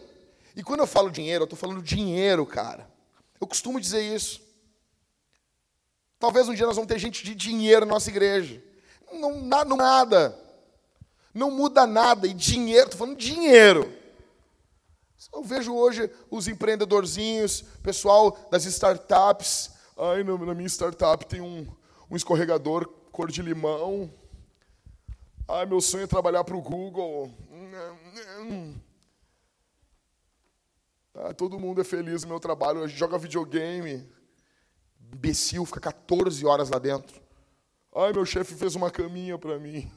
E 0.55 0.63
quando 0.63 0.81
eu 0.81 0.87
falo 0.87 1.09
dinheiro, 1.09 1.43
eu 1.43 1.45
estou 1.45 1.57
falando 1.57 1.81
dinheiro, 1.81 2.45
cara. 2.45 2.89
Eu 3.39 3.47
costumo 3.47 3.81
dizer 3.81 4.01
isso. 4.01 4.41
Talvez 6.21 6.47
um 6.47 6.53
dia 6.53 6.67
nós 6.67 6.75
vamos 6.75 6.87
ter 6.87 6.99
gente 6.99 7.23
de 7.23 7.33
dinheiro 7.33 7.83
na 7.83 7.93
nossa 7.93 8.11
igreja. 8.11 8.63
Não, 9.11 9.41
não 9.65 9.75
nada. 9.75 10.37
Não 11.33 11.49
muda 11.49 11.87
nada. 11.87 12.27
E 12.27 12.33
dinheiro, 12.33 12.85
estou 12.85 12.99
falando 12.99 13.17
dinheiro. 13.17 13.91
Eu 15.33 15.43
vejo 15.43 15.73
hoje 15.73 16.11
os 16.29 16.47
empreendedorzinhos, 16.47 17.63
pessoal 17.81 18.37
das 18.51 18.65
startups. 18.65 19.71
Ai, 19.97 20.23
na 20.23 20.53
minha 20.53 20.67
startup 20.67 21.25
tem 21.25 21.41
um, 21.41 21.67
um 22.07 22.15
escorregador 22.15 22.87
cor 23.11 23.31
de 23.31 23.41
limão. 23.41 24.13
Ai, 25.47 25.65
meu 25.65 25.81
sonho 25.81 26.03
é 26.03 26.07
trabalhar 26.07 26.43
para 26.43 26.55
o 26.55 26.61
Google. 26.61 27.31
Ah, 31.15 31.33
todo 31.33 31.59
mundo 31.59 31.81
é 31.81 31.83
feliz 31.83 32.21
no 32.21 32.29
meu 32.29 32.39
trabalho. 32.39 32.87
Joga 32.87 33.17
videogame. 33.17 34.07
Imbecil, 35.13 35.65
fica 35.65 35.79
14 35.79 36.45
horas 36.45 36.69
lá 36.69 36.79
dentro. 36.79 37.21
Ai, 37.95 38.13
meu 38.13 38.25
chefe 38.25 38.55
fez 38.55 38.75
uma 38.75 38.89
caminha 38.89 39.37
para 39.37 39.59
mim. 39.59 39.91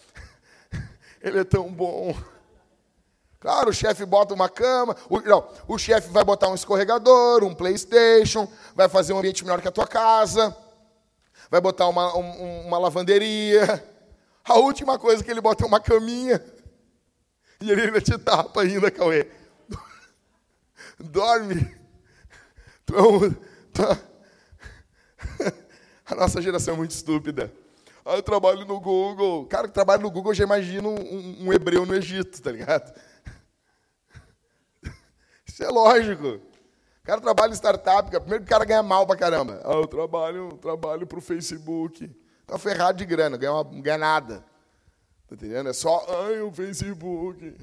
Ele 1.20 1.40
é 1.40 1.44
tão 1.44 1.72
bom. 1.72 2.14
Claro, 3.40 3.70
o 3.70 3.72
chefe 3.72 4.06
bota 4.06 4.32
uma 4.34 4.48
cama, 4.48 4.96
o, 5.10 5.20
não, 5.20 5.48
o 5.66 5.76
chefe 5.76 6.08
vai 6.10 6.22
botar 6.22 6.48
um 6.48 6.54
escorregador, 6.54 7.42
um 7.42 7.52
Playstation, 7.52 8.46
vai 8.72 8.88
fazer 8.88 9.12
um 9.12 9.18
ambiente 9.18 9.42
melhor 9.42 9.60
que 9.60 9.66
a 9.66 9.72
tua 9.72 9.86
casa, 9.86 10.56
vai 11.50 11.60
botar 11.60 11.88
uma, 11.88 12.16
um, 12.16 12.66
uma 12.68 12.78
lavanderia. 12.78 13.84
A 14.44 14.54
última 14.54 14.96
coisa 14.96 15.24
que 15.24 15.30
ele 15.30 15.40
bota 15.40 15.64
é 15.64 15.66
uma 15.66 15.80
caminha. 15.80 16.40
E 17.60 17.70
ele 17.70 17.82
ainda 17.82 18.00
te 18.00 18.16
tapa 18.16 18.62
ainda, 18.62 18.92
Cauê. 18.92 19.28
Dorme. 21.00 21.76
Então, 22.84 23.36
tá. 23.72 23.98
A 26.12 26.14
nossa 26.14 26.42
geração 26.42 26.74
é 26.74 26.76
muito 26.76 26.90
estúpida. 26.90 27.50
Ah, 28.04 28.16
eu 28.16 28.22
trabalho 28.22 28.66
no 28.66 28.78
Google. 28.78 29.46
Cara 29.46 29.66
que 29.66 29.72
trabalha 29.72 30.02
no 30.02 30.10
Google, 30.10 30.34
já 30.34 30.44
imagino 30.44 30.90
um, 30.90 31.46
um 31.46 31.52
hebreu 31.52 31.86
no 31.86 31.94
Egito, 31.94 32.42
tá 32.42 32.52
ligado? 32.52 32.92
Isso 35.48 35.64
é 35.64 35.68
lógico. 35.68 36.26
O 36.26 37.02
cara 37.02 37.18
trabalha 37.18 37.50
em 37.50 37.54
startup, 37.54 38.10
primeiro 38.10 38.44
que 38.44 38.48
o 38.48 38.50
cara 38.50 38.66
ganha 38.66 38.82
mal 38.82 39.06
pra 39.06 39.16
caramba. 39.16 39.62
Ah, 39.64 39.72
eu 39.72 39.86
trabalho, 39.86 40.50
trabalho 40.60 41.06
pro 41.06 41.20
Facebook. 41.22 42.14
Tá 42.46 42.58
ferrado 42.58 42.98
de 42.98 43.06
grana, 43.06 43.38
ganha, 43.38 43.54
uma, 43.54 43.64
ganha 43.64 43.96
nada. 43.96 44.44
Tá 45.26 45.34
entendendo? 45.34 45.70
É 45.70 45.72
só, 45.72 46.04
ai, 46.26 46.40
o 46.40 46.52
Facebook. 46.52 47.56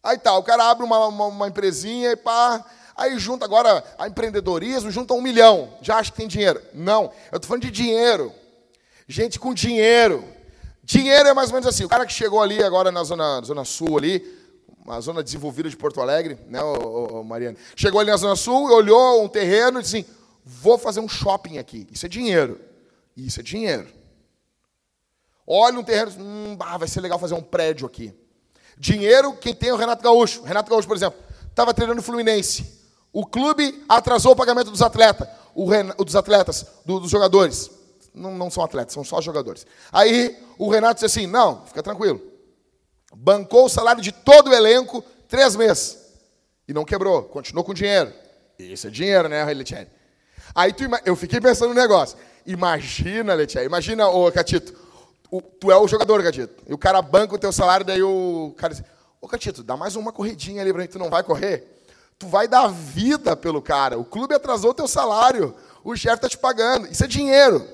Aí 0.00 0.16
tá, 0.16 0.32
o 0.38 0.44
cara 0.44 0.70
abre 0.70 0.84
uma, 0.84 1.08
uma, 1.08 1.26
uma 1.26 1.48
empresinha 1.48 2.12
e 2.12 2.16
pá. 2.16 2.64
Aí 2.96 3.18
junta 3.18 3.44
agora 3.44 3.84
a 3.98 4.08
empreendedorismo, 4.08 4.90
junta 4.90 5.12
um 5.12 5.20
milhão. 5.20 5.74
Já 5.82 5.96
acha 5.96 6.10
que 6.10 6.16
tem 6.16 6.26
dinheiro. 6.26 6.62
Não, 6.72 7.12
eu 7.30 7.38
tô 7.38 7.46
falando 7.46 7.62
de 7.62 7.70
dinheiro. 7.70 8.32
Gente 9.06 9.38
com 9.38 9.52
dinheiro. 9.52 10.24
Dinheiro 10.82 11.28
é 11.28 11.34
mais 11.34 11.50
ou 11.50 11.54
menos 11.54 11.66
assim. 11.66 11.84
O 11.84 11.88
cara 11.88 12.06
que 12.06 12.12
chegou 12.12 12.40
ali 12.40 12.62
agora 12.62 12.90
na 12.90 13.04
zona, 13.04 13.42
zona 13.42 13.64
sul 13.64 13.98
ali, 13.98 14.24
uma 14.82 15.00
zona 15.00 15.22
desenvolvida 15.22 15.68
de 15.68 15.76
Porto 15.76 16.00
Alegre, 16.00 16.38
né, 16.48 16.62
ô, 16.62 17.18
ô, 17.18 17.24
Mariana? 17.24 17.58
Chegou 17.74 18.00
ali 18.00 18.10
na 18.10 18.16
zona 18.16 18.36
sul, 18.36 18.70
olhou 18.70 19.22
um 19.22 19.28
terreno 19.28 19.80
e 19.80 19.82
disse 19.82 19.98
assim, 19.98 20.08
vou 20.44 20.78
fazer 20.78 21.00
um 21.00 21.08
shopping 21.08 21.58
aqui. 21.58 21.86
Isso 21.92 22.06
é 22.06 22.08
dinheiro. 22.08 22.58
Isso 23.16 23.40
é 23.40 23.42
dinheiro. 23.42 23.88
Olha 25.46 25.78
um 25.78 25.84
terreno, 25.84 26.12
hum, 26.18 26.56
ah, 26.60 26.78
vai 26.78 26.88
ser 26.88 27.00
legal 27.00 27.18
fazer 27.18 27.34
um 27.34 27.42
prédio 27.42 27.86
aqui. 27.86 28.14
Dinheiro, 28.78 29.34
quem 29.36 29.54
tem 29.54 29.68
é 29.68 29.74
o 29.74 29.76
Renato 29.76 30.02
Gaúcho. 30.02 30.42
Renato 30.42 30.70
Gaúcho, 30.70 30.88
por 30.88 30.96
exemplo, 30.96 31.18
estava 31.48 31.74
treinando 31.74 32.00
o 32.00 32.04
Fluminense. 32.04 32.85
O 33.16 33.24
clube 33.24 33.82
atrasou 33.88 34.32
o 34.32 34.36
pagamento 34.36 34.70
dos 34.70 34.82
atletas, 34.82 35.26
o, 35.54 35.64
dos 36.04 36.14
atletas, 36.14 36.66
do, 36.84 37.00
dos 37.00 37.10
jogadores. 37.10 37.70
Não, 38.12 38.36
não 38.36 38.50
são 38.50 38.62
atletas, 38.62 38.92
são 38.92 39.02
só 39.02 39.22
jogadores. 39.22 39.66
Aí 39.90 40.38
o 40.58 40.68
Renato 40.68 40.96
disse 40.96 41.06
assim: 41.06 41.26
não, 41.26 41.64
fica 41.64 41.82
tranquilo. 41.82 42.20
Bancou 43.16 43.64
o 43.64 43.68
salário 43.70 44.02
de 44.02 44.12
todo 44.12 44.50
o 44.50 44.52
elenco 44.54 45.02
três 45.28 45.56
meses. 45.56 45.96
E 46.68 46.74
não 46.74 46.84
quebrou, 46.84 47.22
continuou 47.22 47.64
com 47.64 47.72
dinheiro. 47.72 48.12
Isso 48.58 48.86
é 48.86 48.90
dinheiro, 48.90 49.30
né, 49.30 49.46
Letieri? 49.46 49.88
Aí 50.54 50.74
tu, 50.74 50.84
eu 51.06 51.16
fiquei 51.16 51.40
pensando 51.40 51.70
no 51.70 51.74
negócio. 51.74 52.18
Imagina, 52.44 53.32
Letieri, 53.32 53.64
imagina, 53.64 54.10
ô 54.10 54.30
Catito, 54.30 54.74
o, 55.30 55.40
tu 55.40 55.70
é 55.72 55.78
o 55.78 55.88
jogador, 55.88 56.22
Catito. 56.22 56.62
E 56.68 56.74
o 56.74 56.76
cara 56.76 57.00
banca 57.00 57.34
o 57.34 57.38
teu 57.38 57.50
salário, 57.50 57.86
daí 57.86 58.02
o 58.02 58.54
cara 58.58 58.74
diz, 58.74 58.84
ô 59.22 59.26
Catito, 59.26 59.62
dá 59.62 59.74
mais 59.74 59.96
uma 59.96 60.12
corridinha 60.12 60.60
ali 60.60 60.70
pra 60.70 60.82
mim, 60.82 60.88
tu 60.88 60.98
não 60.98 61.08
vai 61.08 61.22
correr? 61.22 61.75
Tu 62.18 62.26
vai 62.28 62.48
dar 62.48 62.68
vida 62.68 63.36
pelo 63.36 63.60
cara. 63.60 63.98
O 63.98 64.04
clube 64.04 64.34
atrasou 64.34 64.70
o 64.70 64.74
teu 64.74 64.88
salário. 64.88 65.54
O 65.84 65.94
chefe 65.96 66.16
está 66.16 66.28
te 66.28 66.38
pagando. 66.38 66.86
Isso 66.88 67.04
é 67.04 67.06
dinheiro. 67.06 67.66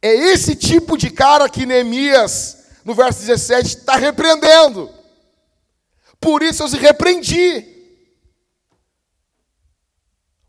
É 0.00 0.14
esse 0.14 0.54
tipo 0.54 0.96
de 0.96 1.10
cara 1.10 1.48
que 1.48 1.66
Neemias, 1.66 2.58
no 2.84 2.94
verso 2.94 3.20
17, 3.20 3.66
está 3.78 3.96
repreendendo. 3.96 4.90
Por 6.20 6.42
isso 6.42 6.62
eu 6.62 6.68
se 6.68 6.76
repreendi. 6.78 7.76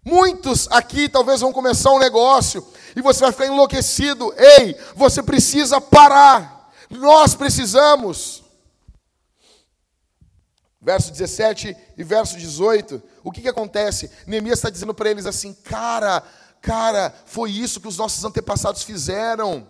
Muitos 0.04 0.68
aqui 0.72 1.10
talvez 1.10 1.42
vão 1.42 1.52
começar 1.52 1.92
um 1.92 2.00
negócio 2.00 2.66
e 2.96 3.02
você 3.02 3.20
vai 3.20 3.32
ficar 3.32 3.48
enlouquecido. 3.48 4.34
Ei, 4.38 4.76
você 4.96 5.22
precisa 5.22 5.82
parar. 5.82 6.72
Nós 6.90 7.36
precisamos. 7.36 8.47
Verso 10.80 11.12
17 11.12 11.76
e 11.98 12.04
verso 12.04 12.38
18, 12.38 13.02
o 13.24 13.32
que, 13.32 13.42
que 13.42 13.50
acontece? 13.50 14.12
Neemias 14.28 14.60
está 14.60 14.70
dizendo 14.70 14.94
para 14.94 15.10
eles 15.10 15.26
assim: 15.26 15.54
cara, 15.54 16.24
Cara, 16.62 17.14
foi 17.26 17.52
isso 17.52 17.80
que 17.80 17.88
os 17.88 17.98
nossos 17.98 18.24
antepassados 18.24 18.84
fizeram. 18.84 19.68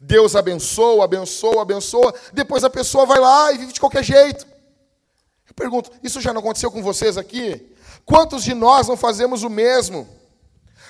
Deus 0.00 0.36
abençoa, 0.36 1.04
abençoa, 1.04 1.62
abençoa. 1.62 2.14
Depois 2.32 2.64
a 2.64 2.70
pessoa 2.70 3.06
vai 3.06 3.18
lá 3.18 3.52
e 3.52 3.58
vive 3.58 3.72
de 3.72 3.80
qualquer 3.80 4.04
jeito. 4.04 4.46
Eu 5.48 5.54
pergunto: 5.54 5.90
isso 6.02 6.20
já 6.20 6.32
não 6.32 6.40
aconteceu 6.40 6.70
com 6.70 6.82
vocês 6.82 7.16
aqui? 7.16 7.74
Quantos 8.04 8.44
de 8.44 8.54
nós 8.54 8.86
não 8.88 8.96
fazemos 8.96 9.42
o 9.42 9.50
mesmo? 9.50 10.06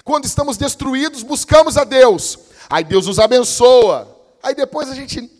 Quando 0.04 0.24
estamos 0.24 0.56
destruídos, 0.56 1.22
buscamos 1.22 1.76
a 1.76 1.84
Deus. 1.84 2.38
Aí 2.68 2.84
Deus 2.84 3.06
nos 3.06 3.18
abençoa. 3.18 4.16
Aí 4.42 4.54
depois 4.54 4.88
a 4.88 4.94
gente. 4.94 5.30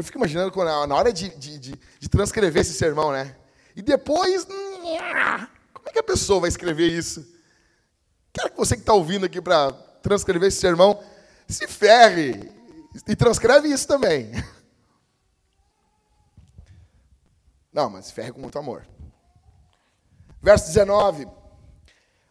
Eu 0.00 0.04
fico 0.04 0.16
imaginando 0.16 0.50
na 0.86 0.96
hora 0.96 1.12
de, 1.12 1.28
de, 1.36 1.58
de, 1.58 1.80
de 1.98 2.08
transcrever 2.08 2.62
esse 2.62 2.72
sermão, 2.72 3.12
né? 3.12 3.36
E 3.76 3.82
depois, 3.82 4.46
como 4.46 5.88
é 5.88 5.92
que 5.92 5.98
a 5.98 6.02
pessoa 6.02 6.40
vai 6.40 6.48
escrever 6.48 6.90
isso? 6.90 7.30
Quero 8.32 8.48
que 8.48 8.56
você 8.56 8.76
que 8.76 8.80
está 8.80 8.94
ouvindo 8.94 9.26
aqui 9.26 9.42
para 9.42 9.70
transcrever 10.02 10.48
esse 10.48 10.58
sermão, 10.58 11.04
se 11.46 11.66
ferre 11.66 12.50
e 13.06 13.14
transcreve 13.14 13.68
isso 13.68 13.86
também. 13.86 14.32
Não, 17.70 17.90
mas 17.90 18.06
se 18.06 18.14
ferre 18.14 18.32
com 18.32 18.40
muito 18.40 18.58
amor. 18.58 18.88
Verso 20.40 20.68
19, 20.68 21.28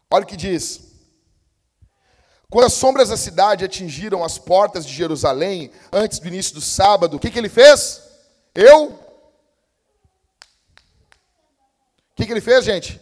olha 0.09 0.23
o 0.23 0.27
que 0.27 0.35
diz. 0.35 0.88
Quando 2.49 2.65
as 2.65 2.73
sombras 2.73 3.09
da 3.09 3.17
cidade 3.17 3.63
atingiram 3.63 4.23
as 4.23 4.37
portas 4.37 4.85
de 4.85 4.93
Jerusalém, 4.93 5.71
antes 5.91 6.19
do 6.19 6.27
início 6.27 6.55
do 6.55 6.61
sábado, 6.61 7.17
o 7.17 7.19
que, 7.19 7.29
que 7.29 7.37
ele 7.37 7.49
fez? 7.49 8.01
Eu 8.55 9.09
que, 12.19 12.25
que 12.25 12.33
ele 12.33 12.41
fez, 12.41 12.65
gente? 12.65 12.99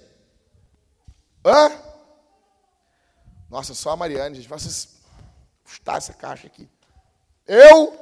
Hã? 1.44 1.72
Nossa, 3.50 3.74
só 3.74 3.90
a 3.90 3.96
Mariane, 3.96 4.36
gente. 4.36 4.48
Vai 4.48 4.60
chutar 5.66 5.98
essa 5.98 6.14
caixa 6.14 6.46
aqui. 6.46 6.70
Eu? 7.48 7.98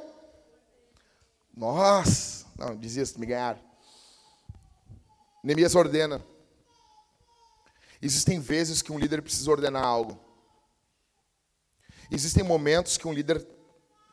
Nossa. 1.56 2.44
Não, 2.58 2.76
desisto, 2.76 3.18
me 3.18 3.24
ganharam. 3.24 3.58
Neemias 5.42 5.74
ordena. 5.74 6.22
Existem 8.02 8.38
vezes 8.38 8.82
que 8.82 8.92
um 8.92 8.98
líder 8.98 9.22
precisa 9.22 9.50
ordenar 9.50 9.84
algo. 9.84 10.20
Existem 12.10 12.42
momentos 12.42 12.96
que 12.96 13.06
um 13.08 13.12
líder 13.12 13.46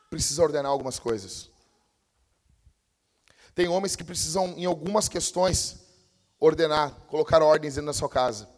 precisa 0.10 0.42
ordenar 0.42 0.72
algumas 0.72 1.00
coisas. 1.00 1.50
Tem 3.56 3.68
homens 3.68 3.96
que 3.96 4.04
precisam, 4.04 4.54
em 4.58 4.66
algumas 4.66 5.08
questões, 5.08 5.80
ordenar, 6.40 6.92
colocar 7.08 7.42
ordens 7.42 7.76
dentro 7.76 7.88
da 7.88 7.94
sua 7.94 8.10
casa. 8.10 8.50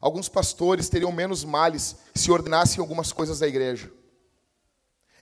Alguns 0.00 0.28
pastores 0.28 0.88
teriam 0.88 1.12
menos 1.12 1.44
males 1.44 1.96
se 2.14 2.30
ordenassem 2.30 2.80
algumas 2.80 3.12
coisas 3.12 3.38
da 3.38 3.48
igreja. 3.48 3.90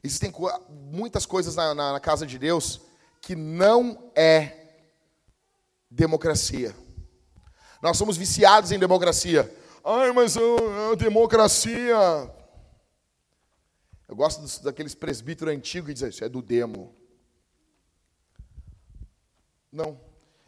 Existem 0.02 0.32
muitas 0.68 1.24
coisas 1.24 1.54
na, 1.54 1.74
na, 1.74 1.92
na 1.92 2.00
casa 2.00 2.26
de 2.26 2.38
Deus 2.38 2.80
que 3.20 3.36
não 3.36 4.10
é 4.16 4.62
democracia. 5.88 6.74
Nós 7.80 7.96
somos 7.96 8.16
viciados 8.16 8.72
em 8.72 8.78
democracia. 8.78 9.48
Ai, 9.84 10.12
mas 10.12 10.36
a, 10.36 10.94
democracia. 10.96 11.96
Eu 14.06 14.14
gosto 14.14 14.40
dos, 14.40 14.58
daqueles 14.60 14.94
presbíteros 14.94 15.52
antigos 15.52 15.88
que 15.88 15.94
dizem 15.94 16.08
isso 16.10 16.24
é 16.24 16.28
do 16.28 16.40
demo. 16.40 16.94
Não. 19.72 19.98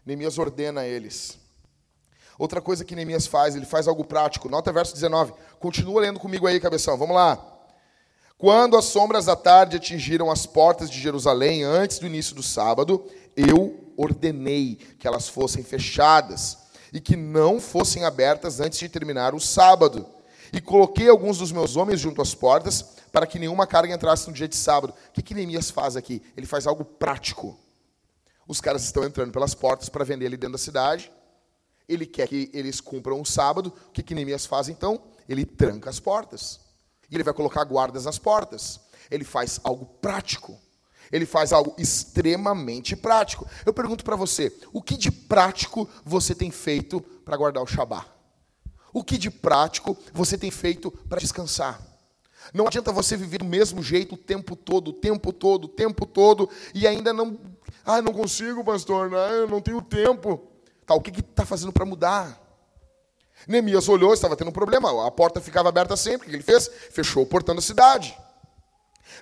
Neemias 0.07 0.39
ordena 0.39 0.87
eles. 0.87 1.39
Outra 2.39 2.61
coisa 2.61 2.85
que 2.85 2.95
Neemias 2.95 3.26
faz, 3.26 3.57
ele 3.57 3.66
faz 3.66 3.89
algo 3.89 4.05
prático. 4.05 4.49
Nota 4.49 4.72
verso 4.72 4.95
19. 4.95 5.32
Continua 5.59 6.03
lendo 6.03 6.20
comigo 6.20 6.47
aí, 6.47 6.61
cabeção. 6.61 6.97
Vamos 6.97 7.16
lá. 7.16 7.53
Quando 8.39 8.76
as 8.76 8.85
sombras 8.85 9.26
da 9.26 9.35
tarde 9.35 9.76
atingiram 9.76 10.30
as 10.30 10.47
portas 10.47 10.91
de 10.91 11.01
Jerusalém 11.01 11.64
antes 11.64 11.99
do 11.99 12.07
início 12.07 12.35
do 12.35 12.43
sábado, 12.43 13.09
eu 13.37 13.93
ordenei 13.97 14.76
que 14.99 15.07
elas 15.07 15.28
fossem 15.28 15.64
fechadas 15.64 16.63
e 16.95 17.01
que 17.01 17.16
não 17.16 17.61
fossem 17.61 18.05
abertas 18.05 18.61
antes 18.61 18.78
de 18.78 18.88
terminar 18.88 19.34
o 19.34 19.40
sábado. 19.40 20.07
E 20.53 20.61
coloquei 20.61 21.09
alguns 21.09 21.38
dos 21.38 21.51
meus 21.51 21.74
homens 21.74 21.99
junto 21.99 22.22
às 22.22 22.36
portas 22.36 22.95
para 23.11 23.26
que 23.26 23.36
nenhuma 23.36 23.66
carga 23.66 23.92
entrasse 23.92 24.28
no 24.28 24.32
dia 24.32 24.47
de 24.47 24.55
sábado. 24.55 24.95
O 25.09 25.12
que, 25.12 25.20
que 25.20 25.34
Neemias 25.34 25.70
faz 25.70 25.97
aqui? 25.97 26.22
Ele 26.36 26.47
faz 26.47 26.68
algo 26.68 26.84
prático. 26.84 27.59
Os 28.47 28.61
caras 28.61 28.84
estão 28.84 29.03
entrando 29.03 29.32
pelas 29.32 29.57
portas 29.57 29.88
para 29.88 30.05
vender 30.05 30.26
ali 30.26 30.36
dentro 30.36 30.53
da 30.53 30.59
cidade. 30.59 31.11
Ele 31.88 32.07
quer 32.07 32.28
que 32.28 32.49
eles 32.55 32.80
cumpram 32.80 33.20
o 33.20 33.26
sábado. 33.26 33.72
O 33.88 33.90
que, 33.90 34.01
que 34.03 34.14
Neemias 34.14 34.47
faz 34.47 34.68
então? 34.68 35.03
Ele 35.28 35.45
tranca 35.45 35.90
as 35.90 35.99
portas. 35.99 36.61
E 37.11 37.16
ele 37.16 37.24
vai 37.24 37.34
colocar 37.34 37.64
guardas 37.64 38.05
nas 38.05 38.18
portas. 38.20 38.78
Ele 39.11 39.24
faz 39.24 39.59
algo 39.64 39.84
prático. 39.84 40.57
Ele 41.12 41.26
faz 41.26 41.52
algo 41.52 41.74
extremamente 41.78 42.96
prático. 42.96 43.46
Eu 43.64 43.72
pergunto 43.72 44.05
para 44.05 44.16
você: 44.16 44.52
o 44.72 44.82
que 44.82 44.96
de 44.96 45.11
prático 45.11 45.88
você 46.05 46.34
tem 46.34 46.50
feito 46.50 47.00
para 47.24 47.36
guardar 47.36 47.62
o 47.62 47.66
Shabá? 47.66 48.07
O 48.92 49.02
que 49.02 49.18
de 49.18 49.30
prático 49.30 49.96
você 50.12 50.38
tem 50.38 50.50
feito 50.50 50.90
para 50.90 51.20
descansar? 51.20 51.80
Não 52.52 52.66
adianta 52.66 52.92
você 52.92 53.16
viver 53.16 53.38
do 53.38 53.44
mesmo 53.44 53.82
jeito 53.82 54.14
o 54.14 54.18
tempo 54.18 54.55
todo, 54.55 54.88
o 54.88 54.92
tempo 54.92 55.32
todo, 55.32 55.64
o 55.64 55.68
tempo 55.68 56.07
todo, 56.07 56.48
e 56.74 56.86
ainda 56.86 57.12
não. 57.12 57.38
Ah, 57.84 58.00
não 58.00 58.12
consigo, 58.12 58.62
pastor, 58.64 59.11
não, 59.11 59.18
eu 59.18 59.48
não 59.48 59.61
tenho 59.61 59.80
tempo. 59.80 60.48
Tá, 60.86 60.94
o 60.94 61.00
que 61.00 61.18
está 61.18 61.44
fazendo 61.44 61.72
para 61.72 61.84
mudar? 61.84 62.40
Neemias 63.48 63.88
olhou, 63.88 64.14
estava 64.14 64.36
tendo 64.36 64.48
um 64.48 64.52
problema, 64.52 65.07
a 65.07 65.11
porta 65.11 65.40
ficava 65.40 65.68
aberta 65.68 65.96
sempre. 65.96 66.26
O 66.26 66.30
que 66.30 66.36
ele 66.36 66.42
fez? 66.42 66.70
Fechou 66.90 67.22
o 67.22 67.26
portão 67.26 67.55
da 67.55 67.61
cidade. 67.61 68.16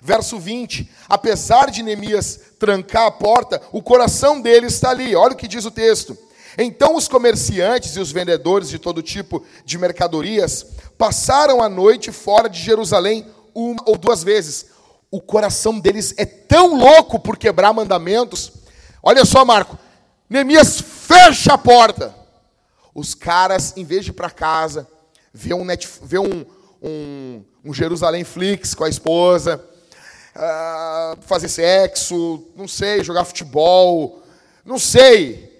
Verso 0.01 0.39
20: 0.39 0.89
Apesar 1.07 1.69
de 1.69 1.83
Neemias 1.83 2.39
trancar 2.59 3.07
a 3.07 3.11
porta, 3.11 3.61
o 3.71 3.81
coração 3.81 4.41
dele 4.41 4.67
está 4.67 4.89
ali. 4.89 5.15
Olha 5.15 5.33
o 5.33 5.37
que 5.37 5.47
diz 5.47 5.65
o 5.65 5.71
texto. 5.71 6.17
Então 6.57 6.95
os 6.95 7.07
comerciantes 7.07 7.95
e 7.95 7.99
os 7.99 8.11
vendedores 8.11 8.69
de 8.69 8.77
todo 8.77 9.01
tipo 9.01 9.43
de 9.65 9.77
mercadorias 9.77 10.65
passaram 10.97 11.61
a 11.61 11.69
noite 11.69 12.11
fora 12.11 12.47
de 12.47 12.59
Jerusalém 12.59 13.25
uma 13.55 13.81
ou 13.85 13.97
duas 13.97 14.23
vezes. 14.23 14.67
O 15.09 15.21
coração 15.21 15.79
deles 15.79 16.13
é 16.17 16.25
tão 16.25 16.77
louco 16.77 17.19
por 17.19 17.37
quebrar 17.37 17.73
mandamentos. 17.73 18.51
Olha 19.01 19.25
só, 19.25 19.43
Marco. 19.45 19.77
Neemias 20.29 20.81
fecha 20.81 21.53
a 21.53 21.57
porta. 21.57 22.15
Os 22.95 23.13
caras, 23.13 23.73
em 23.75 23.83
vez 23.83 24.05
de 24.05 24.11
ir 24.11 24.13
para 24.13 24.29
casa, 24.29 24.87
ver 25.33 25.53
um, 25.53 25.65
net, 25.65 25.87
ver 26.03 26.19
um, 26.19 26.45
um, 26.81 27.43
um 27.65 27.73
Jerusalém 27.73 28.23
Flix 28.23 28.73
com 28.73 28.83
a 28.83 28.89
esposa, 28.89 29.63
uh, 30.35 31.21
fazer 31.21 31.49
sexo, 31.49 32.51
não 32.55 32.67
sei, 32.67 33.03
jogar 33.03 33.25
futebol, 33.25 34.23
não 34.65 34.79
sei. 34.79 35.51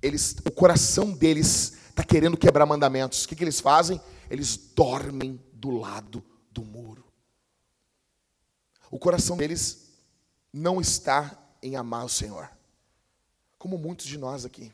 Eles, 0.00 0.36
o 0.44 0.50
coração 0.50 1.10
deles 1.10 1.76
está 1.88 2.04
querendo 2.04 2.36
quebrar 2.36 2.66
mandamentos. 2.66 3.24
O 3.24 3.28
que, 3.28 3.36
que 3.36 3.44
eles 3.44 3.60
fazem? 3.60 4.00
Eles 4.30 4.56
dormem 4.56 5.40
do 5.52 5.70
lado 5.70 6.24
do 6.50 6.64
muro. 6.64 7.04
O 8.90 8.98
coração 8.98 9.36
deles 9.36 9.92
não 10.52 10.80
está 10.80 11.36
em 11.62 11.76
amar 11.76 12.04
o 12.04 12.08
Senhor, 12.08 12.48
como 13.58 13.76
muitos 13.76 14.06
de 14.06 14.16
nós 14.16 14.44
aqui. 14.44 14.72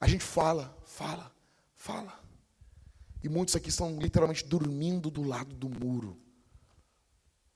A 0.00 0.06
gente 0.08 0.24
fala, 0.24 0.76
fala, 0.84 1.32
fala. 1.74 2.18
E 3.22 3.28
muitos 3.28 3.54
aqui 3.54 3.68
estão 3.68 3.98
literalmente 3.98 4.44
dormindo 4.44 5.10
do 5.10 5.22
lado 5.22 5.54
do 5.54 5.68
muro. 5.68 6.18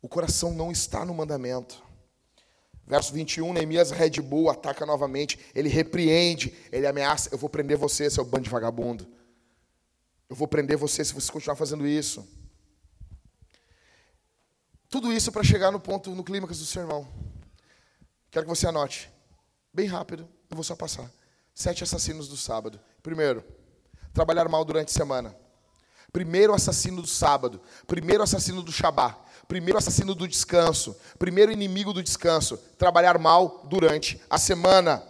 O 0.06 0.08
coração 0.08 0.54
não 0.54 0.70
está 0.70 1.04
no 1.04 1.12
mandamento. 1.12 1.82
Verso 2.86 3.12
21, 3.12 3.52
Neemias 3.52 3.90
Red 3.90 4.22
Bull 4.22 4.48
ataca 4.48 4.86
novamente, 4.86 5.36
ele 5.52 5.68
repreende, 5.68 6.56
ele 6.70 6.86
ameaça, 6.86 7.28
eu 7.32 7.36
vou 7.36 7.50
prender 7.50 7.76
você, 7.76 8.08
seu 8.08 8.24
bando 8.24 8.44
de 8.44 8.50
vagabundo. 8.50 9.04
Eu 10.28 10.36
vou 10.36 10.46
prender 10.46 10.76
você 10.76 11.04
se 11.04 11.12
você 11.12 11.32
continuar 11.32 11.56
fazendo 11.56 11.84
isso. 11.84 12.24
Tudo 14.88 15.12
isso 15.12 15.32
para 15.32 15.42
chegar 15.42 15.72
no 15.72 15.80
ponto, 15.80 16.14
no 16.14 16.22
clímax 16.22 16.60
do 16.60 16.66
sermão. 16.66 17.08
Quero 18.30 18.46
que 18.46 18.50
você 18.50 18.68
anote. 18.68 19.10
Bem 19.74 19.88
rápido, 19.88 20.22
eu 20.48 20.54
vou 20.54 20.62
só 20.62 20.76
passar. 20.76 21.10
Sete 21.52 21.82
assassinos 21.82 22.28
do 22.28 22.36
sábado. 22.36 22.78
Primeiro, 23.02 23.42
trabalhar 24.14 24.48
mal 24.48 24.64
durante 24.64 24.90
a 24.90 24.92
semana. 24.92 25.36
Primeiro 26.12 26.54
assassino 26.54 27.02
do 27.02 27.08
sábado. 27.08 27.60
Primeiro 27.88 28.22
assassino 28.22 28.62
do 28.62 28.70
Shabá. 28.70 29.25
Primeiro 29.48 29.78
assassino 29.78 30.14
do 30.14 30.26
descanso. 30.26 30.96
Primeiro 31.18 31.52
inimigo 31.52 31.92
do 31.92 32.02
descanso. 32.02 32.58
Trabalhar 32.78 33.18
mal 33.18 33.62
durante 33.64 34.20
a 34.28 34.38
semana. 34.38 35.02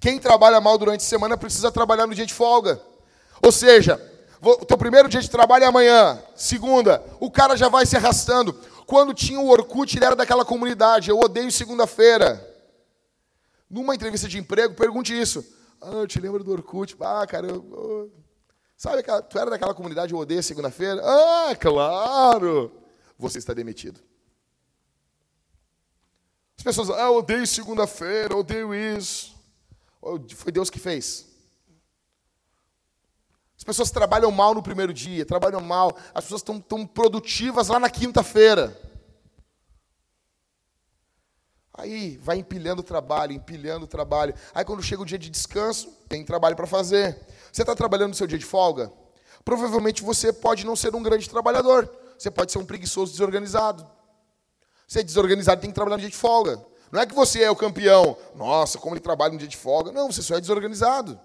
Quem 0.00 0.18
trabalha 0.18 0.60
mal 0.60 0.76
durante 0.78 1.00
a 1.00 1.08
semana 1.08 1.36
precisa 1.36 1.70
trabalhar 1.70 2.06
no 2.06 2.14
dia 2.14 2.26
de 2.26 2.34
folga. 2.34 2.80
Ou 3.40 3.52
seja, 3.52 4.00
o 4.40 4.64
teu 4.64 4.76
primeiro 4.76 5.08
dia 5.08 5.20
de 5.20 5.30
trabalho 5.30 5.64
é 5.64 5.66
amanhã. 5.68 6.20
Segunda, 6.34 7.04
o 7.20 7.30
cara 7.30 7.56
já 7.56 7.68
vai 7.68 7.86
se 7.86 7.96
arrastando. 7.96 8.52
Quando 8.86 9.14
tinha 9.14 9.38
o 9.38 9.48
Orkut, 9.48 9.96
ele 9.96 10.04
era 10.04 10.16
daquela 10.16 10.44
comunidade. 10.44 11.10
Eu 11.10 11.20
odeio 11.20 11.52
segunda-feira. 11.52 12.48
Numa 13.70 13.94
entrevista 13.94 14.26
de 14.26 14.38
emprego, 14.38 14.74
pergunte 14.74 15.18
isso. 15.18 15.44
Ah, 15.80 15.92
eu 15.92 16.06
te 16.06 16.18
lembro 16.18 16.42
do 16.42 16.52
Orkut. 16.52 16.96
Ah, 17.00 17.26
cara, 17.26 17.46
eu, 17.46 18.10
sabe 18.76 19.02
tu 19.30 19.38
era 19.38 19.50
daquela 19.50 19.74
comunidade 19.74 20.12
eu 20.12 20.18
odeio 20.18 20.42
segunda-feira? 20.42 21.00
Ah, 21.04 21.54
claro! 21.54 22.81
Você 23.22 23.38
está 23.38 23.54
demitido. 23.54 24.00
As 26.58 26.64
pessoas, 26.64 26.90
ah, 26.90 27.08
odeio 27.08 27.46
segunda-feira, 27.46 28.36
odeio 28.36 28.74
isso. 28.74 29.36
Foi 30.34 30.50
Deus 30.50 30.68
que 30.68 30.80
fez. 30.80 31.28
As 33.56 33.62
pessoas 33.62 33.92
trabalham 33.92 34.32
mal 34.32 34.54
no 34.54 34.62
primeiro 34.62 34.92
dia, 34.92 35.24
trabalham 35.24 35.60
mal. 35.60 35.96
As 36.12 36.24
pessoas 36.24 36.40
estão 36.40 36.60
tão 36.60 36.84
produtivas 36.84 37.68
lá 37.68 37.78
na 37.78 37.88
quinta-feira. 37.88 38.76
Aí 41.72 42.16
vai 42.16 42.38
empilhando 42.38 42.82
trabalho, 42.82 43.32
empilhando 43.32 43.86
trabalho. 43.86 44.34
Aí 44.52 44.64
quando 44.64 44.82
chega 44.82 45.02
o 45.02 45.06
dia 45.06 45.18
de 45.18 45.30
descanso, 45.30 45.90
tem 46.08 46.24
trabalho 46.24 46.56
para 46.56 46.66
fazer. 46.66 47.24
Você 47.52 47.62
está 47.62 47.76
trabalhando 47.76 48.08
no 48.08 48.16
seu 48.16 48.26
dia 48.26 48.38
de 48.38 48.44
folga? 48.44 48.92
Provavelmente 49.44 50.02
você 50.02 50.32
pode 50.32 50.66
não 50.66 50.74
ser 50.74 50.92
um 50.92 51.02
grande 51.02 51.30
trabalhador. 51.30 52.01
Você 52.22 52.30
pode 52.30 52.52
ser 52.52 52.58
um 52.58 52.64
preguiçoso 52.64 53.10
desorganizado. 53.10 53.84
Você 54.86 55.00
é 55.00 55.02
desorganizado 55.02 55.60
tem 55.60 55.70
que 55.70 55.74
trabalhar 55.74 55.96
no 55.96 56.02
dia 56.02 56.10
de 56.10 56.16
folga. 56.16 56.64
Não 56.92 57.00
é 57.00 57.04
que 57.04 57.16
você 57.16 57.42
é 57.42 57.50
o 57.50 57.56
campeão. 57.56 58.16
Nossa, 58.36 58.78
como 58.78 58.94
ele 58.94 59.00
trabalha 59.00 59.32
no 59.32 59.38
dia 59.40 59.48
de 59.48 59.56
folga. 59.56 59.90
Não, 59.90 60.12
você 60.12 60.22
só 60.22 60.36
é 60.36 60.40
desorganizado. 60.40 61.18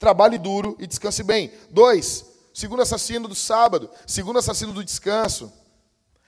Trabalhe 0.00 0.36
duro 0.36 0.76
e 0.80 0.86
descanse 0.88 1.22
bem. 1.22 1.52
Dois, 1.70 2.24
segundo 2.52 2.82
assassino 2.82 3.28
do 3.28 3.36
sábado, 3.36 3.88
segundo 4.04 4.40
assassino 4.40 4.72
do 4.72 4.82
descanso. 4.82 5.52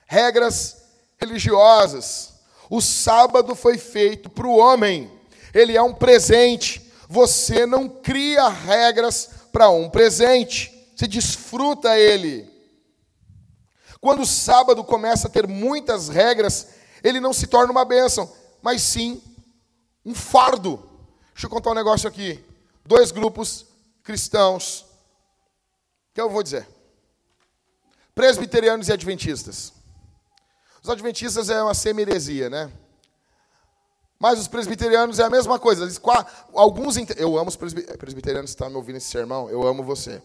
Regras 0.05 0.77
religiosas. 1.17 2.35
O 2.69 2.79
sábado 2.79 3.53
foi 3.53 3.77
feito 3.77 4.29
para 4.29 4.47
o 4.47 4.55
homem, 4.55 5.11
ele 5.53 5.75
é 5.75 5.81
um 5.81 5.93
presente. 5.93 6.89
Você 7.09 7.65
não 7.65 7.89
cria 7.89 8.47
regras 8.47 9.29
para 9.51 9.69
um 9.69 9.89
presente, 9.89 10.87
você 10.95 11.05
desfruta 11.05 11.99
ele. 11.99 12.55
Quando 13.99 14.21
o 14.21 14.25
sábado 14.25 14.83
começa 14.83 15.27
a 15.27 15.31
ter 15.31 15.47
muitas 15.47 16.09
regras, 16.09 16.67
ele 17.03 17.19
não 17.19 17.33
se 17.33 17.47
torna 17.47 17.71
uma 17.71 17.85
bênção, 17.85 18.31
mas 18.61 18.81
sim 18.81 19.21
um 20.05 20.13
fardo. 20.13 20.77
Deixa 21.33 21.47
eu 21.47 21.49
contar 21.49 21.71
um 21.71 21.75
negócio 21.75 22.07
aqui. 22.07 22.43
Dois 22.85 23.11
grupos 23.11 23.65
cristãos, 24.03 24.85
que 26.13 26.21
eu 26.21 26.29
vou 26.29 26.41
dizer: 26.41 26.67
presbiterianos 28.15 28.87
e 28.87 28.93
adventistas. 28.93 29.73
Os 30.81 30.89
adventistas 30.89 31.49
é 31.49 31.61
uma 31.61 31.73
semi-heresia, 31.73 32.49
né? 32.49 32.71
Mas 34.19 34.39
os 34.39 34.47
presbiterianos 34.47 35.19
é 35.19 35.23
a 35.23 35.29
mesma 35.29 35.59
coisa. 35.59 35.87
Alguns, 36.53 36.95
eu 37.17 37.37
amo 37.37 37.49
os 37.49 37.55
presbiterianos 37.55 38.51
estão 38.51 38.69
me 38.69 38.75
ouvindo 38.75 38.95
esse 38.95 39.09
sermão, 39.09 39.49
eu 39.49 39.67
amo 39.67 39.83
você. 39.83 40.21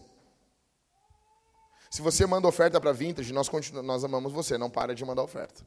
Se 1.93 2.01
você 2.01 2.25
manda 2.25 2.47
oferta 2.47 2.81
para 2.81 2.91
Vintage, 2.91 3.31
nós, 3.31 3.47
nós 3.83 4.03
amamos 4.03 4.33
você, 4.33 4.57
não 4.57 4.67
para 4.67 4.95
de 4.95 5.05
mandar 5.05 5.21
oferta. 5.21 5.63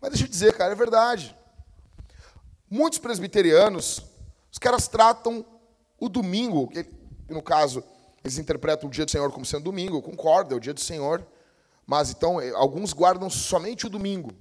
Mas 0.00 0.10
deixa 0.10 0.24
eu 0.24 0.28
dizer, 0.28 0.56
cara, 0.56 0.72
é 0.72 0.74
verdade. 0.74 1.36
Muitos 2.68 2.98
presbiterianos, 2.98 4.02
os 4.50 4.58
caras 4.58 4.88
tratam 4.88 5.46
o 6.00 6.08
domingo, 6.08 6.68
no 7.28 7.40
caso, 7.40 7.80
eles 8.24 8.38
interpretam 8.38 8.88
o 8.88 8.90
dia 8.90 9.04
do 9.04 9.10
Senhor 9.12 9.30
como 9.30 9.46
sendo 9.46 9.62
domingo, 9.62 10.02
concordo, 10.02 10.52
é 10.52 10.56
o 10.56 10.60
dia 10.60 10.74
do 10.74 10.80
Senhor. 10.80 11.24
Mas 11.86 12.10
então, 12.10 12.40
eh, 12.40 12.50
alguns 12.50 12.92
guardam 12.92 13.30
somente 13.30 13.86
o 13.86 13.88
domingo. 13.88 14.32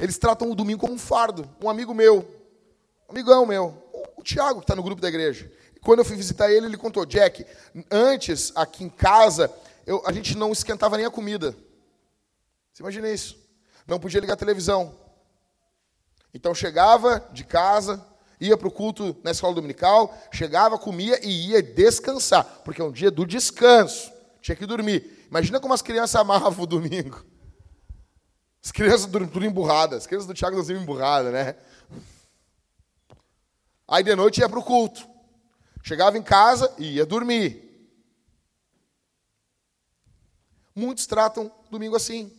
Eles 0.00 0.18
tratam 0.18 0.50
o 0.50 0.56
domingo 0.56 0.80
como 0.80 0.94
um 0.94 0.98
fardo. 0.98 1.48
Um 1.62 1.70
amigo 1.70 1.94
meu, 1.94 2.18
um 3.08 3.12
amigão 3.12 3.46
meu, 3.46 3.80
o 4.16 4.24
Tiago, 4.24 4.58
que 4.58 4.64
está 4.64 4.74
no 4.74 4.82
grupo 4.82 5.00
da 5.00 5.06
igreja. 5.06 5.52
Quando 5.84 5.98
eu 5.98 6.04
fui 6.04 6.16
visitar 6.16 6.50
ele, 6.50 6.66
ele 6.66 6.76
contou: 6.78 7.04
Jack, 7.04 7.44
antes, 7.90 8.50
aqui 8.56 8.82
em 8.82 8.88
casa, 8.88 9.52
eu, 9.86 10.02
a 10.06 10.12
gente 10.12 10.36
não 10.36 10.50
esquentava 10.50 10.96
nem 10.96 11.04
a 11.04 11.10
comida. 11.10 11.54
Você 12.72 12.82
imagina 12.82 13.08
isso? 13.10 13.38
Não 13.86 14.00
podia 14.00 14.20
ligar 14.20 14.32
a 14.32 14.38
televisão. 14.38 14.98
Então 16.32 16.54
chegava 16.54 17.28
de 17.32 17.44
casa, 17.44 18.04
ia 18.40 18.56
para 18.56 18.66
o 18.66 18.70
culto 18.70 19.16
na 19.22 19.30
escola 19.30 19.54
dominical, 19.54 20.12
chegava, 20.32 20.78
comia 20.78 21.20
e 21.22 21.50
ia 21.50 21.62
descansar, 21.62 22.44
porque 22.64 22.80
é 22.80 22.84
um 22.84 22.90
dia 22.90 23.10
do 23.10 23.26
descanso. 23.26 24.10
Tinha 24.40 24.56
que 24.56 24.66
dormir. 24.66 25.26
Imagina 25.30 25.60
como 25.60 25.74
as 25.74 25.82
crianças 25.82 26.16
amavam 26.16 26.64
o 26.64 26.66
domingo. 26.66 27.24
As 28.64 28.72
crianças 28.72 29.06
dormiam 29.06 29.50
emburradas. 29.50 29.98
As 29.98 30.06
crianças 30.06 30.26
do 30.26 30.34
Tiago 30.34 30.56
dormiam 30.56 30.82
emburradas, 30.82 31.32
né? 31.32 31.54
Aí 33.86 34.02
de 34.02 34.16
noite 34.16 34.40
ia 34.40 34.48
para 34.48 34.58
o 34.58 34.64
culto. 34.64 35.13
Chegava 35.84 36.16
em 36.16 36.22
casa 36.22 36.74
e 36.78 36.94
ia 36.94 37.04
dormir. 37.04 37.62
Muitos 40.74 41.06
tratam 41.06 41.52
domingo 41.70 41.94
assim. 41.94 42.32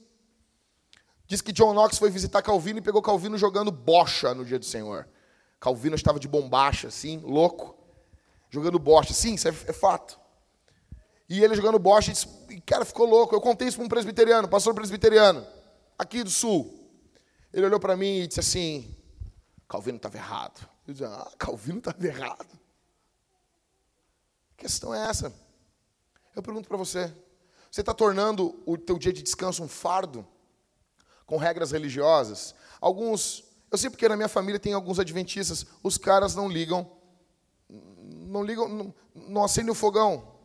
Diz 1.28 1.42
que 1.42 1.52
John 1.52 1.72
Knox 1.72 2.00
foi 2.00 2.10
visitar 2.10 2.42
Calvino 2.42 2.80
e 2.80 2.82
pegou 2.82 3.04
Calvino 3.04 3.38
jogando 3.38 3.72
bocha 3.72 4.34
no 4.34 4.44
dia 4.44 4.58
do 4.58 4.66
Senhor. 4.66 5.08
Calvino 5.60 5.96
estava 5.96 6.20
de 6.20 6.28
bombacha, 6.28 6.88
assim, 6.88 7.20
louco, 7.20 7.78
jogando 8.50 8.80
bocha. 8.80 9.14
Sim, 9.14 9.36
isso 9.36 9.48
é, 9.48 9.52
é 9.52 9.74
fato. 9.74 10.20
E 11.30 11.44
ele 11.44 11.54
jogando 11.54 11.78
bocha, 11.78 12.12
e, 12.50 12.60
cara, 12.62 12.84
ficou 12.84 13.08
louco. 13.08 13.36
Eu 13.36 13.42
contei 13.42 13.68
isso 13.68 13.78
para 13.78 13.86
um 13.86 13.90
presbiteriano, 13.90 14.48
pastor 14.48 14.74
presbiteriano, 14.74 15.46
aqui 16.00 16.24
do 16.24 16.32
sul. 16.32 16.90
Ele 17.54 17.68
olhou 17.68 17.80
para 17.80 17.96
mim 17.96 18.22
e 18.22 18.28
disse 18.28 18.40
assim: 18.40 18.98
Calvino 19.68 19.98
estava 19.98 20.18
errado. 20.18 20.68
Eu 20.88 20.94
disse: 20.96 21.06
Ah, 21.06 21.32
Calvino 21.38 21.78
estava 21.78 22.04
errado. 22.08 22.65
A 24.58 24.62
questão 24.62 24.94
é 24.94 25.10
essa. 25.10 25.34
Eu 26.36 26.42
pergunto 26.42 26.68
para 26.68 26.78
você: 26.78 27.14
você 27.70 27.82
está 27.82 27.94
tornando 27.94 28.62
o 28.66 28.78
teu 28.78 28.98
dia 28.98 29.12
de 29.12 29.22
descanso 29.22 29.64
um 29.64 29.68
fardo 29.68 30.26
com 31.26 31.38
regras 31.38 31.72
religiosas? 31.72 32.56
Alguns, 32.80 33.44
eu 33.72 33.78
sei 33.78 33.90
porque 33.90 34.08
na 34.08 34.16
minha 34.16 34.30
família 34.30 34.60
tem 34.60 34.74
alguns 34.74 35.00
adventistas, 35.00 35.66
os 35.84 35.98
caras 35.98 36.36
não 36.36 36.48
ligam, 36.48 36.90
não 37.70 38.44
ligam, 38.44 38.68
não, 38.68 38.96
não 39.14 39.44
acendem 39.44 39.72
o 39.72 39.76
fogão. 39.76 40.36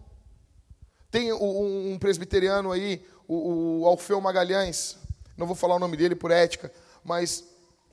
Tem 1.11 1.33
um 1.33 1.99
presbiteriano 1.99 2.71
aí, 2.71 3.05
o, 3.27 3.81
o 3.81 3.87
Alfeu 3.87 4.21
Magalhães, 4.21 4.97
não 5.37 5.47
vou 5.47 5.57
falar 5.57 5.75
o 5.75 5.81
nome 5.81 5.97
dele 5.97 6.15
por 6.15 6.31
ética, 6.31 6.73
mas 7.03 7.45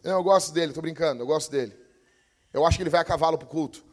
eu 0.04 0.22
gosto 0.24 0.52
dele, 0.52 0.72
estou 0.72 0.82
brincando, 0.82 1.24
eu 1.24 1.28
gosto 1.28 1.50
dele. 1.52 1.76
Eu 2.54 2.66
acho 2.66 2.78
que 2.78 2.84
ele 2.84 2.90
vai 2.90 3.02
a 3.02 3.06
cavalo 3.06 3.38
para 3.38 3.46
o 3.46 3.50
culto. 3.50 3.84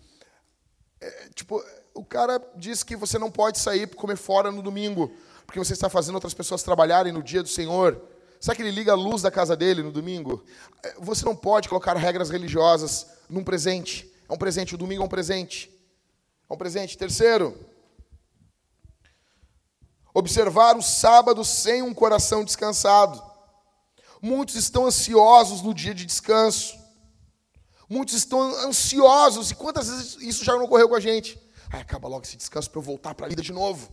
É, 1.01 1.29
tipo, 1.35 1.63
o 1.95 2.05
cara 2.05 2.43
diz 2.57 2.83
que 2.83 2.97
você 2.97 3.19
não 3.19 3.31
pode 3.31 3.59
sair 3.59 3.87
para 3.87 3.99
comer 3.99 4.17
fora 4.17 4.51
no 4.51 4.61
domingo, 4.61 5.13
porque 5.47 5.59
você 5.59 5.73
está 5.73 5.89
fazendo 5.89 6.17
outras 6.17 6.35
pessoas 6.35 6.63
trabalharem 6.63 7.13
no 7.13 7.23
dia 7.23 7.43
do 7.43 7.49
Senhor. 7.49 8.03
Sabe 8.41 8.57
que 8.57 8.63
ele 8.63 8.73
liga 8.73 8.93
a 8.93 8.97
luz 8.97 9.23
da 9.23 9.31
casa 9.31 9.57
dele 9.57 9.83
no 9.83 9.93
domingo? 9.93 10.45
É, 10.83 10.95
você 10.99 11.25
não 11.25 11.37
pode 11.37 11.69
colocar 11.69 11.97
regras 11.97 12.31
religiosas 12.31 13.07
num 13.29 13.45
presente. 13.45 14.13
É 14.29 14.33
um 14.33 14.37
presente, 14.37 14.75
o 14.75 14.79
domingo 14.79 15.03
é 15.03 15.07
um 15.07 15.09
presente. 15.09 15.71
É 16.51 16.53
um 16.53 16.57
presente. 16.57 16.99
Terceiro, 16.99 17.57
observar 20.13 20.77
o 20.77 20.83
sábado 20.83 21.45
sem 21.45 21.81
um 21.81 21.95
coração 21.95 22.45
descansado. 22.45 23.23
Muitos 24.21 24.57
estão 24.57 24.87
ansiosos 24.87 25.63
no 25.63 25.73
dia 25.73 25.95
de 25.95 26.05
descanso. 26.05 26.77
Muitos 27.89 28.15
estão 28.15 28.41
ansiosos. 28.67 29.51
E 29.53 29.55
quantas 29.55 29.89
vezes 29.89 30.17
isso 30.21 30.45
já 30.45 30.55
não 30.55 30.65
ocorreu 30.65 30.89
com 30.89 30.97
a 30.97 31.01
gente? 31.01 31.44
Acaba 31.81 32.09
logo 32.09 32.25
esse 32.25 32.37
descanso 32.37 32.71
para 32.71 32.79
eu 32.79 32.83
voltar 32.83 33.15
para 33.15 33.27
a 33.27 33.29
vida 33.29 33.43
de 33.43 33.53
novo. 33.53 33.89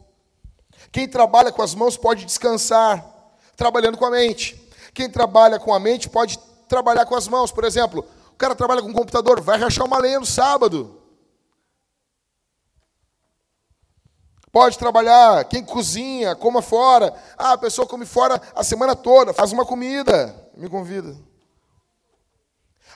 Quem 0.91 1.07
trabalha 1.07 1.51
com 1.51 1.61
as 1.61 1.75
mãos 1.75 1.97
pode 1.97 2.25
descansar, 2.25 3.05
trabalhando 3.55 3.97
com 3.97 4.05
a 4.05 4.11
mente. 4.11 4.55
Quem 4.93 5.09
trabalha 5.09 5.59
com 5.59 5.73
a 5.73 5.79
mente 5.79 6.09
pode 6.09 6.38
trabalhar 6.67 7.05
com 7.05 7.15
as 7.15 7.27
mãos. 7.27 7.51
Por 7.51 7.63
exemplo, 7.63 8.05
o 8.32 8.36
cara 8.36 8.55
trabalha 8.55 8.82
com 8.82 8.89
o 8.89 8.93
computador, 8.93 9.41
vai 9.41 9.57
rachar 9.57 9.86
uma 9.86 9.99
lenha 9.99 10.19
no 10.19 10.25
sábado. 10.25 11.01
Pode 14.51 14.77
trabalhar, 14.77 15.45
quem 15.45 15.63
cozinha, 15.63 16.36
coma 16.36 16.61
fora. 16.61 17.13
Ah, 17.38 17.53
a 17.53 17.57
pessoa 17.57 17.88
come 17.88 18.05
fora 18.05 18.41
a 18.53 18.63
semana 18.63 18.95
toda, 18.95 19.34
faz 19.34 19.53
uma 19.53 19.65
comida, 19.65 20.36
me 20.57 20.67
convida. 20.67 21.15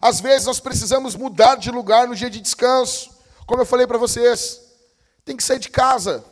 Às 0.02 0.20
vezes 0.20 0.48
nós 0.48 0.60
precisamos 0.60 1.16
mudar 1.16 1.56
de 1.56 1.72
lugar 1.72 2.08
no 2.08 2.16
dia 2.16 2.30
de 2.30 2.42
descanso. 2.42 3.10
Como 3.46 3.62
eu 3.62 3.66
falei 3.66 3.88
para 3.88 3.98
vocês, 3.98 4.65
tem 5.26 5.36
que 5.36 5.44
sair 5.44 5.60
de 5.60 5.70
casa. 5.70 6.24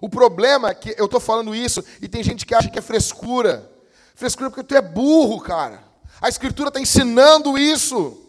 O 0.00 0.08
problema 0.08 0.70
é 0.70 0.74
que 0.74 0.94
eu 0.98 1.04
estou 1.04 1.20
falando 1.20 1.54
isso 1.54 1.84
e 2.02 2.08
tem 2.08 2.22
gente 2.22 2.44
que 2.44 2.54
acha 2.54 2.68
que 2.68 2.78
é 2.78 2.82
frescura. 2.82 3.70
Frescura 4.14 4.50
porque 4.50 4.64
tu 4.64 4.74
é 4.74 4.82
burro, 4.82 5.40
cara. 5.40 5.84
A 6.20 6.28
Escritura 6.28 6.68
está 6.68 6.80
ensinando 6.80 7.56
isso. 7.56 8.26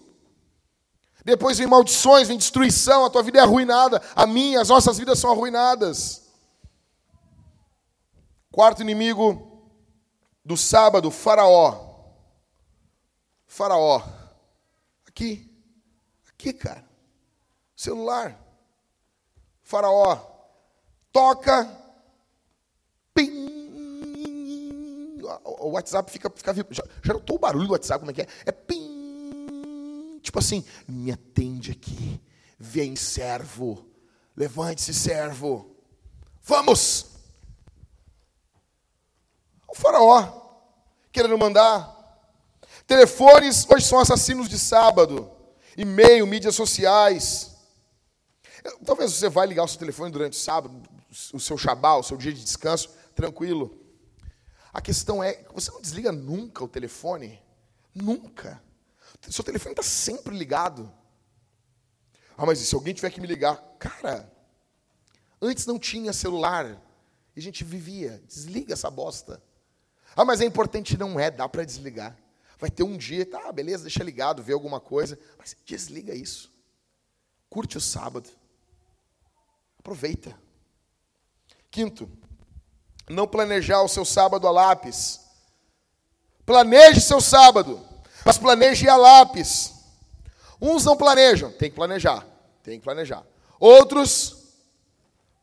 Depois 1.25 1.57
vem 1.57 1.67
maldições, 1.67 2.27
vem 2.27 2.37
destruição, 2.37 3.05
a 3.05 3.09
tua 3.09 3.21
vida 3.21 3.39
é 3.39 3.41
arruinada, 3.41 4.01
a 4.15 4.25
minha, 4.25 4.61
as 4.61 4.69
nossas 4.69 4.97
vidas 4.97 5.19
são 5.19 5.31
arruinadas. 5.31 6.23
Quarto 8.51 8.81
inimigo 8.81 9.71
do 10.43 10.57
sábado, 10.57 11.11
Faraó. 11.11 11.89
Faraó. 13.45 14.01
Aqui. 15.07 15.47
Aqui, 16.29 16.53
cara. 16.53 16.83
Celular. 17.75 18.40
Faraó 19.71 20.19
toca, 21.13 21.65
pim, 23.13 23.31
o 25.45 25.69
WhatsApp 25.69 26.11
fica, 26.11 26.29
fica 26.29 26.53
já, 26.53 26.83
já 27.01 27.13
notou 27.13 27.37
o 27.37 27.39
barulho 27.39 27.67
do 27.67 27.71
WhatsApp, 27.71 27.99
como 27.99 28.11
é 28.11 28.13
que 28.13 28.21
é? 28.23 28.27
É 28.45 28.51
pim, 28.51 30.19
tipo 30.21 30.37
assim, 30.39 30.65
me 30.85 31.09
atende 31.09 31.71
aqui, 31.71 32.21
vem 32.59 32.97
servo, 32.97 33.89
levante-se 34.35 34.93
servo, 34.93 35.73
vamos! 36.43 37.05
O 39.69 39.73
faraó, 39.73 40.67
querendo 41.13 41.37
mandar, 41.37 42.19
telefones 42.85 43.65
hoje 43.69 43.85
são 43.85 44.01
assassinos 44.01 44.49
de 44.49 44.59
sábado, 44.59 45.31
e-mail, 45.77 46.27
mídias 46.27 46.55
sociais, 46.55 47.50
Talvez 48.85 49.13
você 49.13 49.29
vai 49.29 49.47
ligar 49.47 49.63
o 49.63 49.67
seu 49.67 49.79
telefone 49.79 50.11
durante 50.11 50.33
o 50.33 50.41
sábado, 50.41 50.81
o 51.33 51.39
seu 51.39 51.57
shabá, 51.57 51.95
o 51.95 52.03
seu 52.03 52.17
dia 52.17 52.33
de 52.33 52.43
descanso, 52.43 52.89
tranquilo. 53.15 53.77
A 54.73 54.81
questão 54.81 55.23
é, 55.23 55.43
você 55.53 55.71
não 55.71 55.81
desliga 55.81 56.11
nunca 56.11 56.63
o 56.63 56.67
telefone? 56.67 57.41
Nunca. 57.93 58.61
O 59.27 59.31
seu 59.31 59.43
telefone 59.43 59.73
está 59.73 59.83
sempre 59.83 60.35
ligado. 60.37 60.91
Ah, 62.37 62.45
mas 62.45 62.59
se 62.59 62.73
alguém 62.73 62.93
tiver 62.93 63.09
que 63.09 63.19
me 63.19 63.27
ligar? 63.27 63.57
Cara, 63.77 64.31
antes 65.41 65.65
não 65.65 65.77
tinha 65.77 66.13
celular. 66.13 66.81
E 67.35 67.39
a 67.39 67.41
gente 67.41 67.63
vivia. 67.63 68.23
Desliga 68.27 68.73
essa 68.73 68.89
bosta. 68.89 69.41
Ah, 70.15 70.23
mas 70.23 70.39
é 70.41 70.45
importante. 70.45 70.97
Não 70.97 71.19
é, 71.19 71.29
dá 71.29 71.47
para 71.49 71.65
desligar. 71.65 72.17
Vai 72.57 72.69
ter 72.69 72.83
um 72.83 72.95
dia, 72.95 73.25
tá, 73.25 73.51
beleza, 73.51 73.83
deixa 73.83 74.03
ligado, 74.03 74.43
vê 74.43 74.53
alguma 74.53 74.79
coisa. 74.79 75.19
Mas 75.37 75.55
desliga 75.65 76.13
isso. 76.13 76.51
Curte 77.49 77.77
o 77.77 77.81
sábado. 77.81 78.29
Aproveita. 79.81 80.37
Quinto, 81.71 82.07
não 83.09 83.27
planejar 83.27 83.81
o 83.81 83.87
seu 83.87 84.05
sábado 84.05 84.47
a 84.47 84.51
lápis. 84.51 85.19
Planeje 86.45 87.01
seu 87.01 87.19
sábado, 87.19 87.81
mas 88.23 88.37
planeje 88.37 88.87
a 88.87 88.95
lápis. 88.95 89.73
Uns 90.61 90.85
não 90.85 90.95
planejam, 90.95 91.51
tem 91.51 91.71
que 91.71 91.75
planejar, 91.75 92.25
tem 92.61 92.77
que 92.77 92.83
planejar. 92.83 93.25
Outros 93.59 94.53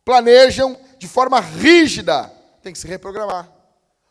planejam 0.05 0.78
de 0.99 1.09
forma 1.09 1.41
rígida, 1.41 2.32
tem 2.62 2.72
que 2.72 2.78
se 2.78 2.86
reprogramar. 2.86 3.49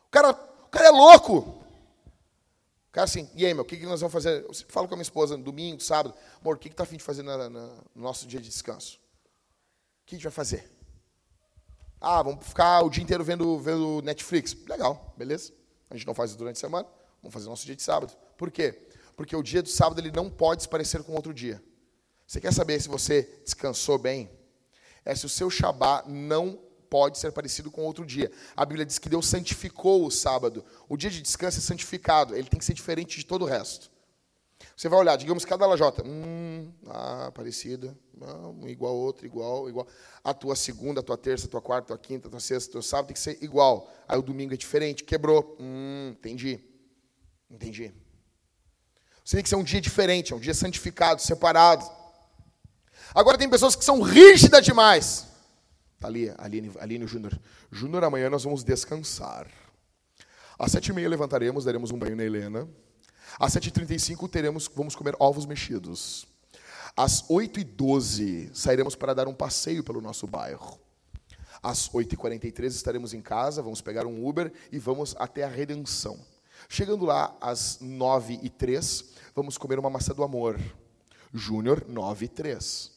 O 0.07 0.11
cara, 0.11 0.31
o 0.31 0.69
cara 0.69 0.87
é 0.87 0.91
louco. 0.91 1.37
O 1.37 2.91
cara 2.91 3.05
assim, 3.05 3.29
e 3.33 3.45
aí, 3.45 3.53
meu, 3.53 3.63
o 3.63 3.65
que, 3.65 3.77
que 3.77 3.85
nós 3.85 4.01
vamos 4.01 4.13
fazer? 4.13 4.43
Eu 4.43 4.53
sempre 4.53 4.73
falo 4.73 4.89
com 4.89 4.95
a 4.95 4.97
minha 4.97 5.03
esposa, 5.03 5.37
domingo, 5.37 5.81
sábado, 5.81 6.13
amor, 6.41 6.57
o 6.57 6.59
que, 6.59 6.69
que 6.69 6.75
tá 6.75 6.83
afim 6.83 6.97
de 6.97 7.03
fazer 7.03 7.23
na, 7.23 7.49
na, 7.49 7.67
no 7.95 8.03
nosso 8.03 8.27
dia 8.27 8.41
de 8.41 8.49
descanso? 8.49 8.99
O 10.07 10.09
que 10.09 10.15
a 10.15 10.17
gente 10.17 10.23
vai 10.23 10.31
fazer? 10.31 10.71
Ah, 11.99 12.23
vamos 12.23 12.47
ficar 12.47 12.81
o 12.81 12.89
dia 12.89 13.03
inteiro 13.03 13.25
vendo, 13.25 13.59
vendo 13.59 14.01
Netflix. 14.03 14.55
Legal, 14.65 15.13
beleza. 15.17 15.51
A 15.89 15.97
gente 15.97 16.07
não 16.07 16.13
faz 16.13 16.29
isso 16.29 16.39
durante 16.39 16.55
a 16.55 16.59
semana, 16.61 16.87
vamos 17.21 17.33
fazer 17.33 17.49
nosso 17.49 17.65
dia 17.65 17.75
de 17.75 17.83
sábado. 17.83 18.15
Por 18.37 18.49
quê? 18.49 18.87
Porque 19.17 19.35
o 19.35 19.43
dia 19.43 19.61
do 19.61 19.67
sábado 19.67 19.99
ele 19.99 20.09
não 20.09 20.29
pode 20.29 20.63
se 20.63 20.69
parecer 20.69 21.03
com 21.03 21.13
outro 21.13 21.33
dia. 21.33 21.61
Você 22.25 22.39
quer 22.39 22.53
saber 22.53 22.81
se 22.81 22.87
você 22.87 23.41
descansou 23.43 23.97
bem? 23.97 24.31
É 25.03 25.13
se 25.13 25.25
o 25.25 25.29
seu 25.29 25.49
Shabá 25.49 26.05
não 26.07 26.57
pode 26.89 27.17
ser 27.17 27.33
parecido 27.33 27.69
com 27.69 27.83
outro 27.83 28.05
dia. 28.05 28.31
A 28.55 28.65
Bíblia 28.65 28.85
diz 28.85 28.97
que 28.97 29.09
Deus 29.09 29.27
santificou 29.27 30.05
o 30.05 30.09
sábado. 30.09 30.63
O 30.87 30.95
dia 30.95 31.09
de 31.09 31.21
descanso 31.21 31.57
é 31.57 31.61
santificado, 31.61 32.33
ele 32.33 32.47
tem 32.47 32.59
que 32.59 32.65
ser 32.65 32.73
diferente 32.73 33.17
de 33.17 33.25
todo 33.25 33.41
o 33.41 33.45
resto. 33.45 33.91
Você 34.75 34.89
vai 34.89 34.99
olhar, 34.99 35.15
digamos, 35.17 35.45
cada 35.45 35.65
lajota. 35.65 36.03
Hum, 36.05 36.71
ah, 36.87 37.31
parecida. 37.33 37.97
Não, 38.13 38.67
igual 38.67 38.95
outro, 38.95 39.25
igual, 39.25 39.69
igual. 39.69 39.87
A 40.23 40.33
tua 40.33 40.55
segunda, 40.55 40.99
a 40.99 41.03
tua 41.03 41.17
terça, 41.17 41.47
a 41.47 41.49
tua 41.49 41.61
quarta, 41.61 41.93
a 41.93 41.97
tua 41.97 41.97
quinta, 41.97 42.27
a 42.27 42.31
tua 42.31 42.39
sexta, 42.39 42.69
a 42.69 42.71
tua 42.73 42.81
sábado 42.81 43.07
tem 43.07 43.13
que 43.13 43.19
ser 43.19 43.41
igual. 43.43 43.91
Aí 44.07 44.17
o 44.17 44.21
domingo 44.21 44.53
é 44.53 44.57
diferente, 44.57 45.03
quebrou. 45.03 45.55
Hum, 45.59 46.09
entendi. 46.11 46.59
Entendi. 47.49 47.93
Você 49.23 49.37
tem 49.37 49.43
que 49.43 49.49
ser 49.49 49.55
um 49.55 49.63
dia 49.63 49.81
diferente, 49.81 50.33
é 50.33 50.35
um 50.35 50.39
dia 50.39 50.53
santificado, 50.53 51.21
separado. 51.21 51.85
Agora 53.13 53.37
tem 53.37 53.49
pessoas 53.49 53.75
que 53.75 53.83
são 53.83 54.01
rígidas 54.01 54.63
demais. 54.63 55.27
Está 55.95 56.07
ali, 56.07 56.31
Aline, 56.37 56.71
Aline 56.79 57.07
Júnior. 57.07 57.39
Júnior, 57.71 58.03
amanhã 58.03 58.29
nós 58.29 58.43
vamos 58.43 58.63
descansar. 58.63 59.47
Às 60.59 60.71
sete 60.71 60.89
e 60.89 60.93
meia 60.93 61.09
levantaremos, 61.09 61.65
daremos 61.65 61.91
um 61.91 61.97
banho 61.97 62.15
na 62.15 62.23
Helena. 62.23 62.67
Às 63.39 63.53
7h35 63.53 64.29
teremos, 64.29 64.69
vamos 64.73 64.95
comer 64.95 65.15
ovos 65.19 65.45
mexidos. 65.45 66.27
Às 66.95 67.21
8h12 67.27 68.49
sairemos 68.53 68.95
para 68.95 69.13
dar 69.13 69.27
um 69.27 69.33
passeio 69.33 69.83
pelo 69.83 70.01
nosso 70.01 70.25
bairro. 70.25 70.79
Às 71.61 71.89
8h43 71.89 72.65
estaremos 72.65 73.13
em 73.13 73.21
casa, 73.21 73.61
vamos 73.61 73.81
pegar 73.81 74.07
um 74.07 74.27
Uber 74.27 74.51
e 74.71 74.79
vamos 74.79 75.15
até 75.19 75.43
a 75.43 75.47
Redenção. 75.47 76.19
Chegando 76.67 77.05
lá 77.05 77.35
às 77.39 77.79
9h03, 77.81 79.05
vamos 79.35 79.57
comer 79.57 79.77
uma 79.77 79.89
maçã 79.89 80.13
do 80.13 80.23
amor. 80.23 80.59
Júnior 81.33 81.85
9h03. 81.89 82.91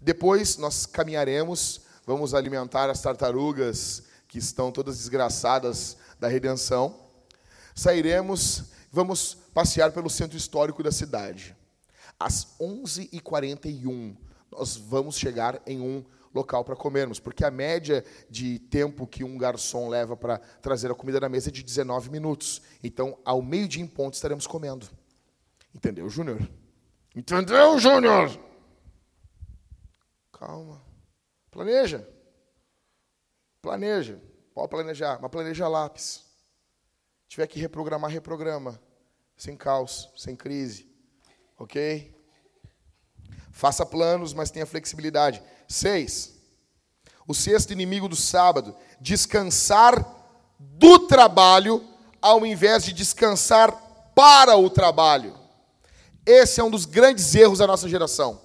Depois 0.00 0.56
nós 0.56 0.84
caminharemos, 0.84 1.82
vamos 2.04 2.34
alimentar 2.34 2.90
as 2.90 3.00
tartarugas 3.00 4.02
que 4.26 4.38
estão 4.38 4.72
todas 4.72 4.98
desgraçadas 4.98 5.96
da 6.18 6.26
Redenção. 6.26 6.98
Sairemos 7.74 8.64
Vamos 8.94 9.34
passear 9.54 9.90
pelo 9.90 10.10
centro 10.10 10.36
histórico 10.36 10.82
da 10.82 10.92
cidade. 10.92 11.56
Às 12.20 12.58
11h41, 12.60 14.14
nós 14.50 14.76
vamos 14.76 15.16
chegar 15.16 15.62
em 15.66 15.80
um 15.80 16.04
local 16.34 16.62
para 16.62 16.76
comermos, 16.76 17.18
porque 17.18 17.42
a 17.42 17.50
média 17.50 18.04
de 18.28 18.58
tempo 18.58 19.06
que 19.06 19.24
um 19.24 19.38
garçom 19.38 19.88
leva 19.88 20.14
para 20.14 20.36
trazer 20.60 20.90
a 20.90 20.94
comida 20.94 21.18
na 21.18 21.28
mesa 21.30 21.48
é 21.48 21.52
de 21.52 21.62
19 21.62 22.10
minutos. 22.10 22.60
Então, 22.84 23.18
ao 23.24 23.40
meio-dia 23.40 23.82
em 23.82 23.86
ponto, 23.86 24.12
estaremos 24.12 24.46
comendo. 24.46 24.86
Entendeu, 25.74 26.06
Júnior? 26.10 26.46
Entendeu, 27.16 27.78
Júnior? 27.78 28.38
Calma. 30.32 30.82
Planeja. 31.50 32.06
Planeja. 33.62 34.20
Pode 34.54 34.68
planejar, 34.68 35.18
mas 35.18 35.30
planeja 35.30 35.66
lápis 35.66 36.21
tiver 37.32 37.46
que 37.46 37.58
reprogramar, 37.58 38.10
reprograma. 38.10 38.78
Sem 39.38 39.56
caos, 39.56 40.10
sem 40.14 40.36
crise. 40.36 40.86
Ok? 41.58 42.14
Faça 43.50 43.86
planos, 43.86 44.34
mas 44.34 44.50
tenha 44.50 44.66
flexibilidade. 44.66 45.42
Seis. 45.66 46.34
O 47.26 47.32
sexto 47.32 47.72
inimigo 47.72 48.06
do 48.06 48.16
sábado: 48.16 48.76
descansar 49.00 50.04
do 50.58 51.06
trabalho 51.06 51.82
ao 52.20 52.44
invés 52.44 52.84
de 52.84 52.92
descansar 52.92 53.72
para 54.14 54.54
o 54.58 54.68
trabalho. 54.68 55.34
Esse 56.26 56.60
é 56.60 56.64
um 56.64 56.70
dos 56.70 56.84
grandes 56.84 57.34
erros 57.34 57.60
da 57.60 57.66
nossa 57.66 57.88
geração. 57.88 58.42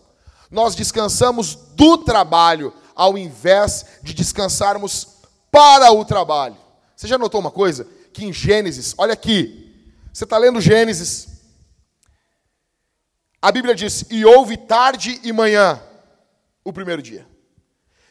Nós 0.49 0.75
descansamos 0.75 1.55
do 1.75 1.97
trabalho 1.97 2.73
ao 2.95 3.17
invés 3.17 3.85
de 4.01 4.13
descansarmos 4.13 5.09
para 5.51 5.91
o 5.91 6.05
trabalho. 6.05 6.57
Você 6.95 7.05
já 7.05 7.17
notou 7.17 7.41
uma 7.41 7.51
coisa? 7.51 7.96
Que 8.17 8.25
em 8.25 8.33
Gênesis, 8.33 8.95
olha 8.97 9.13
aqui, 9.13 9.93
você 10.11 10.23
está 10.23 10.39
lendo 10.39 10.59
Gênesis, 10.59 11.27
a 13.39 13.51
Bíblia 13.51 13.75
diz: 13.75 14.05
e 14.09 14.25
houve 14.25 14.57
tarde 14.57 15.21
e 15.23 15.31
manhã, 15.31 15.79
o 16.63 16.73
primeiro 16.73 16.99
dia, 16.99 17.27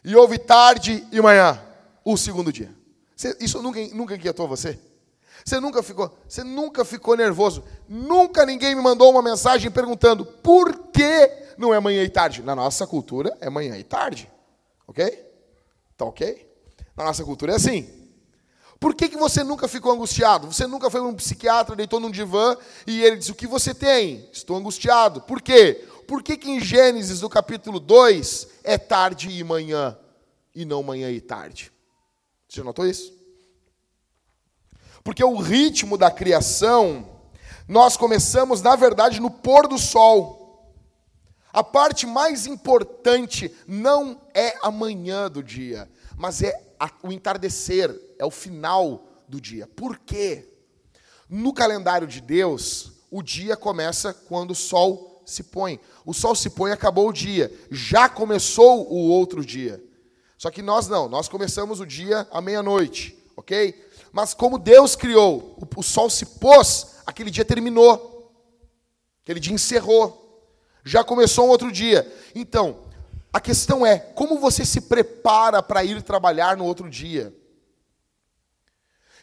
e 0.05 0.15
houve 0.15 0.39
tarde 0.39 1.05
e 1.11 1.19
manhã, 1.19 1.61
o 2.05 2.15
segundo 2.15 2.53
dia. 2.53 2.73
Você, 3.17 3.35
isso 3.41 3.61
nunca, 3.61 3.81
nunca 3.93 4.15
inquietou 4.15 4.47
você? 4.47 4.79
Você 5.43 5.59
nunca 5.59 5.83
ficou, 5.83 6.17
você 6.25 6.41
nunca 6.41 6.85
ficou 6.85 7.17
nervoso? 7.17 7.65
Nunca 7.87 8.45
ninguém 8.45 8.75
me 8.75 8.81
mandou 8.81 9.11
uma 9.11 9.21
mensagem 9.21 9.69
perguntando 9.69 10.25
por 10.25 10.87
que 10.87 11.53
não 11.57 11.73
é 11.73 11.79
manhã 11.81 12.01
e 12.01 12.09
tarde? 12.09 12.41
Na 12.41 12.55
nossa 12.55 12.87
cultura 12.87 13.35
é 13.41 13.49
manhã 13.49 13.77
e 13.77 13.83
tarde, 13.83 14.31
ok? 14.87 15.05
Tá 15.97 16.05
ok? 16.05 16.49
Na 16.95 17.03
nossa 17.03 17.25
cultura 17.25 17.51
é 17.51 17.55
assim. 17.55 17.96
Por 18.79 18.93
que, 18.93 19.09
que 19.09 19.17
você 19.17 19.43
nunca 19.43 19.67
ficou 19.67 19.91
angustiado? 19.91 20.51
Você 20.51 20.67
nunca 20.67 20.89
foi 20.89 21.01
um 21.01 21.15
psiquiatra, 21.15 21.75
deitou 21.75 21.99
num 21.99 22.11
divã 22.11 22.55
e 22.85 23.03
ele 23.03 23.17
disse: 23.17 23.31
O 23.31 23.35
que 23.35 23.47
você 23.47 23.73
tem? 23.73 24.29
Estou 24.31 24.55
angustiado. 24.55 25.21
Por 25.21 25.41
quê? 25.41 25.85
Por 26.07 26.21
que, 26.21 26.37
que 26.37 26.49
em 26.49 26.59
Gênesis, 26.59 27.21
no 27.21 27.29
capítulo 27.29 27.79
2, 27.79 28.47
é 28.63 28.77
tarde 28.77 29.29
e 29.29 29.43
manhã 29.43 29.97
e 30.53 30.63
não 30.63 30.83
manhã 30.83 31.09
e 31.09 31.19
tarde? 31.19 31.71
Você 32.47 32.63
notou 32.63 32.85
isso? 32.85 33.13
Porque 35.03 35.23
o 35.23 35.37
ritmo 35.37 35.97
da 35.97 36.11
criação, 36.11 37.09
nós 37.67 37.97
começamos, 37.97 38.61
na 38.61 38.75
verdade, 38.75 39.19
no 39.19 39.31
pôr 39.31 39.67
do 39.67 39.77
sol. 39.77 40.71
A 41.51 41.63
parte 41.63 42.05
mais 42.05 42.45
importante 42.45 43.53
não 43.65 44.21
é 44.33 44.55
a 44.61 44.69
manhã 44.69 45.29
do 45.29 45.41
dia, 45.41 45.89
mas 46.15 46.43
é 46.43 46.66
o 47.03 47.11
entardecer, 47.11 47.93
é 48.17 48.25
o 48.25 48.31
final 48.31 49.07
do 49.27 49.39
dia. 49.39 49.67
Por 49.67 49.97
quê? 49.99 50.47
No 51.29 51.53
calendário 51.53 52.07
de 52.07 52.21
Deus, 52.21 52.93
o 53.11 53.21
dia 53.21 53.55
começa 53.57 54.13
quando 54.13 54.51
o 54.51 54.55
sol 54.55 55.21
se 55.25 55.43
põe. 55.43 55.79
O 56.05 56.13
sol 56.13 56.35
se 56.35 56.49
põe, 56.49 56.71
acabou 56.71 57.09
o 57.09 57.13
dia. 57.13 57.51
Já 57.69 58.07
começou 58.07 58.91
o 58.91 59.09
outro 59.09 59.45
dia. 59.45 59.83
Só 60.37 60.49
que 60.49 60.61
nós 60.61 60.87
não, 60.87 61.09
nós 61.09 61.27
começamos 61.27 61.79
o 61.79 61.85
dia 61.85 62.27
à 62.31 62.39
meia-noite, 62.39 63.17
ok? 63.35 63.85
Mas 64.11 64.33
como 64.33 64.57
Deus 64.57 64.95
criou, 64.95 65.57
o, 65.57 65.79
o 65.79 65.83
sol 65.83 66.09
se 66.09 66.25
pôs, 66.25 66.95
aquele 67.05 67.29
dia 67.29 67.43
terminou. 67.43 68.31
Aquele 69.23 69.39
dia 69.39 69.53
encerrou. 69.53 70.23
Já 70.85 71.03
começou 71.03 71.47
um 71.47 71.49
outro 71.49 71.71
dia. 71.71 72.09
Então, 72.33 72.86
a 73.31 73.39
questão 73.39 73.85
é: 73.85 73.99
como 73.99 74.39
você 74.39 74.65
se 74.65 74.81
prepara 74.81 75.61
para 75.61 75.83
ir 75.83 76.01
trabalhar 76.01 76.57
no 76.57 76.65
outro 76.65 76.89
dia? 76.89 77.33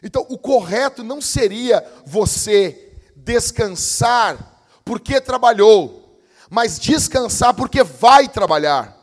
Então, 0.03 0.25
o 0.29 0.37
correto 0.37 1.03
não 1.03 1.19
seria 1.19 1.83
você 2.05 2.95
descansar 3.15 4.63
porque 4.83 5.19
trabalhou, 5.19 6.21
mas 6.49 6.79
descansar 6.79 7.53
porque 7.53 7.83
vai 7.83 8.27
trabalhar. 8.27 8.95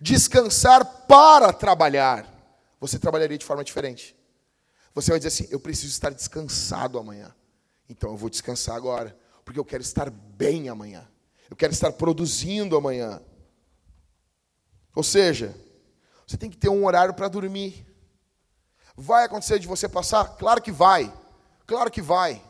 Descansar 0.00 0.84
para 1.06 1.52
trabalhar. 1.52 2.26
Você 2.80 2.98
trabalharia 2.98 3.38
de 3.38 3.44
forma 3.44 3.64
diferente. 3.64 4.16
Você 4.94 5.10
vai 5.10 5.20
dizer 5.20 5.28
assim: 5.28 5.46
eu 5.50 5.60
preciso 5.60 5.92
estar 5.92 6.10
descansado 6.10 6.98
amanhã. 6.98 7.34
Então 7.88 8.10
eu 8.10 8.16
vou 8.16 8.28
descansar 8.28 8.76
agora, 8.76 9.16
porque 9.44 9.58
eu 9.58 9.64
quero 9.64 9.82
estar 9.82 10.10
bem 10.10 10.68
amanhã. 10.68 11.08
Eu 11.48 11.56
quero 11.56 11.72
estar 11.72 11.92
produzindo 11.92 12.76
amanhã. 12.76 13.20
Ou 14.98 15.04
seja, 15.04 15.54
você 16.26 16.36
tem 16.36 16.50
que 16.50 16.56
ter 16.56 16.68
um 16.68 16.84
horário 16.84 17.14
para 17.14 17.28
dormir. 17.28 17.86
Vai 18.96 19.26
acontecer 19.26 19.60
de 19.60 19.66
você 19.68 19.88
passar? 19.88 20.24
Claro 20.36 20.60
que 20.60 20.72
vai. 20.72 21.14
Claro 21.68 21.88
que 21.88 22.02
vai. 22.02 22.42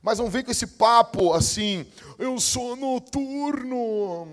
Mas 0.00 0.20
não 0.20 0.30
vem 0.30 0.44
com 0.44 0.52
esse 0.52 0.68
papo 0.68 1.32
assim, 1.32 1.84
eu 2.16 2.38
sou 2.38 2.76
noturno, 2.76 4.24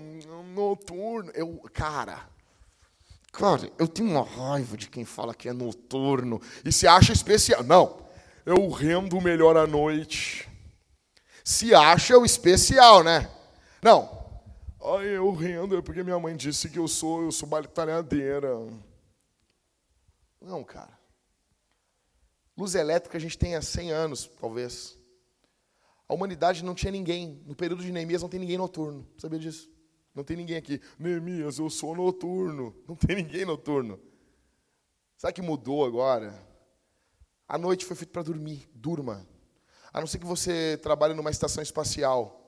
noturno. 0.54 1.32
Eu, 1.34 1.60
cara, 1.74 2.20
cara, 3.32 3.68
eu 3.76 3.88
tenho 3.88 4.10
uma 4.10 4.22
raiva 4.22 4.76
de 4.76 4.88
quem 4.88 5.04
fala 5.04 5.34
que 5.34 5.48
é 5.48 5.52
noturno 5.52 6.40
e 6.64 6.70
se 6.70 6.86
acha 6.86 7.12
especial. 7.12 7.64
Não, 7.64 8.06
eu 8.46 8.70
rendo 8.70 9.20
melhor 9.20 9.56
à 9.56 9.66
noite. 9.66 10.48
Se 11.42 11.74
acha 11.74 12.16
o 12.16 12.24
especial, 12.24 13.02
né? 13.02 13.28
Não. 13.82 14.21
Ai, 14.84 15.16
eu 15.16 15.30
rendo 15.32 15.76
é 15.76 15.82
porque 15.82 16.02
minha 16.02 16.18
mãe 16.18 16.36
disse 16.36 16.68
que 16.68 16.78
eu 16.78 16.88
sou, 16.88 17.22
eu 17.22 17.30
sou 17.30 17.48
batalhadeira. 17.48 18.50
Não, 20.40 20.64
cara. 20.64 20.98
Luz 22.56 22.74
elétrica 22.74 23.16
a 23.16 23.20
gente 23.20 23.38
tem 23.38 23.54
há 23.54 23.62
100 23.62 23.92
anos, 23.92 24.26
talvez. 24.40 24.98
A 26.08 26.14
humanidade 26.14 26.64
não 26.64 26.74
tinha 26.74 26.90
ninguém. 26.90 27.42
No 27.46 27.54
período 27.54 27.82
de 27.82 27.92
Neemias 27.92 28.22
não 28.22 28.28
tem 28.28 28.40
ninguém 28.40 28.58
noturno. 28.58 29.08
Sabia 29.16 29.38
disso? 29.38 29.70
Não 30.12 30.24
tem 30.24 30.36
ninguém 30.36 30.56
aqui. 30.56 30.80
Neemias, 30.98 31.58
eu 31.58 31.70
sou 31.70 31.94
noturno. 31.94 32.74
Não 32.86 32.96
tem 32.96 33.16
ninguém 33.16 33.44
noturno. 33.44 34.00
Sabe 35.16 35.34
que 35.34 35.42
mudou 35.42 35.84
agora? 35.84 36.34
A 37.46 37.56
noite 37.56 37.84
foi 37.84 37.94
feita 37.94 38.12
para 38.12 38.22
dormir. 38.24 38.68
Durma. 38.74 39.24
A 39.92 40.00
não 40.00 40.08
ser 40.08 40.18
que 40.18 40.26
você 40.26 40.76
trabalhe 40.82 41.14
numa 41.14 41.30
estação 41.30 41.62
espacial, 41.62 42.41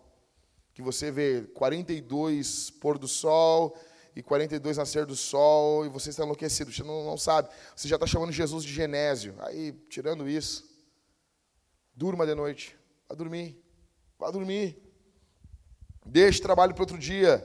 que 0.74 0.82
você 0.82 1.10
vê 1.10 1.42
42 1.54 2.70
pôr 2.70 2.98
do 2.98 3.06
sol 3.06 3.78
e 4.14 4.22
42 4.22 4.76
nascer 4.76 5.06
do 5.06 5.16
sol, 5.16 5.86
e 5.86 5.88
você 5.88 6.10
está 6.10 6.24
enlouquecido, 6.24 6.72
você 6.72 6.82
não, 6.82 7.04
não 7.04 7.16
sabe. 7.16 7.48
Você 7.74 7.88
já 7.88 7.96
está 7.96 8.06
chamando 8.06 8.32
Jesus 8.32 8.64
de 8.64 8.72
Genésio. 8.72 9.34
Aí, 9.38 9.72
tirando 9.88 10.28
isso, 10.28 10.64
durma 11.94 12.26
de 12.26 12.34
noite. 12.34 12.76
Vá 13.08 13.14
dormir. 13.14 13.60
Vá 14.18 14.30
dormir. 14.30 14.80
Deixe 16.04 16.40
trabalho 16.40 16.74
para 16.74 16.82
outro 16.82 16.98
dia. 16.98 17.42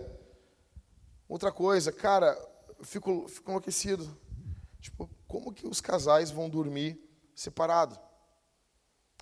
Outra 1.27 1.51
coisa, 1.51 1.91
cara, 1.91 2.37
eu 2.77 2.85
fico, 2.85 3.27
fico 3.27 3.49
enlouquecido. 3.49 4.15
Tipo, 4.79 5.09
como 5.27 5.53
que 5.53 5.67
os 5.67 5.81
casais 5.81 6.31
vão 6.31 6.49
dormir 6.49 6.99
separado? 7.35 7.99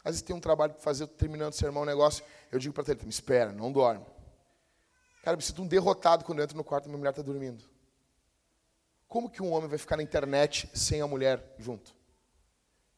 Às 0.03 0.11
vezes 0.11 0.21
tem 0.21 0.35
um 0.35 0.39
trabalho 0.39 0.73
para 0.73 0.81
fazer, 0.81 1.07
terminando 1.07 1.51
o 1.51 1.55
sermão, 1.55 1.83
um 1.83 1.85
negócio, 1.85 2.23
eu 2.51 2.59
digo 2.59 2.73
para 2.73 2.91
ele, 2.91 3.03
me 3.03 3.09
espera, 3.09 3.51
não 3.51 3.71
dorme. 3.71 4.05
Cara, 5.23 5.35
eu 5.35 5.37
me 5.37 5.43
sinto 5.43 5.61
um 5.61 5.67
derrotado 5.67 6.23
quando 6.23 6.39
eu 6.39 6.43
entro 6.43 6.55
no 6.55 6.63
quarto 6.63 6.85
e 6.85 6.87
minha 6.87 6.97
mulher 6.97 7.09
está 7.09 7.21
dormindo. 7.21 7.63
Como 9.07 9.29
que 9.29 9.41
um 9.41 9.51
homem 9.51 9.69
vai 9.69 9.77
ficar 9.77 9.97
na 9.97 10.03
internet 10.03 10.69
sem 10.73 11.01
a 11.01 11.07
mulher 11.07 11.55
junto? 11.57 11.95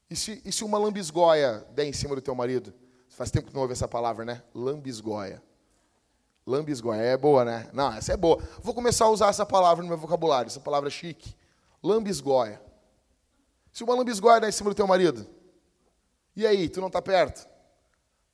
E 0.10 0.16
se, 0.16 0.42
e 0.44 0.52
se 0.52 0.64
uma 0.64 0.78
lambisgoia 0.78 1.66
der 1.72 1.86
em 1.86 1.94
cima 1.94 2.16
do 2.16 2.22
teu 2.22 2.34
marido? 2.34 2.74
Faz 3.10 3.30
tempo 3.30 3.48
que 3.48 3.54
não 3.54 3.62
ouve 3.62 3.74
essa 3.74 3.88
palavra, 3.88 4.26
né? 4.26 4.42
Lambisgoia. 4.54 5.42
Lambisgoia. 6.46 7.02
É 7.02 7.18
boa, 7.18 7.46
né? 7.46 7.70
Não, 7.74 7.94
essa 7.94 8.14
é 8.14 8.18
boa. 8.18 8.42
Vou 8.62 8.74
começar 8.74 9.06
a 9.06 9.10
usar 9.10 9.30
essa 9.30 9.46
palavra 9.46 9.84
no 9.84 9.90
meu 9.90 9.98
vocabulário. 9.98 10.48
Essa 10.48 10.60
palavra 10.60 10.90
chique. 10.90 11.36
Lambisgoia. 11.84 12.62
Se 13.72 13.84
uma 13.84 13.96
lambisgoia 13.96 14.40
der 14.40 14.50
em 14.50 14.52
cima 14.52 14.72
do 14.72 14.76
teu 14.76 14.88
marido, 14.88 15.28
e 16.36 16.48
aí, 16.48 16.70
tu 16.70 16.80
não 16.80 16.88
está 16.88 17.02
perto? 17.02 17.48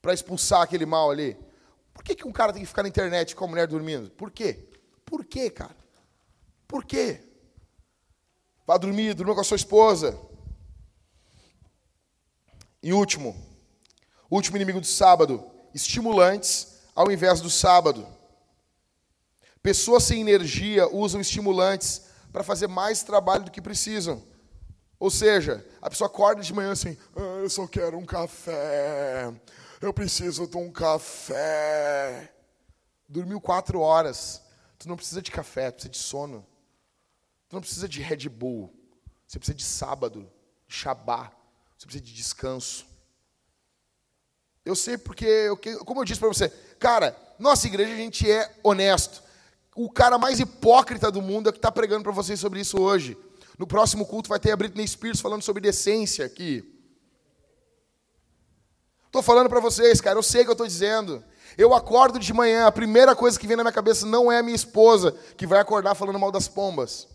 Para 0.06 0.14
expulsar 0.14 0.62
aquele 0.62 0.86
mal 0.86 1.10
ali. 1.10 1.36
Por 1.92 2.04
que, 2.04 2.14
que 2.14 2.28
um 2.28 2.32
cara 2.32 2.54
tem 2.54 2.62
que 2.62 2.68
ficar 2.68 2.84
na 2.84 2.90
internet 2.90 3.36
com 3.36 3.44
a 3.44 3.48
mulher 3.48 3.66
dormindo? 3.66 4.12
Por 4.12 4.30
quê? 4.30 4.70
Por 5.04 5.26
quê, 5.26 5.50
cara? 5.50 5.76
Por 6.68 6.86
quê? 6.86 7.24
Vá 8.68 8.78
dormir, 8.78 9.16
dormir 9.16 9.34
com 9.34 9.42
a 9.42 9.44
sua 9.44 9.56
esposa. 9.58 10.16
E 12.84 12.94
último, 12.94 13.36
último 14.30 14.58
inimigo 14.58 14.80
do 14.80 14.86
sábado, 14.86 15.44
estimulantes 15.74 16.82
ao 16.94 17.12
invés 17.12 17.42
do 17.42 17.50
sábado. 17.50 18.08
Pessoas 19.60 20.04
sem 20.04 20.22
energia 20.22 20.88
usam 20.88 21.20
estimulantes 21.20 22.04
para 22.32 22.44
fazer 22.44 22.68
mais 22.68 23.02
trabalho 23.02 23.46
do 23.46 23.50
que 23.50 23.60
precisam. 23.60 24.22
Ou 25.00 25.10
seja, 25.10 25.66
a 25.82 25.90
pessoa 25.90 26.08
acorda 26.08 26.44
de 26.44 26.54
manhã 26.54 26.74
assim, 26.74 26.96
ah, 27.16 27.40
eu 27.42 27.50
só 27.50 27.66
quero 27.66 27.98
um 27.98 28.06
café, 28.06 29.34
eu 29.82 29.94
preciso 29.94 30.48
de 30.48 30.58
um 30.58 30.72
café. 30.72 32.34
Dormiu 33.08 33.40
quatro 33.40 33.80
horas, 33.80 34.42
tu 34.80 34.88
não 34.88 34.96
precisa 34.96 35.22
de 35.22 35.32
café, 35.32 35.70
tu 35.70 35.76
precisa 35.76 35.92
de 35.92 35.98
sono. 35.98 36.46
Tu 37.48 37.56
não 37.56 37.62
precisa 37.62 37.88
de 37.88 38.02
Red 38.02 38.28
Bull, 38.30 38.74
você 39.28 39.38
precisa 39.38 39.56
de 39.56 39.64
sábado, 39.64 40.30
de 40.68 40.76
Shabá, 40.76 41.32
você 41.78 41.86
precisa 41.86 42.04
de 42.04 42.14
descanso. 42.14 42.86
Eu 44.64 44.76
sei 44.76 44.98
porque, 44.98 45.48
como 45.86 46.02
eu 46.02 46.06
disse 46.06 46.20
para 46.20 46.28
você, 46.28 46.50
cara, 46.80 47.16
nossa 47.38 47.68
igreja 47.68 47.94
a 47.94 47.98
gente 47.98 48.30
é 48.30 48.52
honesto. 48.64 49.22
O 49.76 49.92
cara 49.92 50.18
mais 50.18 50.40
hipócrita 50.40 51.12
do 51.12 51.22
mundo 51.22 51.50
é 51.50 51.52
que 51.52 51.60
está 51.60 51.72
pregando 51.72 52.04
para 52.04 52.12
vocês 52.12 52.40
sobre 52.40 52.62
isso 52.62 52.82
hoje. 52.82 53.16
No 53.60 53.68
próximo 53.68 54.06
culto 54.06 54.30
vai 54.30 54.40
ter 54.40 54.52
a 54.52 54.58
Britney 54.58 54.88
Spears 54.88 55.20
falando 55.20 55.44
sobre 55.44 55.62
decência 55.62 56.26
aqui. 56.26 56.75
Estou 59.16 59.24
falando 59.24 59.48
para 59.48 59.62
vocês, 59.62 60.02
cara, 60.02 60.20
eu 60.20 60.24
sei 60.24 60.42
o 60.42 60.44
que 60.44 60.50
eu 60.50 60.56
estou 60.56 60.68
dizendo. 60.68 61.24
Eu 61.58 61.74
acordo 61.74 62.20
de 62.20 62.34
manhã, 62.34 62.68
a 62.68 62.72
primeira 62.72 63.16
coisa 63.16 63.40
que 63.40 63.48
vem 63.48 63.56
na 63.56 63.64
minha 63.64 63.72
cabeça 63.72 64.06
não 64.06 64.30
é 64.30 64.40
a 64.40 64.44
minha 64.44 64.58
esposa, 64.58 65.16
que 65.38 65.48
vai 65.48 65.58
acordar 65.58 65.96
falando 65.96 66.20
mal 66.20 66.34
das 66.34 66.50
pombas. 66.50 67.08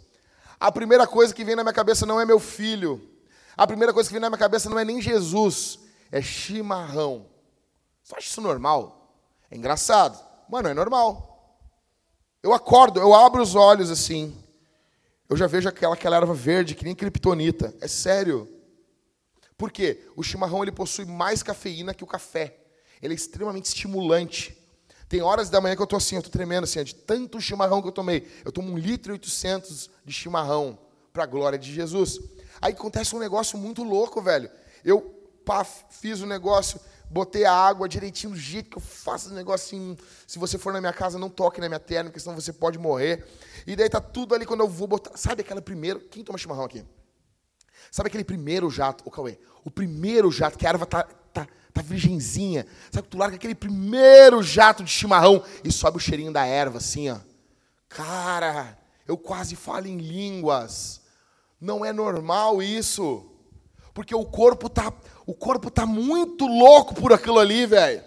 A 0.59 0.73
primeira 0.73 1.07
coisa 1.07 1.35
que 1.35 1.45
vem 1.45 1.55
na 1.55 1.63
minha 1.63 1.75
cabeça 1.75 2.07
não 2.07 2.19
é 2.19 2.25
meu 2.25 2.41
filho. 2.41 3.07
A 3.55 3.67
primeira 3.67 3.93
coisa 3.93 4.09
que 4.09 4.15
vem 4.15 4.21
na 4.23 4.31
minha 4.31 4.39
cabeça 4.39 4.71
não 4.71 4.79
é 4.79 4.85
nem 4.85 4.99
Jesus, 4.99 5.79
é 6.11 6.23
chimarrão. 6.23 7.27
Você 8.03 8.15
acha 8.17 8.29
isso 8.29 8.41
normal? 8.41 9.15
É 9.51 9.57
engraçado. 9.59 10.19
Mano, 10.49 10.69
é 10.69 10.73
normal. 10.73 11.59
Eu 12.43 12.55
acordo, 12.55 12.99
eu 12.99 13.13
abro 13.13 13.43
os 13.43 13.55
olhos 13.55 13.91
assim 13.91 14.35
eu 15.31 15.37
já 15.37 15.47
vejo 15.47 15.69
aquela, 15.69 15.95
aquela 15.95 16.17
erva 16.17 16.35
verde, 16.35 16.75
que 16.75 16.85
nem 16.85 16.93
criptonita. 16.93 17.73
É 17.81 17.87
sério. 17.87 18.49
Por 19.61 19.71
quê? 19.71 19.99
O 20.17 20.23
chimarrão 20.23 20.63
ele 20.63 20.73
possui 20.73 21.05
mais 21.05 21.43
cafeína 21.43 21.93
que 21.93 22.03
o 22.03 22.07
café. 22.07 22.57
Ele 23.03 23.13
é 23.13 23.15
extremamente 23.15 23.67
estimulante. 23.67 24.57
Tem 25.07 25.21
horas 25.21 25.51
da 25.51 25.61
manhã 25.61 25.77
que 25.77 25.83
eu 25.83 25.85
estou 25.85 25.99
assim, 25.99 26.15
eu 26.15 26.21
estou 26.21 26.33
tremendo 26.33 26.65
assim, 26.65 26.83
de 26.83 26.95
tanto 26.95 27.39
chimarrão 27.43 27.83
que 27.83 27.89
eu 27.89 27.93
tomei. 27.93 28.27
Eu 28.43 28.51
tomo 28.51 28.73
um 28.73 28.79
litro 28.79 29.13
e 29.13 29.17
oitocentos 29.17 29.91
de 30.03 30.15
chimarrão, 30.15 30.79
para 31.13 31.25
a 31.25 31.27
glória 31.27 31.59
de 31.59 31.71
Jesus. 31.75 32.19
Aí 32.59 32.73
acontece 32.73 33.15
um 33.15 33.19
negócio 33.19 33.59
muito 33.59 33.85
louco, 33.85 34.23
velho. 34.23 34.51
Eu 34.83 35.03
pá, 35.45 35.63
fiz 35.63 36.23
o 36.23 36.25
um 36.25 36.27
negócio, 36.27 36.81
botei 37.11 37.45
a 37.45 37.53
água 37.53 37.87
direitinho 37.87 38.33
do 38.33 38.39
jeito 38.39 38.71
que 38.71 38.79
eu 38.79 38.83
faço 38.83 39.29
o 39.29 39.35
negócio 39.35 39.67
assim. 39.67 39.95
Se 40.27 40.39
você 40.39 40.57
for 40.57 40.73
na 40.73 40.81
minha 40.81 40.95
casa, 40.95 41.19
não 41.19 41.29
toque 41.29 41.61
na 41.61 41.69
minha 41.69 41.81
terra, 41.81 42.05
porque 42.05 42.21
senão 42.21 42.35
você 42.35 42.51
pode 42.51 42.79
morrer. 42.79 43.27
E 43.67 43.77
daí 43.77 43.91
tá 43.91 44.01
tudo 44.01 44.35
ali 44.35 44.47
quando 44.47 44.61
eu 44.61 44.69
vou 44.69 44.89
botar. 44.89 45.19
Sabe 45.19 45.43
aquela 45.43 45.61
primeira. 45.61 46.01
Quem 46.01 46.25
toma 46.25 46.39
chimarrão 46.39 46.65
aqui? 46.65 46.83
Sabe 47.91 48.09
aquele 48.09 48.25
primeiro 48.25 48.71
jato, 48.71 49.03
o 49.07 49.11
Cauê? 49.11 49.39
O 49.65 49.71
primeiro 49.71 50.31
jato, 50.31 50.57
que 50.57 50.67
a 50.67 50.71
erva 50.71 50.87
tá, 50.87 51.03
tá, 51.33 51.47
tá 51.73 51.83
virgenzinha. 51.83 52.67
Sabe 52.91 53.05
que 53.05 53.11
tu 53.11 53.19
larga 53.19 53.37
aquele 53.37 53.55
primeiro 53.55 54.43
jato 54.43 54.85
de 54.85 54.91
chimarrão 54.91 55.43
e 55.65 55.73
sobe 55.73 55.97
o 55.97 56.01
cheirinho 56.01 56.33
da 56.33 56.47
erva, 56.47 56.79
assim, 56.79 57.11
ó. 57.11 57.19
Cara, 57.89 58.79
eu 59.07 59.19
quase 59.19 59.57
falo 59.57 59.89
em 59.89 59.99
línguas. 59.99 61.01
Não 61.61 61.85
é 61.85 61.93
normal 61.93 62.63
isso. 62.63 63.27
Porque 63.93 64.15
o 64.15 64.25
corpo 64.25 64.69
tá, 64.69 64.93
o 65.27 65.35
corpo 65.35 65.71
tá 65.71 65.85
muito 65.85 66.47
louco 66.47 66.95
por 66.95 67.13
aquilo 67.13 67.41
ali, 67.41 67.67
velho. 67.67 68.05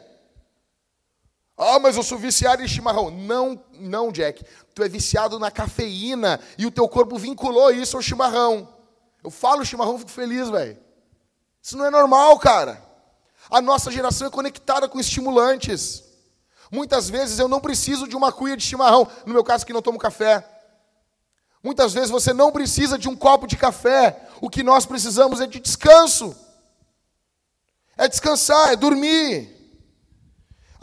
Ah, 1.58 1.78
mas 1.78 1.96
eu 1.96 2.04
sou 2.04 2.18
viciado 2.18 2.64
em 2.64 2.68
chimarrão. 2.68 3.12
Não, 3.12 3.62
não, 3.74 4.12
Jack. 4.12 4.44
Tu 4.74 4.84
é 4.84 4.90
viciado 4.90 5.38
na 5.38 5.52
cafeína 5.52 6.40
e 6.58 6.66
o 6.66 6.72
teu 6.72 6.88
corpo 6.88 7.18
vinculou 7.18 7.72
isso 7.72 7.96
ao 7.96 8.02
chimarrão. 8.02 8.73
Eu 9.24 9.32
falo 9.32 9.66
chimarrão, 9.66 9.98
fico 9.98 10.12
feliz, 10.12 10.50
velho. 10.50 10.78
Isso 11.62 11.78
não 11.78 11.86
é 11.86 11.90
normal, 11.90 12.38
cara. 12.40 12.84
A 13.50 13.62
nossa 13.62 13.90
geração 13.90 14.28
é 14.28 14.30
conectada 14.30 14.90
com 14.90 15.00
estimulantes. 15.00 16.04
Muitas 16.72 17.10
vezes 17.10 17.40
eu 17.40 17.48
não 17.48 17.62
preciso 17.62 18.08
de 18.08 18.16
uma 18.16 18.32
cuia 18.32 18.58
de 18.58 18.64
chimarrão, 18.64 19.08
no 19.26 19.34
meu 19.34 19.44
caso 19.44 19.66
que 19.66 19.72
não 19.72 19.82
tomo 19.82 20.00
café. 20.00 20.46
Muitas 21.64 21.94
vezes 21.94 22.10
você 22.10 22.34
não 22.34 22.52
precisa 22.52 22.98
de 22.98 23.08
um 23.08 23.16
copo 23.16 23.48
de 23.48 23.56
café. 23.56 24.28
O 24.42 24.50
que 24.50 24.62
nós 24.64 24.86
precisamos 24.86 25.40
é 25.40 25.48
de 25.48 25.60
descanso. 25.60 26.36
É 27.96 28.08
descansar, 28.08 28.74
é 28.74 28.76
dormir. 28.76 29.63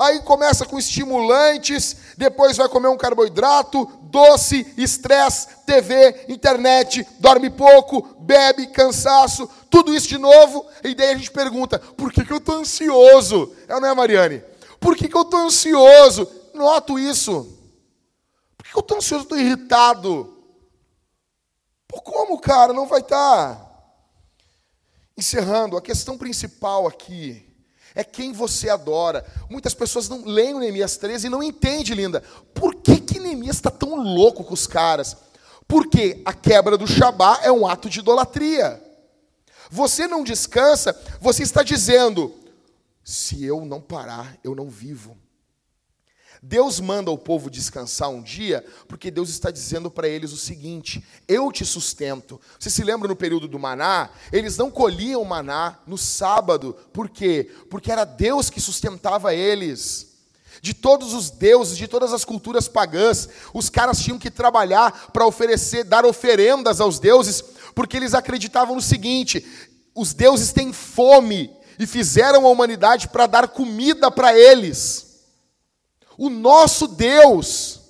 Aí 0.01 0.22
começa 0.22 0.64
com 0.64 0.78
estimulantes, 0.78 1.94
depois 2.16 2.57
vai 2.57 2.66
comer 2.70 2.88
um 2.88 2.96
carboidrato, 2.96 3.84
doce, 4.05 4.72
estresse, 4.78 5.48
TV, 5.66 6.24
internet, 6.26 7.07
dorme 7.18 7.51
pouco, 7.51 8.01
bebe, 8.18 8.68
cansaço, 8.68 9.46
tudo 9.68 9.94
isso 9.94 10.09
de 10.09 10.16
novo. 10.16 10.66
E 10.82 10.94
daí 10.94 11.11
a 11.11 11.16
gente 11.18 11.30
pergunta: 11.30 11.78
por 11.78 12.11
que, 12.11 12.24
que 12.24 12.32
eu 12.32 12.38
estou 12.38 12.57
ansioso? 12.57 13.55
É 13.68 13.78
não 13.78 13.88
é, 13.88 13.94
Mariane? 13.94 14.42
Por 14.80 14.96
que, 14.96 15.07
que 15.07 15.14
eu 15.14 15.20
estou 15.20 15.40
ansioso? 15.40 16.26
Noto 16.55 16.98
isso. 16.98 17.59
Por 18.57 18.64
que, 18.64 18.70
que 18.70 18.78
eu 18.78 18.80
estou 18.80 18.96
ansioso? 18.96 19.24
Estou 19.24 19.38
irritado. 19.38 20.34
Como, 21.92 22.40
cara? 22.40 22.72
Não 22.72 22.86
vai 22.86 23.01
estar. 23.01 23.55
Tá. 23.55 23.70
Encerrando, 25.14 25.76
a 25.76 25.82
questão 25.82 26.16
principal 26.16 26.86
aqui 26.86 27.49
é 27.95 28.05
quem 28.05 28.32
você 28.32 28.68
adora. 28.68 29.24
Muitas 29.49 29.74
pessoas 29.74 30.09
não 30.09 30.24
leem 30.24 30.55
o 30.55 30.59
Neemias 30.59 30.97
13 30.97 31.26
e 31.26 31.30
não 31.30 31.43
entendem, 31.43 31.95
linda. 31.95 32.22
Por 32.55 32.74
que, 32.76 33.01
que 33.01 33.20
Neemias 33.20 33.57
está 33.57 33.70
tão 33.70 33.97
louco 33.97 34.45
com 34.45 34.55
os 34.55 34.66
caras? 34.66 35.16
Porque 35.66 36.20
a 36.24 36.32
quebra 36.32 36.76
do 36.76 36.86
Shabá 36.86 37.41
é 37.43 37.53
um 37.53 37.66
ato 37.66 37.88
de 37.88 38.01
idolatria. 38.01 38.82
Você 39.70 40.09
não 40.09 40.24
descansa, 40.24 40.99
você 41.20 41.43
está 41.43 41.62
dizendo: 41.62 42.34
se 43.05 43.45
eu 43.45 43.64
não 43.64 43.80
parar, 43.80 44.36
eu 44.43 44.55
não 44.55 44.68
vivo. 44.68 45.16
Deus 46.43 46.80
manda 46.80 47.11
o 47.11 47.18
povo 47.18 47.51
descansar 47.51 48.09
um 48.09 48.22
dia, 48.22 48.64
porque 48.88 49.11
Deus 49.11 49.28
está 49.28 49.51
dizendo 49.51 49.91
para 49.91 50.09
eles 50.09 50.32
o 50.32 50.38
seguinte: 50.38 51.05
eu 51.28 51.53
te 51.53 51.66
sustento. 51.66 52.41
Você 52.59 52.70
se 52.70 52.82
lembra 52.82 53.07
no 53.07 53.16
período 53.16 53.47
do 53.47 53.59
maná? 53.59 54.09
Eles 54.32 54.57
não 54.57 54.70
colhiam 54.70 55.22
maná 55.22 55.78
no 55.86 55.99
sábado, 55.99 56.74
por 56.95 57.11
quê? 57.11 57.51
Porque 57.68 57.93
era 57.93 58.07
Deus 58.07 58.49
que 58.49 58.61
sustentava 58.61 59.34
eles. 59.34 60.09
De 60.62 60.74
todos 60.74 61.14
os 61.14 61.30
deuses, 61.30 61.76
de 61.76 61.86
todas 61.86 62.12
as 62.12 62.24
culturas 62.24 62.66
pagãs, 62.68 63.28
os 63.53 63.68
caras 63.68 64.01
tinham 64.01 64.18
que 64.18 64.30
trabalhar 64.30 65.11
para 65.12 65.26
oferecer, 65.26 65.84
dar 65.84 66.05
oferendas 66.05 66.80
aos 66.80 66.99
deuses, 66.99 67.43
porque 67.74 67.99
eles 67.99 68.14
acreditavam 68.14 68.74
no 68.74 68.82
seguinte: 68.82 69.47
os 69.95 70.14
deuses 70.14 70.53
têm 70.53 70.72
fome 70.72 71.51
e 71.78 71.86
fizeram 71.86 72.47
a 72.47 72.51
humanidade 72.51 73.09
para 73.09 73.26
dar 73.26 73.49
comida 73.49 74.11
para 74.11 74.34
eles. 74.36 75.09
O 76.20 76.28
nosso 76.28 76.86
Deus, 76.86 77.80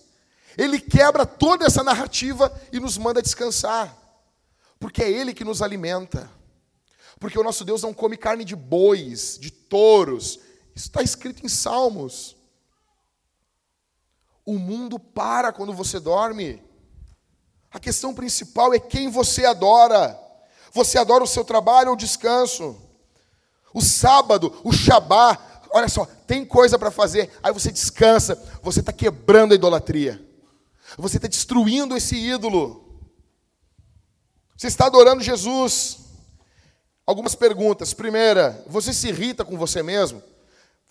ele 0.57 0.79
quebra 0.79 1.27
toda 1.27 1.67
essa 1.67 1.83
narrativa 1.83 2.57
e 2.73 2.79
nos 2.79 2.97
manda 2.97 3.21
descansar, 3.21 3.93
porque 4.79 5.03
é 5.03 5.11
ele 5.11 5.35
que 5.35 5.43
nos 5.43 5.61
alimenta. 5.61 6.31
Porque 7.19 7.37
o 7.37 7.43
nosso 7.43 7.65
Deus 7.65 7.83
não 7.83 7.93
come 7.93 8.17
carne 8.17 8.45
de 8.45 8.55
bois, 8.55 9.37
de 9.37 9.51
touros. 9.51 10.39
Isso 10.77 10.87
está 10.87 11.03
escrito 11.03 11.45
em 11.45 11.49
Salmos. 11.49 12.37
O 14.47 14.57
mundo 14.61 14.97
para 14.97 15.53
quando 15.53 15.75
você 15.75 15.99
dorme. 15.99 16.63
A 17.69 17.81
questão 17.81 18.15
principal 18.15 18.73
é 18.73 18.79
quem 18.79 19.11
você 19.11 19.45
adora. 19.45 20.17
Você 20.73 20.99
adora 20.99 21.25
o 21.25 21.27
seu 21.27 21.45
trabalho 21.45 21.89
ou 21.89 21.95
o 21.95 21.99
descanso? 21.99 22.81
O 23.75 23.81
sábado, 23.81 24.57
o 24.63 24.73
Shabá, 24.73 25.50
olha 25.73 25.89
só, 25.89 26.07
tem 26.27 26.45
coisa 26.45 26.79
para 26.79 26.91
fazer, 26.91 27.31
aí 27.43 27.53
você 27.53 27.71
descansa, 27.71 28.41
você 28.63 28.81
está 28.81 28.93
quebrando 28.93 29.53
a 29.53 29.55
idolatria, 29.55 30.21
você 30.97 31.17
está 31.17 31.29
destruindo 31.29 31.97
esse 31.97 32.17
ídolo, 32.17 32.91
você 34.57 34.67
está 34.67 34.87
adorando 34.87 35.23
Jesus. 35.23 36.01
Algumas 37.07 37.35
perguntas. 37.35 37.95
Primeira, 37.95 38.63
você 38.67 38.93
se 38.93 39.09
irrita 39.09 39.43
com 39.43 39.57
você 39.57 39.83
mesmo? 39.83 40.23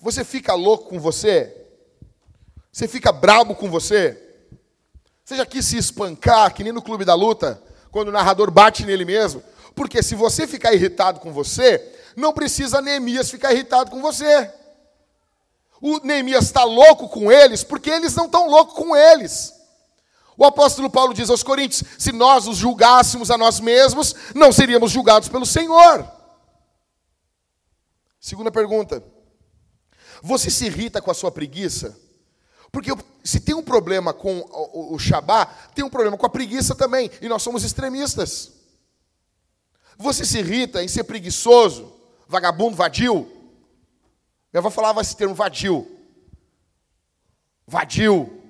Você 0.01 0.23
fica 0.23 0.55
louco 0.55 0.89
com 0.89 0.99
você? 0.99 1.55
Você 2.71 2.87
fica 2.87 3.11
brabo 3.11 3.55
com 3.55 3.69
você? 3.69 4.19
Você 5.23 5.35
já 5.35 5.45
quis 5.45 5.65
se 5.65 5.77
espancar, 5.77 6.51
que 6.53 6.63
nem 6.63 6.73
no 6.73 6.81
clube 6.81 7.05
da 7.05 7.13
luta, 7.13 7.61
quando 7.91 8.07
o 8.07 8.11
narrador 8.11 8.49
bate 8.49 8.85
nele 8.85 9.05
mesmo? 9.05 9.43
Porque 9.75 10.01
se 10.01 10.15
você 10.15 10.47
ficar 10.47 10.73
irritado 10.73 11.19
com 11.19 11.31
você, 11.31 11.95
não 12.15 12.33
precisa 12.33 12.81
Neemias 12.81 13.29
ficar 13.29 13.53
irritado 13.53 13.91
com 13.91 14.01
você. 14.01 14.51
O 15.81 15.99
Neemias 15.99 16.45
está 16.45 16.63
louco 16.63 17.07
com 17.07 17.31
eles 17.31 17.63
porque 17.63 17.89
eles 17.89 18.15
não 18.15 18.25
estão 18.25 18.49
loucos 18.49 18.75
com 18.75 18.95
eles. 18.95 19.53
O 20.37 20.45
apóstolo 20.45 20.89
Paulo 20.89 21.13
diz 21.13 21.29
aos 21.29 21.43
Coríntios: 21.43 21.83
se 21.97 22.11
nós 22.11 22.47
os 22.47 22.57
julgássemos 22.57 23.29
a 23.29 23.37
nós 23.37 23.59
mesmos, 23.59 24.15
não 24.33 24.51
seríamos 24.51 24.91
julgados 24.91 25.27
pelo 25.27 25.45
Senhor. 25.45 26.09
Segunda 28.19 28.51
pergunta: 28.51 29.03
você 30.21 30.49
se 30.49 30.65
irrita 30.65 31.01
com 31.01 31.11
a 31.11 31.13
sua 31.13 31.31
preguiça? 31.31 31.97
Porque 32.71 32.91
se 33.23 33.39
tem 33.39 33.55
um 33.55 33.63
problema 33.63 34.13
com 34.13 34.39
o, 34.73 34.97
Shabá, 34.99 35.45
tem 35.73 35.83
um 35.83 35.89
problema 35.89 36.17
com 36.17 36.25
a 36.25 36.29
preguiça 36.29 36.75
também, 36.75 37.09
e 37.21 37.27
nós 37.27 37.41
somos 37.41 37.63
extremistas. 37.63 38.51
Você 39.97 40.23
se 40.23 40.39
irrita 40.39 40.83
em 40.83 40.87
ser 40.87 41.03
preguiçoso, 41.03 41.91
vagabundo, 42.27 42.75
vadio? 42.75 43.38
Minha 44.51 44.59
avó 44.59 44.69
falava 44.69 45.01
esse 45.01 45.15
termo 45.15 45.35
vadio. 45.35 45.87
Vadio. 47.67 48.41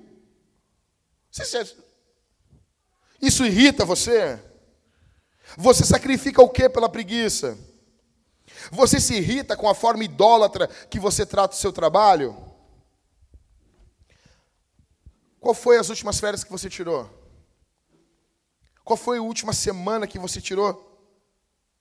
Isso 3.22 3.46
irrita 3.46 3.84
você? 3.84 4.40
Você 5.58 5.84
sacrifica 5.86 6.42
o 6.42 6.50
que 6.50 6.70
pela 6.70 6.90
preguiça? 6.90 7.58
Você 8.72 9.00
se 9.00 9.16
irrita 9.16 9.58
com 9.58 9.68
a 9.68 9.76
forma 9.76 10.04
idólatra 10.04 10.68
que 10.68 11.00
você 11.00 11.26
trata 11.26 11.54
o 11.56 11.58
seu 11.58 11.74
trabalho? 11.74 12.36
Qual 15.40 15.54
foi 15.54 15.78
as 15.78 15.90
últimas 15.90 16.20
férias 16.20 16.44
que 16.44 16.52
você 16.52 16.70
tirou? 16.70 17.10
Qual 18.84 18.98
foi 18.98 19.18
a 19.18 19.22
última 19.22 19.54
semana 19.54 20.08
que 20.08 20.20
você 20.20 20.42
tirou? 20.42 20.86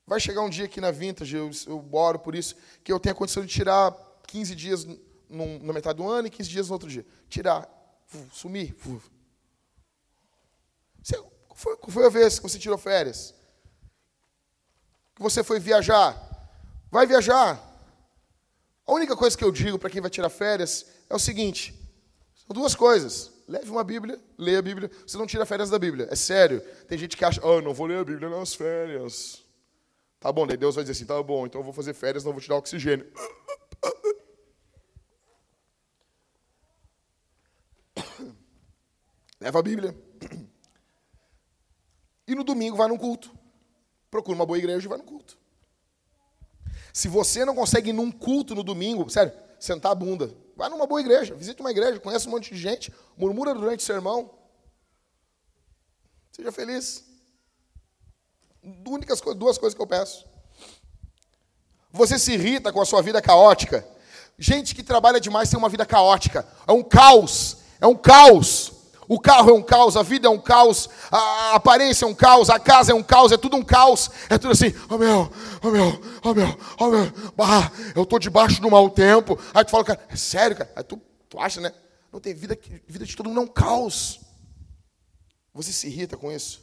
Vai 0.07 0.21
chegar 0.21 0.43
um 0.43 0.51
dia 0.51 0.65
aqui 0.65 0.81
na 0.81 0.91
Vintage, 0.91 1.37
eu, 1.37 1.51
eu 1.67 1.89
oro 1.93 2.19
por 2.19 2.35
isso, 2.35 2.57
que 2.83 2.93
eu 2.93 3.01
tenha 3.01 3.15
condição 3.15 3.45
de 3.45 3.53
tirar 3.53 3.95
15 4.29 4.55
dias 4.55 4.85
num, 5.29 5.59
na 5.61 5.73
metade 5.73 5.97
do 5.97 6.09
ano 6.09 6.29
e 6.29 6.31
15 6.31 6.49
dias 6.49 6.69
no 6.69 6.75
outro 6.75 6.89
dia. 6.89 7.05
Tirar, 7.29 7.69
sumir. 8.33 8.77
Você, 11.03 11.17
qual, 11.17 11.57
foi, 11.57 11.77
qual 11.77 11.91
foi 11.91 12.07
a 12.07 12.11
vez 12.11 12.39
que 12.39 12.49
você 12.49 12.59
tirou 12.59 12.79
férias? 12.79 13.35
Que 15.17 15.23
você 15.23 15.43
foi 15.43 15.59
viajar? 15.59 16.17
Vai 16.91 17.07
viajar. 17.07 17.65
A 18.87 18.93
única 18.93 19.17
coisa 19.17 19.37
que 19.37 19.45
eu 19.45 19.51
digo 19.51 19.79
para 19.79 19.91
quem 19.91 20.01
vai 20.01 20.11
tirar 20.11 20.31
férias 20.31 20.87
é 21.09 21.15
o 21.15 21.19
seguinte: 21.19 21.75
são 22.35 22.55
duas 22.55 22.75
coisas. 22.75 23.33
Leve 23.49 23.71
uma 23.71 23.83
Bíblia, 23.83 24.21
leia 24.37 24.59
a 24.59 24.63
Bíblia. 24.63 24.91
Você 25.07 25.17
não 25.17 25.27
tira 25.27 25.47
férias 25.47 25.71
da 25.71 25.79
Bíblia. 25.79 26.07
É 26.11 26.17
sério. 26.17 26.61
Tem 26.87 26.99
gente 26.99 27.17
que 27.17 27.25
acha, 27.25 27.41
oh, 27.45 27.63
não 27.63 27.73
vou 27.73 27.87
ler 27.87 27.99
a 28.01 28.05
Bíblia 28.05 28.29
nas 28.29 28.55
férias. 28.55 29.43
Tá 30.21 30.31
bom, 30.31 30.47
daí 30.47 30.57
Deus 30.57 30.75
vai 30.75 30.85
dizer 30.85 30.93
assim, 30.93 31.07
tá 31.07 31.23
bom, 31.23 31.47
então 31.47 31.61
eu 31.61 31.65
vou 31.65 31.73
fazer 31.73 31.95
férias, 31.95 32.25
não 32.25 32.33
vou 32.33 32.41
tirar 32.41 32.57
oxigênio. 32.57 33.07
Leva 39.41 39.59
a 39.59 39.63
Bíblia. 39.63 39.97
E 42.27 42.35
no 42.35 42.45
domingo 42.45 42.77
vai 42.77 42.89
num 42.89 42.99
culto. 42.99 43.31
Procura 44.11 44.35
uma 44.37 44.47
boa 44.47 44.59
igreja 44.59 44.85
e 44.85 44.89
vai 44.89 44.99
no 44.99 45.05
culto. 45.05 45.39
Se 46.93 47.09
você 47.09 47.45
não 47.45 47.55
consegue 47.55 47.91
ir 47.91 47.93
num 47.93 48.11
culto 48.11 48.55
no 48.55 48.63
domingo, 48.63 49.09
sério, 49.09 49.33
sentar 49.59 49.93
a 49.93 49.95
bunda, 49.95 50.35
vai 50.57 50.69
numa 50.69 50.87
boa 50.87 51.01
igreja, 51.01 51.35
visite 51.35 51.61
uma 51.61 51.71
igreja, 51.71 52.01
conhece 52.01 52.27
um 52.27 52.31
monte 52.31 52.53
de 52.53 52.61
gente, 52.61 52.93
murmura 53.17 53.55
durante 53.55 53.81
o 53.81 53.87
sermão. 53.87 54.31
Seja 56.33 56.53
feliz. 56.53 57.05
Únicas 58.87 59.21
duas 59.37 59.59
coisas 59.59 59.75
que 59.75 59.81
eu 59.81 59.87
peço. 59.87 60.27
Você 61.91 62.19
se 62.19 62.33
irrita 62.33 62.73
com 62.73 62.81
a 62.81 62.87
sua 62.87 63.03
vida 63.03 63.21
caótica. 63.23 63.87
Gente 64.39 64.75
que 64.75 64.83
trabalha 64.83 65.21
demais 65.21 65.49
tem 65.49 65.59
uma 65.59 65.69
vida 65.69 65.87
caótica. 65.87 66.47
É 66.67 66.73
um 66.73 66.83
caos. 66.83 67.59
É 67.81 67.87
um 67.87 67.97
caos. 67.97 68.73
O 69.09 69.19
carro 69.19 69.51
é 69.51 69.53
um 69.55 69.63
caos, 69.63 69.97
a 69.97 70.03
vida 70.03 70.29
é 70.29 70.31
um 70.31 70.39
caos, 70.39 70.91
a 71.11 71.55
aparência 71.55 72.05
é 72.05 72.09
um 72.09 72.15
caos, 72.15 72.51
a 72.51 72.61
casa 72.61 72.93
é 72.93 72.95
um 72.95 73.03
caos, 73.03 73.33
é 73.33 73.39
tudo 73.39 73.57
um 73.57 73.65
caos. 73.65 74.11
É 74.29 74.37
tudo 74.37 74.53
assim, 74.53 74.75
oh 74.91 74.99
meu, 74.99 75.33
oh 75.63 75.71
meu, 75.71 76.03
oh 76.23 76.35
meu, 76.35 76.59
oh 76.79 76.87
meu, 76.89 77.33
bah, 77.35 77.73
eu 77.97 78.03
estou 78.03 78.19
debaixo 78.19 78.61
do 78.61 78.71
mau 78.71 78.91
tempo. 78.91 79.39
Aí 79.55 79.65
tu 79.65 79.71
fala, 79.71 79.85
cara, 79.85 80.07
é 80.11 80.17
sério, 80.17 80.57
cara? 80.57 80.71
Aí 80.77 80.83
tu, 80.83 81.01
tu 81.27 81.39
acha, 81.41 81.59
né? 81.59 81.73
Não 82.13 82.21
tem 82.21 82.35
vida, 82.35 82.59
vida 82.87 83.07
de 83.07 83.17
todo 83.17 83.31
mundo 83.31 83.41
é 83.41 83.45
um 83.45 83.49
caos. 83.49 84.21
Você 85.55 85.73
se 85.73 85.87
irrita 85.87 86.17
com 86.17 86.31
isso? 86.31 86.63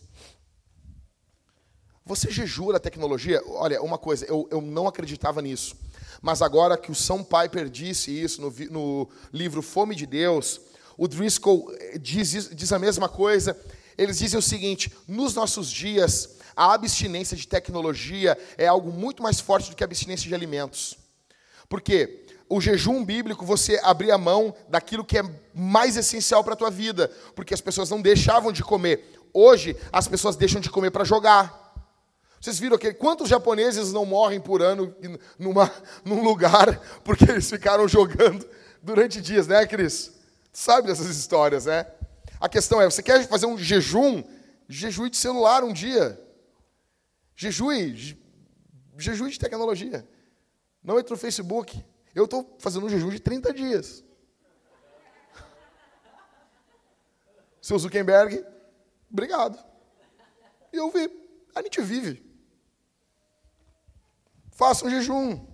Você 2.05 2.29
jejua 2.29 2.77
a 2.77 2.79
tecnologia? 2.79 3.41
Olha, 3.47 3.81
uma 3.81 3.97
coisa, 3.97 4.23
eu, 4.25 4.47
eu 4.51 4.61
não 4.61 4.87
acreditava 4.87 5.41
nisso. 5.41 5.75
Mas 6.21 6.43
agora 6.43 6.77
que 6.77 6.91
o 6.91 6.95
São 6.95 7.23
Piper 7.23 7.67
disse 7.67 8.11
isso 8.11 8.39
no, 8.39 8.53
no 8.69 9.09
livro 9.33 9.63
Fome 9.63 9.95
de 9.95 10.05
Deus, 10.05 10.61
o 10.97 11.07
Driscoll 11.07 11.73
eh, 11.73 11.97
diz, 11.97 12.49
diz 12.53 12.71
a 12.71 12.79
mesma 12.79 13.09
coisa. 13.09 13.57
Eles 13.97 14.17
dizem 14.19 14.39
o 14.39 14.41
seguinte: 14.41 14.91
nos 15.07 15.33
nossos 15.33 15.69
dias, 15.69 16.37
a 16.55 16.73
abstinência 16.73 17.35
de 17.35 17.47
tecnologia 17.47 18.37
é 18.57 18.67
algo 18.67 18.91
muito 18.91 19.21
mais 19.21 19.39
forte 19.39 19.69
do 19.69 19.75
que 19.75 19.83
a 19.83 19.85
abstinência 19.85 20.27
de 20.27 20.35
alimentos. 20.35 20.97
Por 21.67 21.81
quê? 21.81 22.25
O 22.47 22.61
jejum 22.61 23.03
bíblico, 23.03 23.45
você 23.45 23.79
abrir 23.83 24.11
a 24.11 24.17
mão 24.17 24.55
daquilo 24.69 25.03
que 25.03 25.17
é 25.17 25.23
mais 25.53 25.97
essencial 25.97 26.43
para 26.43 26.53
a 26.53 26.57
tua 26.57 26.69
vida, 26.69 27.11
porque 27.35 27.53
as 27.53 27.61
pessoas 27.61 27.89
não 27.89 28.01
deixavam 28.01 28.51
de 28.51 28.63
comer. 28.63 29.19
Hoje, 29.33 29.75
as 29.91 30.07
pessoas 30.07 30.35
deixam 30.35 30.61
de 30.61 30.69
comer 30.69 30.91
para 30.91 31.03
jogar. 31.03 31.65
Vocês 32.39 32.59
viram 32.59 32.77
que 32.77 32.93
quantos 32.93 33.27
japoneses 33.27 33.91
não 33.91 34.05
morrem 34.05 34.39
por 34.39 34.61
ano 34.61 34.95
numa, 35.39 35.71
num 36.05 36.23
lugar 36.23 36.79
porque 37.03 37.23
eles 37.25 37.49
ficaram 37.49 37.87
jogando 37.87 38.47
durante 38.83 39.19
dias, 39.19 39.47
né, 39.47 39.65
Cris? 39.65 40.14
Sabe 40.55 40.87
dessas 40.87 41.07
histórias, 41.07 41.65
né? 41.65 41.85
A 42.39 42.47
questão 42.47 42.81
é, 42.81 42.85
você 42.85 43.03
quer 43.03 43.27
fazer 43.27 43.45
um 43.45 43.57
jejum? 43.57 44.23
Jejum 44.69 45.09
de 45.09 45.17
celular 45.17 45.65
um 45.65 45.73
dia. 45.73 46.17
Jejue, 47.35 48.17
jejum 48.97 49.27
de 49.27 49.37
tecnologia. 49.37 50.07
Não 50.81 50.97
entre 50.97 51.11
no 51.11 51.19
Facebook. 51.19 51.83
Eu 52.15 52.23
estou 52.23 52.55
fazendo 52.57 52.85
um 52.85 52.89
jejum 52.89 53.09
de 53.09 53.19
30 53.19 53.53
dias. 53.53 54.01
Seu 57.61 57.77
Zuckerberg, 57.77 58.41
obrigado. 59.11 59.61
E 60.71 60.77
eu 60.77 60.89
vi. 60.89 61.11
A 61.53 61.61
gente 61.61 61.81
vive. 61.81 62.25
Faça 64.53 64.85
um 64.85 64.89
jejum. 64.89 65.45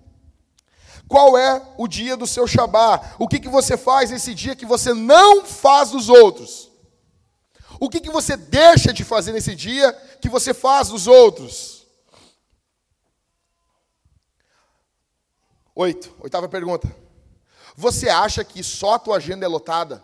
Qual 1.11 1.37
é 1.37 1.61
o 1.77 1.89
dia 1.89 2.15
do 2.15 2.25
seu 2.25 2.47
Shabá? 2.47 3.15
O 3.19 3.27
que, 3.27 3.37
que 3.37 3.49
você 3.49 3.75
faz 3.75 4.11
nesse 4.11 4.33
dia 4.33 4.55
que 4.55 4.65
você 4.65 4.93
não 4.93 5.45
faz 5.45 5.89
dos 5.89 6.07
outros? 6.07 6.71
O 7.81 7.89
que, 7.89 7.99
que 7.99 8.09
você 8.09 8.37
deixa 8.37 8.93
de 8.93 9.03
fazer 9.03 9.33
nesse 9.33 9.53
dia 9.53 9.91
que 10.21 10.29
você 10.29 10.53
faz 10.53 10.87
dos 10.87 11.07
outros? 11.07 11.85
Oito, 15.75 16.15
oitava 16.21 16.47
pergunta. 16.47 16.89
Você 17.75 18.07
acha 18.07 18.41
que 18.45 18.63
só 18.63 18.93
a 18.93 18.99
tua 18.99 19.17
agenda 19.17 19.45
é 19.45 19.49
lotada? 19.49 20.01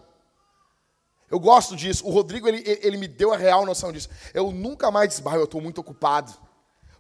Eu 1.31 1.39
gosto 1.39 1.73
disso. 1.73 2.05
O 2.05 2.11
Rodrigo, 2.11 2.49
ele, 2.49 2.63
ele 2.65 2.97
me 2.97 3.07
deu 3.07 3.31
a 3.31 3.37
real 3.37 3.65
noção 3.65 3.93
disso. 3.93 4.09
Eu 4.33 4.51
nunca 4.51 4.91
mais 4.91 5.21
bah, 5.21 5.35
eu 5.35 5.45
estou 5.45 5.61
muito 5.61 5.79
ocupado. 5.79 6.33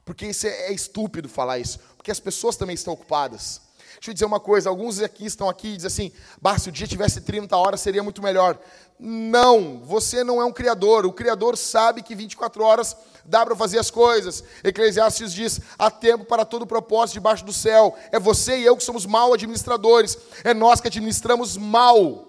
Porque 0.05 0.27
isso 0.27 0.47
é, 0.47 0.67
é 0.67 0.71
estúpido 0.71 1.27
falar 1.27 1.59
isso. 1.59 1.77
Porque 1.97 2.09
as 2.09 2.21
pessoas 2.21 2.55
também 2.55 2.73
estão 2.73 2.93
ocupadas. 2.93 3.66
Deixa 3.97 4.11
eu 4.11 4.13
dizer 4.13 4.25
uma 4.25 4.39
coisa, 4.39 4.69
alguns 4.69 4.99
aqui 5.01 5.25
estão 5.25 5.49
aqui 5.49 5.69
e 5.69 5.77
dizem 5.77 5.87
assim, 5.87 6.11
bah, 6.39 6.57
se 6.57 6.69
o 6.69 6.71
dia 6.71 6.85
tivesse 6.85 7.21
30 7.21 7.57
horas 7.57 7.81
seria 7.81 8.03
muito 8.03 8.21
melhor. 8.21 8.59
Não, 8.99 9.79
você 9.83 10.23
não 10.23 10.41
é 10.41 10.45
um 10.45 10.51
criador. 10.51 11.05
O 11.05 11.11
criador 11.11 11.57
sabe 11.57 12.03
que 12.03 12.15
24 12.15 12.63
horas 12.63 12.95
dá 13.25 13.45
para 13.45 13.55
fazer 13.55 13.79
as 13.79 13.91
coisas. 13.91 14.43
Eclesiastes 14.63 15.33
diz: 15.33 15.59
há 15.77 15.89
tempo 15.91 16.25
para 16.25 16.45
todo 16.45 16.65
propósito 16.65 17.15
debaixo 17.15 17.43
do 17.43 17.53
céu. 17.53 17.95
É 18.11 18.19
você 18.19 18.57
e 18.59 18.65
eu 18.65 18.77
que 18.77 18.83
somos 18.83 19.05
mal 19.05 19.33
administradores. 19.33 20.17
É 20.43 20.53
nós 20.53 20.79
que 20.79 20.87
administramos 20.87 21.57
mal. 21.57 22.25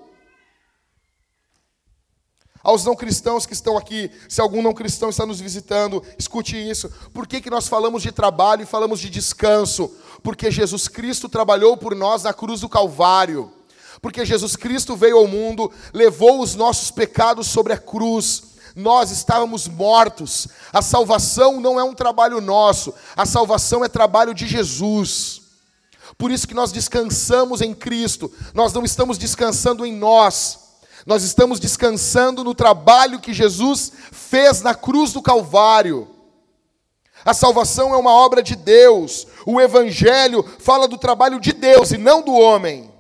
Aos 2.68 2.84
não 2.84 2.94
cristãos 2.94 3.46
que 3.46 3.54
estão 3.54 3.78
aqui, 3.78 4.10
se 4.28 4.42
algum 4.42 4.60
não 4.60 4.74
cristão 4.74 5.08
está 5.08 5.24
nos 5.24 5.40
visitando, 5.40 6.04
escute 6.18 6.54
isso. 6.54 6.92
Por 7.14 7.26
que, 7.26 7.40
que 7.40 7.48
nós 7.48 7.66
falamos 7.66 8.02
de 8.02 8.12
trabalho 8.12 8.62
e 8.62 8.66
falamos 8.66 9.00
de 9.00 9.08
descanso? 9.08 9.90
Porque 10.22 10.50
Jesus 10.50 10.86
Cristo 10.86 11.30
trabalhou 11.30 11.78
por 11.78 11.96
nós 11.96 12.24
na 12.24 12.34
cruz 12.34 12.60
do 12.60 12.68
Calvário. 12.68 13.50
Porque 14.02 14.22
Jesus 14.22 14.54
Cristo 14.54 14.94
veio 14.94 15.16
ao 15.16 15.26
mundo, 15.26 15.72
levou 15.94 16.42
os 16.42 16.54
nossos 16.54 16.90
pecados 16.90 17.46
sobre 17.46 17.72
a 17.72 17.78
cruz. 17.78 18.42
Nós 18.76 19.10
estávamos 19.10 19.66
mortos. 19.66 20.46
A 20.70 20.82
salvação 20.82 21.62
não 21.62 21.80
é 21.80 21.82
um 21.82 21.94
trabalho 21.94 22.38
nosso, 22.38 22.92
a 23.16 23.24
salvação 23.24 23.82
é 23.82 23.88
trabalho 23.88 24.34
de 24.34 24.46
Jesus. 24.46 25.40
Por 26.18 26.30
isso 26.30 26.46
que 26.46 26.52
nós 26.52 26.70
descansamos 26.70 27.62
em 27.62 27.72
Cristo. 27.72 28.30
Nós 28.52 28.74
não 28.74 28.84
estamos 28.84 29.16
descansando 29.16 29.86
em 29.86 29.94
nós. 29.94 30.67
Nós 31.09 31.22
estamos 31.22 31.59
descansando 31.59 32.44
no 32.44 32.54
trabalho 32.54 33.18
que 33.18 33.32
Jesus 33.32 33.90
fez 34.12 34.61
na 34.61 34.74
cruz 34.74 35.11
do 35.11 35.22
Calvário. 35.22 36.06
A 37.24 37.32
salvação 37.32 37.94
é 37.94 37.96
uma 37.96 38.12
obra 38.12 38.42
de 38.42 38.54
Deus. 38.54 39.26
O 39.46 39.59
Evangelho 39.59 40.42
fala 40.42 40.86
do 40.86 40.98
trabalho 40.98 41.40
de 41.40 41.54
Deus 41.54 41.92
e 41.92 41.96
não 41.96 42.20
do 42.20 42.34
homem. 42.34 42.92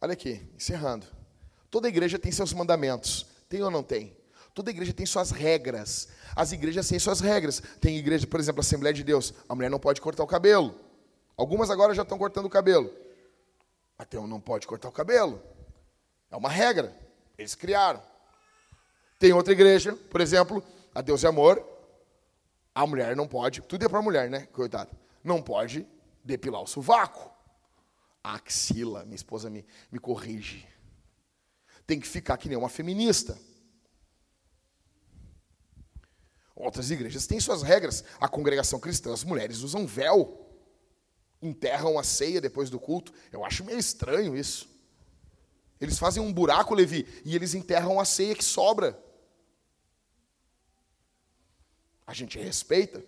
Olha 0.00 0.14
aqui, 0.14 0.42
encerrando. 0.56 1.06
Toda 1.70 1.86
igreja 1.86 2.18
tem 2.18 2.32
seus 2.32 2.52
mandamentos. 2.52 3.24
Tem 3.48 3.62
ou 3.62 3.70
não 3.70 3.84
tem? 3.84 4.16
Toda 4.52 4.72
igreja 4.72 4.92
tem 4.92 5.06
suas 5.06 5.30
regras. 5.30 6.08
As 6.34 6.50
igrejas 6.50 6.88
têm 6.88 6.98
suas 6.98 7.20
regras. 7.20 7.62
Tem 7.80 7.96
igreja, 7.96 8.26
por 8.26 8.40
exemplo, 8.40 8.58
a 8.58 8.64
Assembleia 8.64 8.92
de 8.92 9.04
Deus. 9.04 9.32
A 9.48 9.54
mulher 9.54 9.70
não 9.70 9.78
pode 9.78 10.00
cortar 10.00 10.24
o 10.24 10.26
cabelo. 10.26 10.74
Algumas 11.36 11.70
agora 11.70 11.94
já 11.94 12.02
estão 12.02 12.18
cortando 12.18 12.46
o 12.46 12.50
cabelo. 12.50 12.92
Até 13.96 14.18
não 14.18 14.40
pode 14.40 14.66
cortar 14.66 14.88
o 14.88 14.92
cabelo. 14.92 15.40
É 16.36 16.38
uma 16.38 16.50
regra. 16.50 16.94
Eles 17.38 17.54
criaram. 17.54 18.02
Tem 19.18 19.32
outra 19.32 19.54
igreja, 19.54 19.96
por 20.10 20.20
exemplo, 20.20 20.62
a 20.94 21.00
Deus 21.00 21.24
é 21.24 21.28
Amor. 21.28 21.66
A 22.74 22.86
mulher 22.86 23.16
não 23.16 23.26
pode, 23.26 23.62
tudo 23.62 23.86
é 23.86 23.88
para 23.88 24.00
a 24.00 24.02
mulher, 24.02 24.28
né? 24.28 24.46
Coitado. 24.52 24.94
Não 25.24 25.40
pode 25.40 25.86
depilar 26.22 26.60
o 26.60 26.66
sovaco. 26.66 27.34
A 28.22 28.34
axila, 28.34 29.02
minha 29.04 29.16
esposa 29.16 29.48
me, 29.48 29.64
me 29.90 29.98
corrige. 29.98 30.68
Tem 31.86 31.98
que 31.98 32.06
ficar 32.06 32.36
que 32.36 32.50
nem 32.50 32.58
uma 32.58 32.68
feminista. 32.68 33.38
Outras 36.54 36.90
igrejas 36.90 37.26
têm 37.26 37.40
suas 37.40 37.62
regras. 37.62 38.04
A 38.20 38.28
congregação 38.28 38.78
cristã, 38.78 39.10
as 39.10 39.24
mulheres 39.24 39.62
usam 39.62 39.86
véu. 39.86 40.46
Enterram 41.40 41.98
a 41.98 42.04
ceia 42.04 42.42
depois 42.42 42.68
do 42.68 42.78
culto. 42.78 43.10
Eu 43.32 43.42
acho 43.42 43.64
meio 43.64 43.78
estranho 43.78 44.36
isso. 44.36 44.75
Eles 45.80 45.98
fazem 45.98 46.22
um 46.22 46.32
buraco, 46.32 46.74
Levi, 46.74 47.06
e 47.24 47.34
eles 47.34 47.54
enterram 47.54 48.00
a 48.00 48.04
ceia 48.04 48.34
que 48.34 48.44
sobra. 48.44 48.98
A 52.06 52.14
gente 52.14 52.38
respeita. 52.38 53.02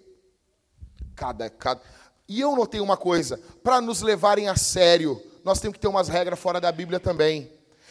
Cada, 1.14 1.49
cada... 1.49 1.81
E 2.29 2.41
eu 2.41 2.55
notei 2.55 2.81
uma 2.81 2.97
coisa: 2.97 3.41
para 3.62 3.81
nos 3.81 4.03
levarem 4.03 4.49
a 4.49 4.57
sério, 4.57 5.23
nós 5.45 5.61
temos 5.61 5.75
que 5.75 5.81
ter 5.81 5.89
umas 5.89 6.09
regras 6.09 6.39
fora 6.39 6.61
da 6.61 6.71
Bíblia 6.71 7.01
também. 7.01 7.51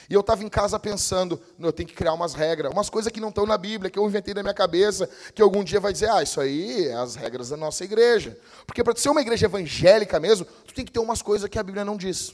E 0.09 0.13
eu 0.13 0.21
estava 0.21 0.41
em 0.41 0.47
casa 0.47 0.79
pensando, 0.79 1.41
eu 1.59 1.73
tenho 1.73 1.89
que 1.89 1.95
criar 1.95 2.13
umas 2.13 2.33
regras, 2.33 2.71
umas 2.71 2.89
coisas 2.89 3.11
que 3.11 3.19
não 3.19 3.27
estão 3.27 3.45
na 3.45 3.57
Bíblia, 3.57 3.91
que 3.91 3.99
eu 3.99 4.05
inventei 4.05 4.33
na 4.33 4.41
minha 4.41 4.53
cabeça, 4.53 5.09
que 5.35 5.41
algum 5.41 5.63
dia 5.63 5.81
vai 5.81 5.91
dizer, 5.91 6.09
ah, 6.09 6.23
isso 6.23 6.39
aí 6.39 6.87
é 6.87 6.93
as 6.93 7.15
regras 7.15 7.49
da 7.49 7.57
nossa 7.57 7.83
igreja. 7.83 8.39
Porque 8.65 8.83
para 8.83 8.95
ser 8.95 9.09
uma 9.09 9.21
igreja 9.21 9.47
evangélica 9.47 10.17
mesmo, 10.17 10.45
tu 10.65 10.73
tem 10.73 10.85
que 10.85 10.93
ter 10.93 10.99
umas 10.99 11.21
coisas 11.21 11.49
que 11.49 11.59
a 11.59 11.63
Bíblia 11.63 11.83
não 11.83 11.97
diz. 11.97 12.33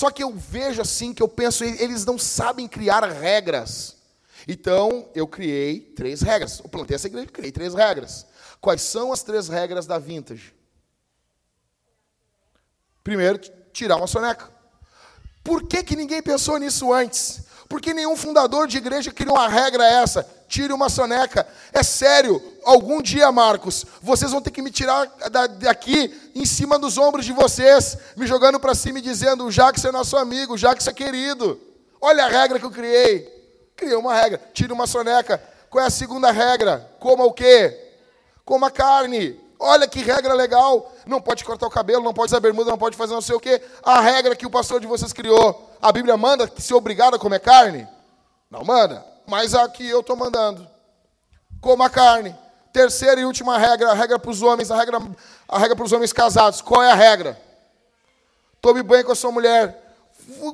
Só 0.00 0.10
que 0.10 0.24
eu 0.24 0.32
vejo 0.32 0.80
assim, 0.80 1.12
que 1.12 1.22
eu 1.22 1.28
penso, 1.28 1.62
eles 1.62 2.06
não 2.06 2.16
sabem 2.16 2.66
criar 2.66 3.04
regras. 3.04 3.98
Então, 4.48 5.06
eu 5.14 5.26
criei 5.26 5.78
três 5.78 6.22
regras. 6.22 6.58
Eu 6.60 6.70
plantei 6.70 6.94
essa 6.94 7.06
igreja, 7.06 7.26
criei 7.26 7.52
três 7.52 7.74
regras. 7.74 8.24
Quais 8.62 8.80
são 8.80 9.12
as 9.12 9.22
três 9.22 9.48
regras 9.48 9.86
da 9.86 9.98
vintage? 9.98 10.54
Primeiro, 13.04 13.38
tirar 13.74 13.96
uma 13.96 14.06
soneca. 14.06 14.50
Por 15.44 15.68
que, 15.68 15.82
que 15.82 15.94
ninguém 15.94 16.22
pensou 16.22 16.56
nisso 16.56 16.90
antes? 16.94 17.42
Por 17.68 17.78
que 17.78 17.92
nenhum 17.92 18.16
fundador 18.16 18.66
de 18.66 18.78
igreja 18.78 19.12
criou 19.12 19.36
uma 19.36 19.48
regra 19.48 19.84
essa? 19.84 20.26
Tire 20.50 20.72
uma 20.72 20.88
soneca. 20.88 21.46
É 21.72 21.80
sério, 21.80 22.42
algum 22.64 23.00
dia, 23.00 23.30
Marcos, 23.30 23.86
vocês 24.02 24.32
vão 24.32 24.42
ter 24.42 24.50
que 24.50 24.60
me 24.60 24.72
tirar 24.72 25.06
daqui 25.60 26.12
em 26.34 26.44
cima 26.44 26.76
dos 26.76 26.98
ombros 26.98 27.24
de 27.24 27.32
vocês, 27.32 27.96
me 28.16 28.26
jogando 28.26 28.58
para 28.58 28.74
cima 28.74 28.98
e 28.98 29.02
dizendo: 29.02 29.48
Jacques 29.48 29.84
é 29.84 29.92
nosso 29.92 30.16
amigo, 30.16 30.58
Jacques 30.58 30.88
é 30.88 30.92
querido. 30.92 31.60
Olha 32.00 32.24
a 32.24 32.28
regra 32.28 32.58
que 32.58 32.64
eu 32.64 32.70
criei. 32.72 33.28
Criei 33.76 33.94
uma 33.94 34.12
regra, 34.12 34.42
tire 34.52 34.72
uma 34.72 34.88
soneca. 34.88 35.40
Qual 35.70 35.84
é 35.84 35.86
a 35.86 35.90
segunda 35.90 36.32
regra? 36.32 36.90
Coma 36.98 37.22
o 37.24 37.32
quê? 37.32 37.92
Coma 38.44 38.72
carne. 38.72 39.38
Olha 39.56 39.86
que 39.86 40.00
regra 40.00 40.34
legal. 40.34 40.92
Não 41.06 41.20
pode 41.20 41.44
cortar 41.44 41.68
o 41.68 41.70
cabelo, 41.70 42.02
não 42.02 42.12
pode 42.12 42.32
usar 42.32 42.40
bermuda, 42.40 42.72
não 42.72 42.78
pode 42.78 42.96
fazer 42.96 43.14
não 43.14 43.22
sei 43.22 43.36
o 43.36 43.40
quê. 43.40 43.62
A 43.84 44.00
regra 44.00 44.34
que 44.34 44.46
o 44.46 44.50
pastor 44.50 44.80
de 44.80 44.88
vocês 44.88 45.12
criou. 45.12 45.70
A 45.80 45.92
Bíblia 45.92 46.16
manda 46.16 46.48
que 46.48 46.60
ser 46.60 46.74
obrigado 46.74 47.14
a 47.14 47.20
comer 47.20 47.38
carne? 47.38 47.86
Não 48.50 48.64
manda. 48.64 49.09
Mas 49.30 49.54
aqui 49.54 49.88
eu 49.88 50.00
estou 50.00 50.16
mandando. 50.16 50.68
Coma 51.60 51.88
carne. 51.88 52.36
Terceira 52.72 53.20
e 53.20 53.24
última 53.24 53.56
regra, 53.56 53.90
a 53.90 53.94
regra 53.94 54.18
para 54.18 54.30
os 54.30 54.42
homens, 54.42 54.70
a 54.70 54.76
regra, 54.76 55.00
a 55.48 55.58
regra 55.58 55.74
para 55.74 55.84
os 55.84 55.92
homens 55.92 56.12
casados. 56.12 56.60
Qual 56.60 56.82
é 56.82 56.90
a 56.90 56.94
regra? 56.94 57.40
Tome 58.60 58.82
banho 58.82 59.04
com 59.04 59.12
a 59.12 59.16
sua 59.16 59.32
mulher. 59.32 59.96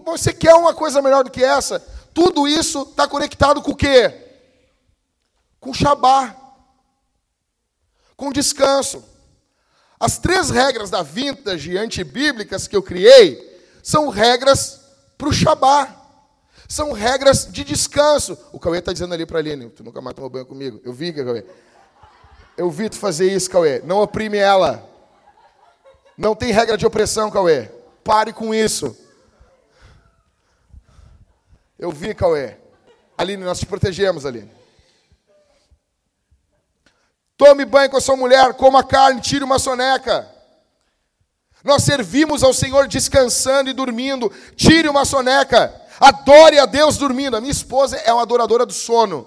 Você 0.05 0.33
quer 0.33 0.55
uma 0.55 0.73
coisa 0.73 1.03
melhor 1.03 1.25
do 1.25 1.31
que 1.31 1.43
essa? 1.43 1.81
Tudo 2.15 2.47
isso 2.47 2.83
está 2.83 3.09
conectado 3.09 3.61
com 3.61 3.73
o 3.73 3.77
quê? 3.77 4.15
Com 5.59 5.71
o 5.71 5.75
Shabá 5.75 6.47
com 8.17 8.33
descanso. 8.33 9.05
As 10.01 10.19
três 10.19 10.51
regras 10.51 10.91
da 10.91 11.03
vintage 11.03 11.77
antibíblicas 11.77 12.67
que 12.67 12.77
eu 12.77 12.83
criei 12.83 13.63
são 13.83 14.09
regras 14.09 14.81
para 15.17 15.29
o 15.29 15.33
Shabá. 15.33 15.95
São 16.69 16.93
regras 16.93 17.47
de 17.51 17.65
descanso. 17.65 18.37
O 18.53 18.59
Cauê 18.59 18.79
está 18.79 18.93
dizendo 18.93 19.15
ali 19.15 19.25
para 19.25 19.39
a 19.39 19.41
Aline, 19.41 19.71
tu 19.71 19.85
nunca 19.85 20.01
mais 20.01 20.15
tomou 20.15 20.31
banho 20.31 20.47
comigo. 20.47 20.81
Eu 20.85 20.93
vi, 20.93 21.13
Cauê. 21.13 21.45
Eu 22.57 22.71
vi 22.71 22.89
tu 22.89 22.97
fazer 22.97 23.33
isso, 23.33 23.51
Cauê. 23.51 23.81
Não 23.85 24.01
oprime 24.01 24.39
ela. 24.39 24.89
Não 26.17 26.35
tem 26.35 26.53
regra 26.53 26.77
de 26.77 26.87
opressão, 26.87 27.31
Cauê. 27.31 27.71
Pare 28.03 28.33
com 28.33 28.55
isso. 28.55 28.97
Eu 31.79 31.91
vi, 31.91 32.15
Cauê. 32.15 32.57
Aline, 33.17 33.45
nós 33.45 33.59
te 33.59 33.67
protegemos, 33.67 34.27
Aline. 34.27 34.51
Tome 37.37 37.67
banho 37.67 37.91
com 37.91 37.99
a 37.99 38.01
sua 38.01 38.17
mulher, 38.17 38.55
coma 38.55 38.83
carne, 38.83 39.21
tire 39.21 39.45
uma 39.45 39.59
soneca. 39.59 40.27
Nós 41.63 41.83
servimos 41.83 42.43
ao 42.43 42.55
Senhor 42.55 42.89
descansando 42.89 43.69
e 43.69 43.75
dormindo. 43.75 44.33
Tire 44.55 44.89
uma 44.89 45.05
soneca. 45.05 45.75
Adore 46.01 46.59
a 46.59 46.67
Deus 46.67 46.97
dormindo. 46.97 47.37
A 47.37 47.41
minha 47.41 47.53
esposa 47.53 47.97
é 47.97 48.13
uma 48.13 48.23
adoradora 48.23 48.67
do 48.67 48.73
sono. 48.73 49.27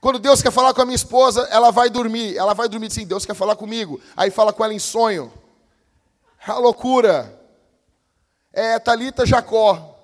Quando 0.00 0.18
Deus 0.18 0.40
quer 0.40 0.52
falar 0.52 0.72
com 0.74 0.82
a 0.82 0.84
minha 0.84 0.94
esposa, 0.94 1.48
ela 1.50 1.70
vai 1.70 1.90
dormir. 1.90 2.36
Ela 2.36 2.54
vai 2.54 2.68
dormir 2.68 2.90
sim, 2.90 3.06
Deus 3.06 3.26
quer 3.26 3.34
falar 3.34 3.56
comigo. 3.56 4.00
Aí 4.16 4.30
fala 4.30 4.52
com 4.52 4.64
ela 4.64 4.74
em 4.74 4.78
sonho. 4.78 5.32
É 6.46 6.50
a 6.50 6.58
loucura. 6.58 7.38
É 8.52 8.78
Talita 8.78 9.26
Jacó. 9.26 9.96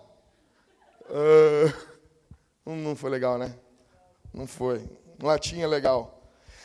Uh, 1.09 1.73
não 2.67 2.97
foi 2.97 3.11
legal, 3.11 3.39
né? 3.39 3.55
Não 4.33 4.47
foi. 4.47 4.85
Latim 5.23 5.61
é 5.61 5.67
legal. 5.67 6.23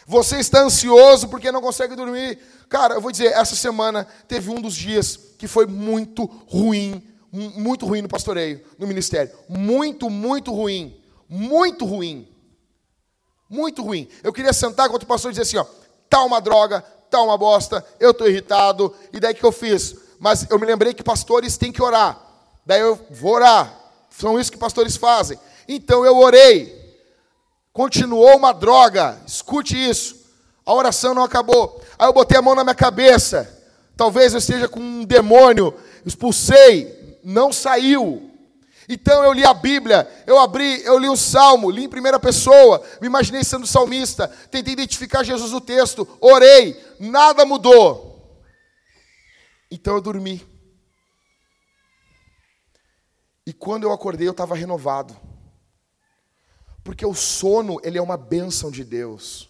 Você 0.08 0.40
está 0.40 0.62
ansioso 0.62 1.28
porque 1.30 1.52
não 1.52 1.62
consegue 1.62 1.96
dormir. 1.96 2.40
Cara, 2.68 2.96
eu 2.96 3.02
vou 3.02 3.12
dizer, 3.12 3.28
essa 3.28 3.56
semana 3.56 4.08
teve 4.28 4.50
um 4.50 4.60
dos 4.60 4.74
dias 4.74 5.16
que 5.38 5.48
foi 5.48 5.68
muito 5.68 6.26
ruim, 6.48 7.08
muito 7.32 7.86
ruim 7.86 8.02
no 8.02 8.10
pastoreio, 8.10 8.62
no 8.78 8.88
ministério. 8.88 9.32
Muito, 9.48 10.10
muito 10.10 10.52
ruim. 10.52 11.00
Muito 11.28 11.86
ruim. 11.86 12.28
Muito 13.50 13.84
ruim. 13.84 14.08
Eu 14.24 14.34
queria 14.34 14.54
sentar 14.54 14.88
com 14.88 14.94
outro 14.94 15.08
pastor 15.08 15.32
e 15.32 15.34
dizer 15.34 15.44
assim, 15.44 15.58
ó, 15.58 15.66
tá 16.10 16.24
uma 16.24 16.40
droga, 16.40 16.82
tá 17.10 17.22
uma 17.22 17.38
bosta, 17.38 17.86
eu 18.00 18.12
estou 18.12 18.28
irritado. 18.28 18.94
E 19.14 19.20
daí 19.20 19.34
que 19.34 19.44
eu 19.44 19.52
fiz? 19.52 19.96
Mas 20.20 20.46
eu 20.50 20.60
me 20.60 20.66
lembrei 20.66 20.94
que 20.94 21.04
pastores 21.04 21.58
têm 21.58 21.72
que 21.72 21.82
orar. 21.82 22.20
Daí 22.66 22.82
eu 22.82 23.00
vou 23.10 23.34
orar. 23.34 23.74
São 24.10 24.40
isso 24.40 24.52
que 24.52 24.58
pastores 24.58 24.98
fazem. 24.98 25.40
Então 25.68 26.06
eu 26.06 26.18
orei. 26.18 26.78
Continuou 27.72 28.36
uma 28.36 28.52
droga. 28.52 29.20
Escute 29.26 29.76
isso. 29.78 30.18
A 30.66 30.74
oração 30.74 31.14
não 31.14 31.24
acabou. 31.24 31.82
Aí 31.98 32.08
eu 32.08 32.14
botei 32.14 32.38
a 32.38 32.42
mão 32.42 32.54
na 32.54 32.64
minha 32.64 32.76
cabeça. 32.76 33.58
Talvez 33.96 34.34
eu 34.34 34.40
esteja 34.40 34.68
com 34.68 34.80
um 34.80 35.06
demônio. 35.06 35.74
Expulsei. 36.06 36.99
Não 37.24 37.52
saiu. 37.52 38.30
Então 38.88 39.24
eu 39.24 39.32
li 39.32 39.46
a 39.46 39.54
Bíblia, 39.54 40.10
eu 40.26 40.40
abri, 40.40 40.84
eu 40.84 40.98
li 40.98 41.08
o 41.08 41.16
Salmo, 41.16 41.70
li 41.70 41.84
em 41.84 41.90
primeira 41.90 42.20
pessoa, 42.20 42.84
me 43.00 43.06
imaginei 43.06 43.44
sendo 43.44 43.68
salmista, 43.68 44.28
tentei 44.50 44.74
identificar 44.74 45.24
Jesus 45.24 45.52
no 45.52 45.62
texto, 45.62 46.08
orei, 46.20 46.76
nada 47.00 47.46
mudou. 47.46 48.10
Então 49.70 49.94
eu 49.94 50.02
dormi. 50.02 50.44
E 53.46 53.54
quando 53.54 53.84
eu 53.84 53.92
acordei, 53.92 54.28
eu 54.28 54.32
estava 54.32 54.56
renovado. 54.56 55.16
Porque 56.84 57.06
o 57.06 57.14
sono, 57.14 57.80
ele 57.84 58.00
é 58.00 58.02
uma 58.02 58.18
bênção 58.18 58.72
de 58.72 58.84
Deus. 58.84 59.50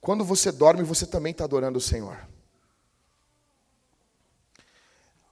Quando 0.00 0.24
você 0.24 0.52
dorme, 0.52 0.84
você 0.84 1.06
também 1.06 1.32
está 1.32 1.44
adorando 1.44 1.78
o 1.78 1.80
Senhor. 1.80 2.16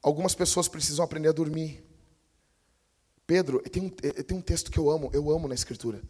Algumas 0.03 0.35
pessoas 0.35 0.69
precisam 0.69 1.05
aprender 1.05 1.29
a 1.29 1.33
dormir. 1.33 1.85
Pedro, 3.27 3.61
tem 3.61 3.83
um, 3.83 3.91
tem 3.91 4.37
um 4.37 4.41
texto 4.41 4.70
que 4.70 4.79
eu 4.79 4.91
amo, 4.91 5.11
eu 5.12 5.31
amo 5.31 5.49
na 5.49 5.55
Escritura. 5.55 6.03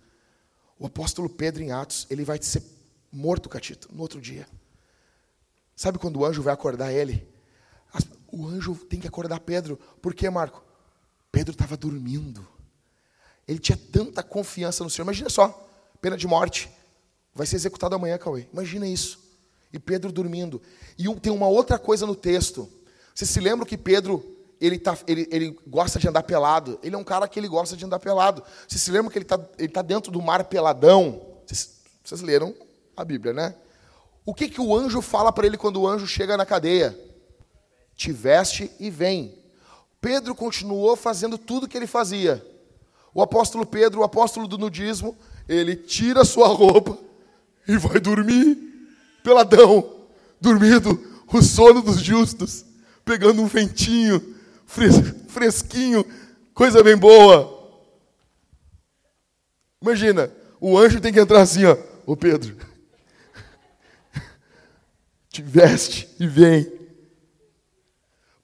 O 0.79 0.87
apóstolo 0.87 1.29
Pedro, 1.29 1.63
em 1.63 1.73
Atos, 1.73 2.07
ele 2.09 2.25
vai 2.25 2.41
ser 2.41 2.63
morto, 3.11 3.49
Catito, 3.49 3.89
no 3.93 4.03
outro 4.03 4.21
dia. 4.21 4.47
Sabe 5.75 5.99
quando 5.99 6.19
o 6.19 6.25
anjo 6.25 6.43
vai 6.43 6.55
acordar 6.55 6.93
ele? 6.93 7.27
O 8.31 8.47
anjo 8.47 8.75
tem 8.75 9.01
que 9.01 9.09
acordar 9.09 9.41
Pedro. 9.41 9.79
Por 10.03 10.15
quê, 10.15 10.29
Marco? 10.29 10.63
Pedro 11.33 11.53
estava 11.53 11.77
dormindo. 11.77 12.47
Ele 13.47 13.59
tinha 13.59 13.79
tanta 13.91 14.23
confiança 14.23 14.85
no 14.85 14.91
Senhor. 14.91 15.05
Imagina 15.05 15.31
só, 15.31 15.67
pena 16.01 16.17
de 16.17 16.27
morte. 16.27 16.71
Vai 17.35 17.47
ser 17.47 17.57
executado 17.57 17.95
amanhã, 17.95 18.19
Cauê. 18.19 18.47
Imagina 18.53 18.87
isso. 18.87 19.19
E 19.73 19.79
Pedro 19.79 20.13
dormindo. 20.13 20.61
E 20.99 21.13
tem 21.17 21.33
uma 21.33 21.49
outra 21.49 21.79
coisa 21.79 22.07
no 22.07 22.15
texto. 22.15 22.71
Você 23.19 23.27
se 23.27 23.41
lembra 23.41 23.67
que 23.67 23.77
Pedro, 23.77 24.25
ele, 24.61 24.79
tá, 24.79 24.97
ele, 25.05 25.27
ele 25.33 25.59
gosta 25.67 25.99
de 25.99 26.09
andar 26.09 26.23
pelado? 26.23 26.79
Ele 26.85 26.95
é 26.95 26.99
um 26.99 27.03
cara 27.03 27.27
que 27.27 27.41
ele 27.41 27.49
gosta 27.49 27.77
de 27.77 27.85
andar 27.85 27.99
pelado. 27.99 28.45
Você 28.69 28.79
se 28.79 28.93
lembra 28.93 29.11
que 29.11 29.19
ele 29.19 29.25
está 29.25 29.41
ele 29.59 29.73
tá 29.73 29.83
dentro 29.83 30.13
do 30.13 30.23
mar 30.23 30.45
peladão? 30.45 31.21
Vocês, 31.45 31.81
vocês 32.05 32.21
leram 32.21 32.55
a 32.97 33.05
Bíblia, 33.05 33.33
né? 33.33 33.57
O 34.25 34.33
que, 34.33 34.49
que 34.49 34.61
o 34.61 34.73
anjo 34.73 35.03
fala 35.03 35.33
para 35.33 35.49
ele 35.49 35.57
quando 35.57 35.81
o 35.81 35.89
anjo 35.89 36.07
chega 36.07 36.37
na 36.37 36.47
cadeia? 36.47 36.97
Te 37.97 38.13
veste 38.13 38.71
e 38.79 38.89
vem. 38.89 39.37
Pedro 40.01 40.33
continuou 40.33 40.95
fazendo 40.95 41.37
tudo 41.37 41.67
que 41.67 41.77
ele 41.77 41.89
fazia. 41.89 42.41
O 43.13 43.21
apóstolo 43.21 43.67
Pedro, 43.67 44.03
o 44.03 44.05
apóstolo 44.05 44.47
do 44.47 44.57
nudismo, 44.57 45.19
ele 45.49 45.75
tira 45.75 46.25
sua 46.25 46.47
roupa 46.47 46.97
e 47.67 47.77
vai 47.79 47.99
dormir, 47.99 48.57
peladão, 49.25 50.07
dormindo 50.41 51.25
o 51.33 51.43
sono 51.43 51.83
dos 51.83 52.01
justos 52.01 52.68
pegando 53.09 53.41
um 53.41 53.47
ventinho 53.47 54.37
fresquinho, 54.67 56.05
coisa 56.53 56.83
bem 56.83 56.95
boa. 56.95 57.57
Imagina, 59.81 60.31
o 60.61 60.77
anjo 60.77 61.01
tem 61.01 61.11
que 61.11 61.19
entrar 61.19 61.41
assim, 61.41 61.65
ó, 61.65 61.75
ô 62.05 62.15
Pedro, 62.15 62.55
te 65.31 65.41
veste 65.41 66.07
e 66.21 66.27
vem. 66.27 66.71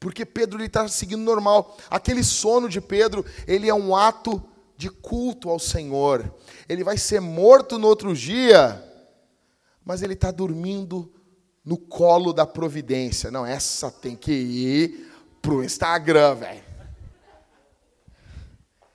Porque 0.01 0.25
Pedro 0.25 0.63
está 0.65 0.89
seguindo 0.89 1.23
normal. 1.23 1.77
Aquele 1.91 2.25
sono 2.25 2.67
de 2.67 2.81
Pedro, 2.81 3.23
ele 3.47 3.69
é 3.69 3.75
um 3.75 3.95
ato 3.95 4.43
de 4.79 4.89
culto 4.89 5.51
ao 5.51 5.59
Senhor. 5.59 6.35
Ele 6.67 6.83
vai 6.83 6.97
ser 6.97 7.21
morto 7.21 7.79
no 7.79 7.87
outro 7.87 8.15
dia, 8.17 8.83
mas 9.85 10.01
ele 10.01 10.15
está 10.15 10.31
dormindo 10.31 11.13
no 11.65 11.79
colo 11.79 12.33
da 12.33 12.47
providência. 12.47 13.31
Não, 13.31 13.47
essa 13.47 13.91
tem 13.91 14.15
que 14.15 14.33
ir 14.33 15.13
pro 15.41 15.65
Instagram, 15.65 16.35
velho. 16.35 16.65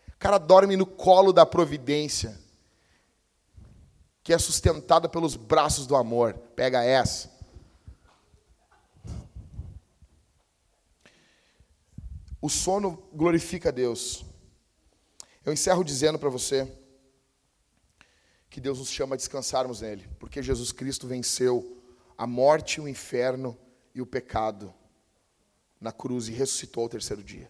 O 0.10 0.18
cara 0.20 0.38
dorme 0.38 0.76
no 0.76 0.86
colo 0.86 1.34
da 1.34 1.46
providência, 1.46 2.38
que 4.22 4.34
é 4.34 4.38
sustentada 4.38 5.08
pelos 5.10 5.36
braços 5.36 5.88
do 5.88 5.96
amor. 5.96 6.34
Pega 6.56 6.84
essa. 6.84 7.32
O 12.42 12.50
sono 12.50 13.04
glorifica 13.14 13.72
Deus. 13.72 14.26
Eu 15.44 15.52
encerro 15.52 15.84
dizendo 15.84 16.20
para 16.20 16.30
você 16.30 16.72
que 18.50 18.62
Deus 18.62 18.80
nos 18.80 18.90
chama 18.90 19.16
a 19.16 19.18
descansarmos 19.18 19.82
nele, 19.82 20.08
porque 20.20 20.42
Jesus 20.42 20.72
Cristo 20.72 21.08
venceu 21.08 21.79
a 22.20 22.28
morte, 22.28 22.82
o 22.82 22.88
inferno 22.88 23.58
e 23.96 24.02
o 24.02 24.06
pecado 24.06 24.74
na 25.80 25.94
cruz 25.94 26.28
e 26.28 26.34
ressuscitou 26.34 26.84
ao 26.84 26.90
terceiro 26.90 27.24
dia. 27.24 27.50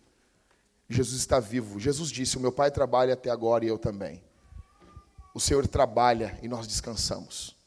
Jesus 0.88 1.20
está 1.20 1.40
vivo. 1.40 1.80
Jesus 1.80 2.12
disse: 2.12 2.38
O 2.38 2.40
meu 2.40 2.52
Pai 2.52 2.70
trabalha 2.70 3.16
até 3.16 3.32
agora 3.32 3.66
e 3.66 3.68
eu 3.68 3.80
também. 3.80 4.24
O 5.34 5.40
Senhor 5.40 5.68
trabalha 5.68 6.38
e 6.44 6.48
nós 6.48 6.68
descansamos. 6.68 7.58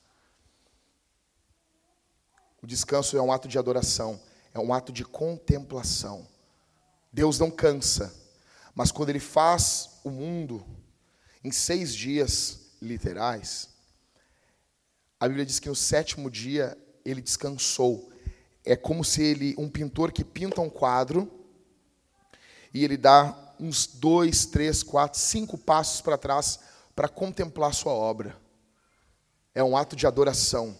O 2.63 2.69
descanso 2.69 3.17
é 3.17 3.21
um 3.21 3.33
ato 3.33 3.49
de 3.49 3.59
adoração, 3.59 4.21
é 4.55 4.61
um 4.61 4.73
ato 4.73 4.93
de 4.93 5.05
contemplação. 5.05 6.25
Deus 7.13 7.37
não 7.37 7.51
cansa, 7.51 8.15
mas 8.77 8.93
quando 8.93 9.09
Ele 9.09 9.19
faz 9.19 9.99
o 10.05 10.11
mundo 10.11 10.65
em 11.43 11.51
seis 11.51 11.93
dias 11.93 12.61
literais, 12.81 13.71
a 15.19 15.27
Bíblia 15.27 15.45
diz 15.45 15.59
que 15.59 15.69
no 15.69 15.75
sétimo 15.75 16.31
dia 16.31 16.79
ele 17.05 17.21
descansou. 17.21 18.11
É 18.65 18.77
como 18.77 19.05
se 19.05 19.23
ele, 19.23 19.55
um 19.59 19.69
pintor 19.69 20.13
que 20.13 20.25
pinta 20.25 20.61
um 20.61 20.71
quadro 20.71 21.31
e 22.73 22.85
ele 22.85 22.97
dá 22.97 23.55
uns 23.59 23.87
dois, 23.87 24.47
três, 24.47 24.83
quatro, 24.83 25.19
cinco 25.19 25.59
passos 25.59 26.01
para 26.01 26.19
trás 26.19 26.61
para 26.95 27.09
contemplar 27.09 27.75
sua 27.75 27.93
obra. 27.93 28.37
É 29.55 29.63
um 29.63 29.77
ato 29.77 29.95
de 29.97 30.07
adoração. 30.07 30.77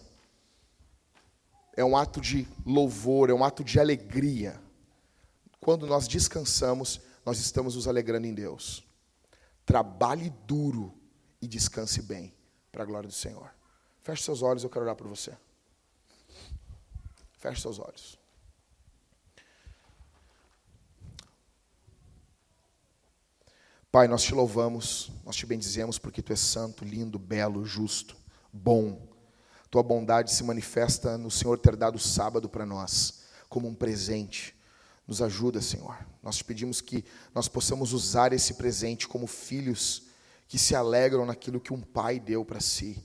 É 1.75 1.85
um 1.85 1.97
ato 1.97 2.21
de 2.21 2.47
louvor, 2.67 3.31
é 3.31 3.35
um 3.35 3.45
ato 3.45 3.65
de 3.65 3.81
alegria. 3.81 4.61
Quando 5.61 5.87
nós 5.87 6.07
descansamos, 6.07 7.01
nós 7.25 7.39
estamos 7.39 7.77
nos 7.77 7.89
alegrando 7.89 8.27
em 8.27 8.35
Deus. 8.35 8.85
Trabalhe 9.65 10.31
duro 10.47 10.93
e 11.41 11.47
descanse 11.47 12.03
bem, 12.03 12.35
para 12.71 12.83
a 12.83 12.87
glória 12.87 13.09
do 13.09 13.15
Senhor. 13.15 13.51
Feche 14.01 14.23
seus 14.23 14.43
olhos, 14.43 14.65
eu 14.65 14.71
quero 14.71 14.85
orar 14.85 14.97
por 14.97 15.07
você. 15.07 15.33
Feche 17.43 17.61
seus 17.61 17.81
olhos. 17.81 18.17
Pai, 23.91 24.07
nós 24.07 24.23
te 24.23 24.33
louvamos, 24.33 25.11
nós 25.25 25.35
te 25.35 25.45
bendizemos 25.45 25.99
porque 25.99 26.23
tu 26.23 26.33
és 26.33 26.39
santo, 26.39 26.85
lindo, 26.85 27.19
belo, 27.19 27.65
justo, 27.65 28.17
bom. 28.53 29.09
Tua 29.69 29.83
bondade 29.83 30.33
se 30.33 30.45
manifesta 30.45 31.19
no 31.19 31.33
Senhor 31.33 31.59
ter 31.59 31.75
dado 31.75 31.97
o 31.97 31.99
sábado 31.99 32.49
para 32.49 32.65
nós, 32.65 33.25
como 33.49 33.67
um 33.67 33.75
presente. 33.75 34.55
Nos 35.05 35.21
ajuda, 35.21 35.61
Senhor. 35.61 35.99
Nós 36.23 36.37
te 36.37 36.45
pedimos 36.45 36.81
que 36.81 37.05
nós 37.35 37.49
possamos 37.49 37.93
usar 37.93 38.33
esse 38.33 38.55
presente 38.55 39.09
como 39.09 39.27
filhos 39.27 40.05
que 40.47 40.61
se 40.61 40.77
alegram 40.77 41.27
naquilo 41.27 41.61
que 41.61 41.73
um 41.73 41.81
pai 41.81 42.21
deu 42.21 42.45
para 42.45 42.61
si. 42.61 43.05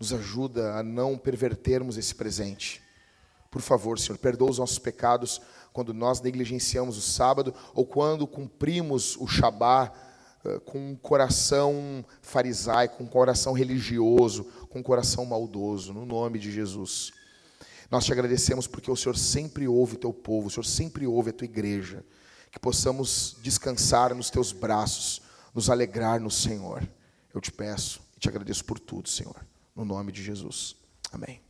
Nos 0.00 0.14
ajuda 0.14 0.78
a 0.78 0.82
não 0.82 1.18
pervertermos 1.18 1.98
esse 1.98 2.14
presente 2.14 2.85
por 3.56 3.62
favor, 3.62 3.98
Senhor, 3.98 4.18
perdoa 4.18 4.50
os 4.50 4.58
nossos 4.58 4.78
pecados 4.78 5.40
quando 5.72 5.94
nós 5.94 6.20
negligenciamos 6.20 6.98
o 6.98 7.00
sábado 7.00 7.54
ou 7.72 7.86
quando 7.86 8.26
cumprimos 8.26 9.16
o 9.16 9.26
Shabá 9.26 9.90
uh, 10.44 10.60
com 10.60 10.90
um 10.90 10.94
coração 10.94 12.04
farisaico, 12.20 12.98
com 12.98 13.04
um 13.04 13.08
coração 13.08 13.54
religioso, 13.54 14.44
com 14.68 14.80
um 14.80 14.82
coração 14.82 15.24
maldoso, 15.24 15.94
no 15.94 16.04
nome 16.04 16.38
de 16.38 16.52
Jesus. 16.52 17.12
Nós 17.90 18.04
te 18.04 18.12
agradecemos 18.12 18.66
porque 18.66 18.90
o 18.90 18.96
Senhor 18.96 19.16
sempre 19.16 19.66
ouve 19.66 19.94
o 19.94 20.00
teu 20.00 20.12
povo, 20.12 20.48
o 20.48 20.50
Senhor 20.50 20.66
sempre 20.66 21.06
ouve 21.06 21.30
a 21.30 21.32
tua 21.32 21.46
igreja. 21.46 22.04
Que 22.52 22.60
possamos 22.60 23.38
descansar 23.40 24.14
nos 24.14 24.28
teus 24.28 24.52
braços, 24.52 25.22
nos 25.54 25.70
alegrar 25.70 26.20
no 26.20 26.30
Senhor. 26.30 26.86
Eu 27.32 27.40
te 27.40 27.50
peço 27.50 28.02
e 28.18 28.20
te 28.20 28.28
agradeço 28.28 28.66
por 28.66 28.78
tudo, 28.78 29.08
Senhor. 29.08 29.46
no 29.74 29.82
nome 29.82 30.12
de 30.12 30.22
Jesus. 30.22 30.76
Amém. 31.10 31.40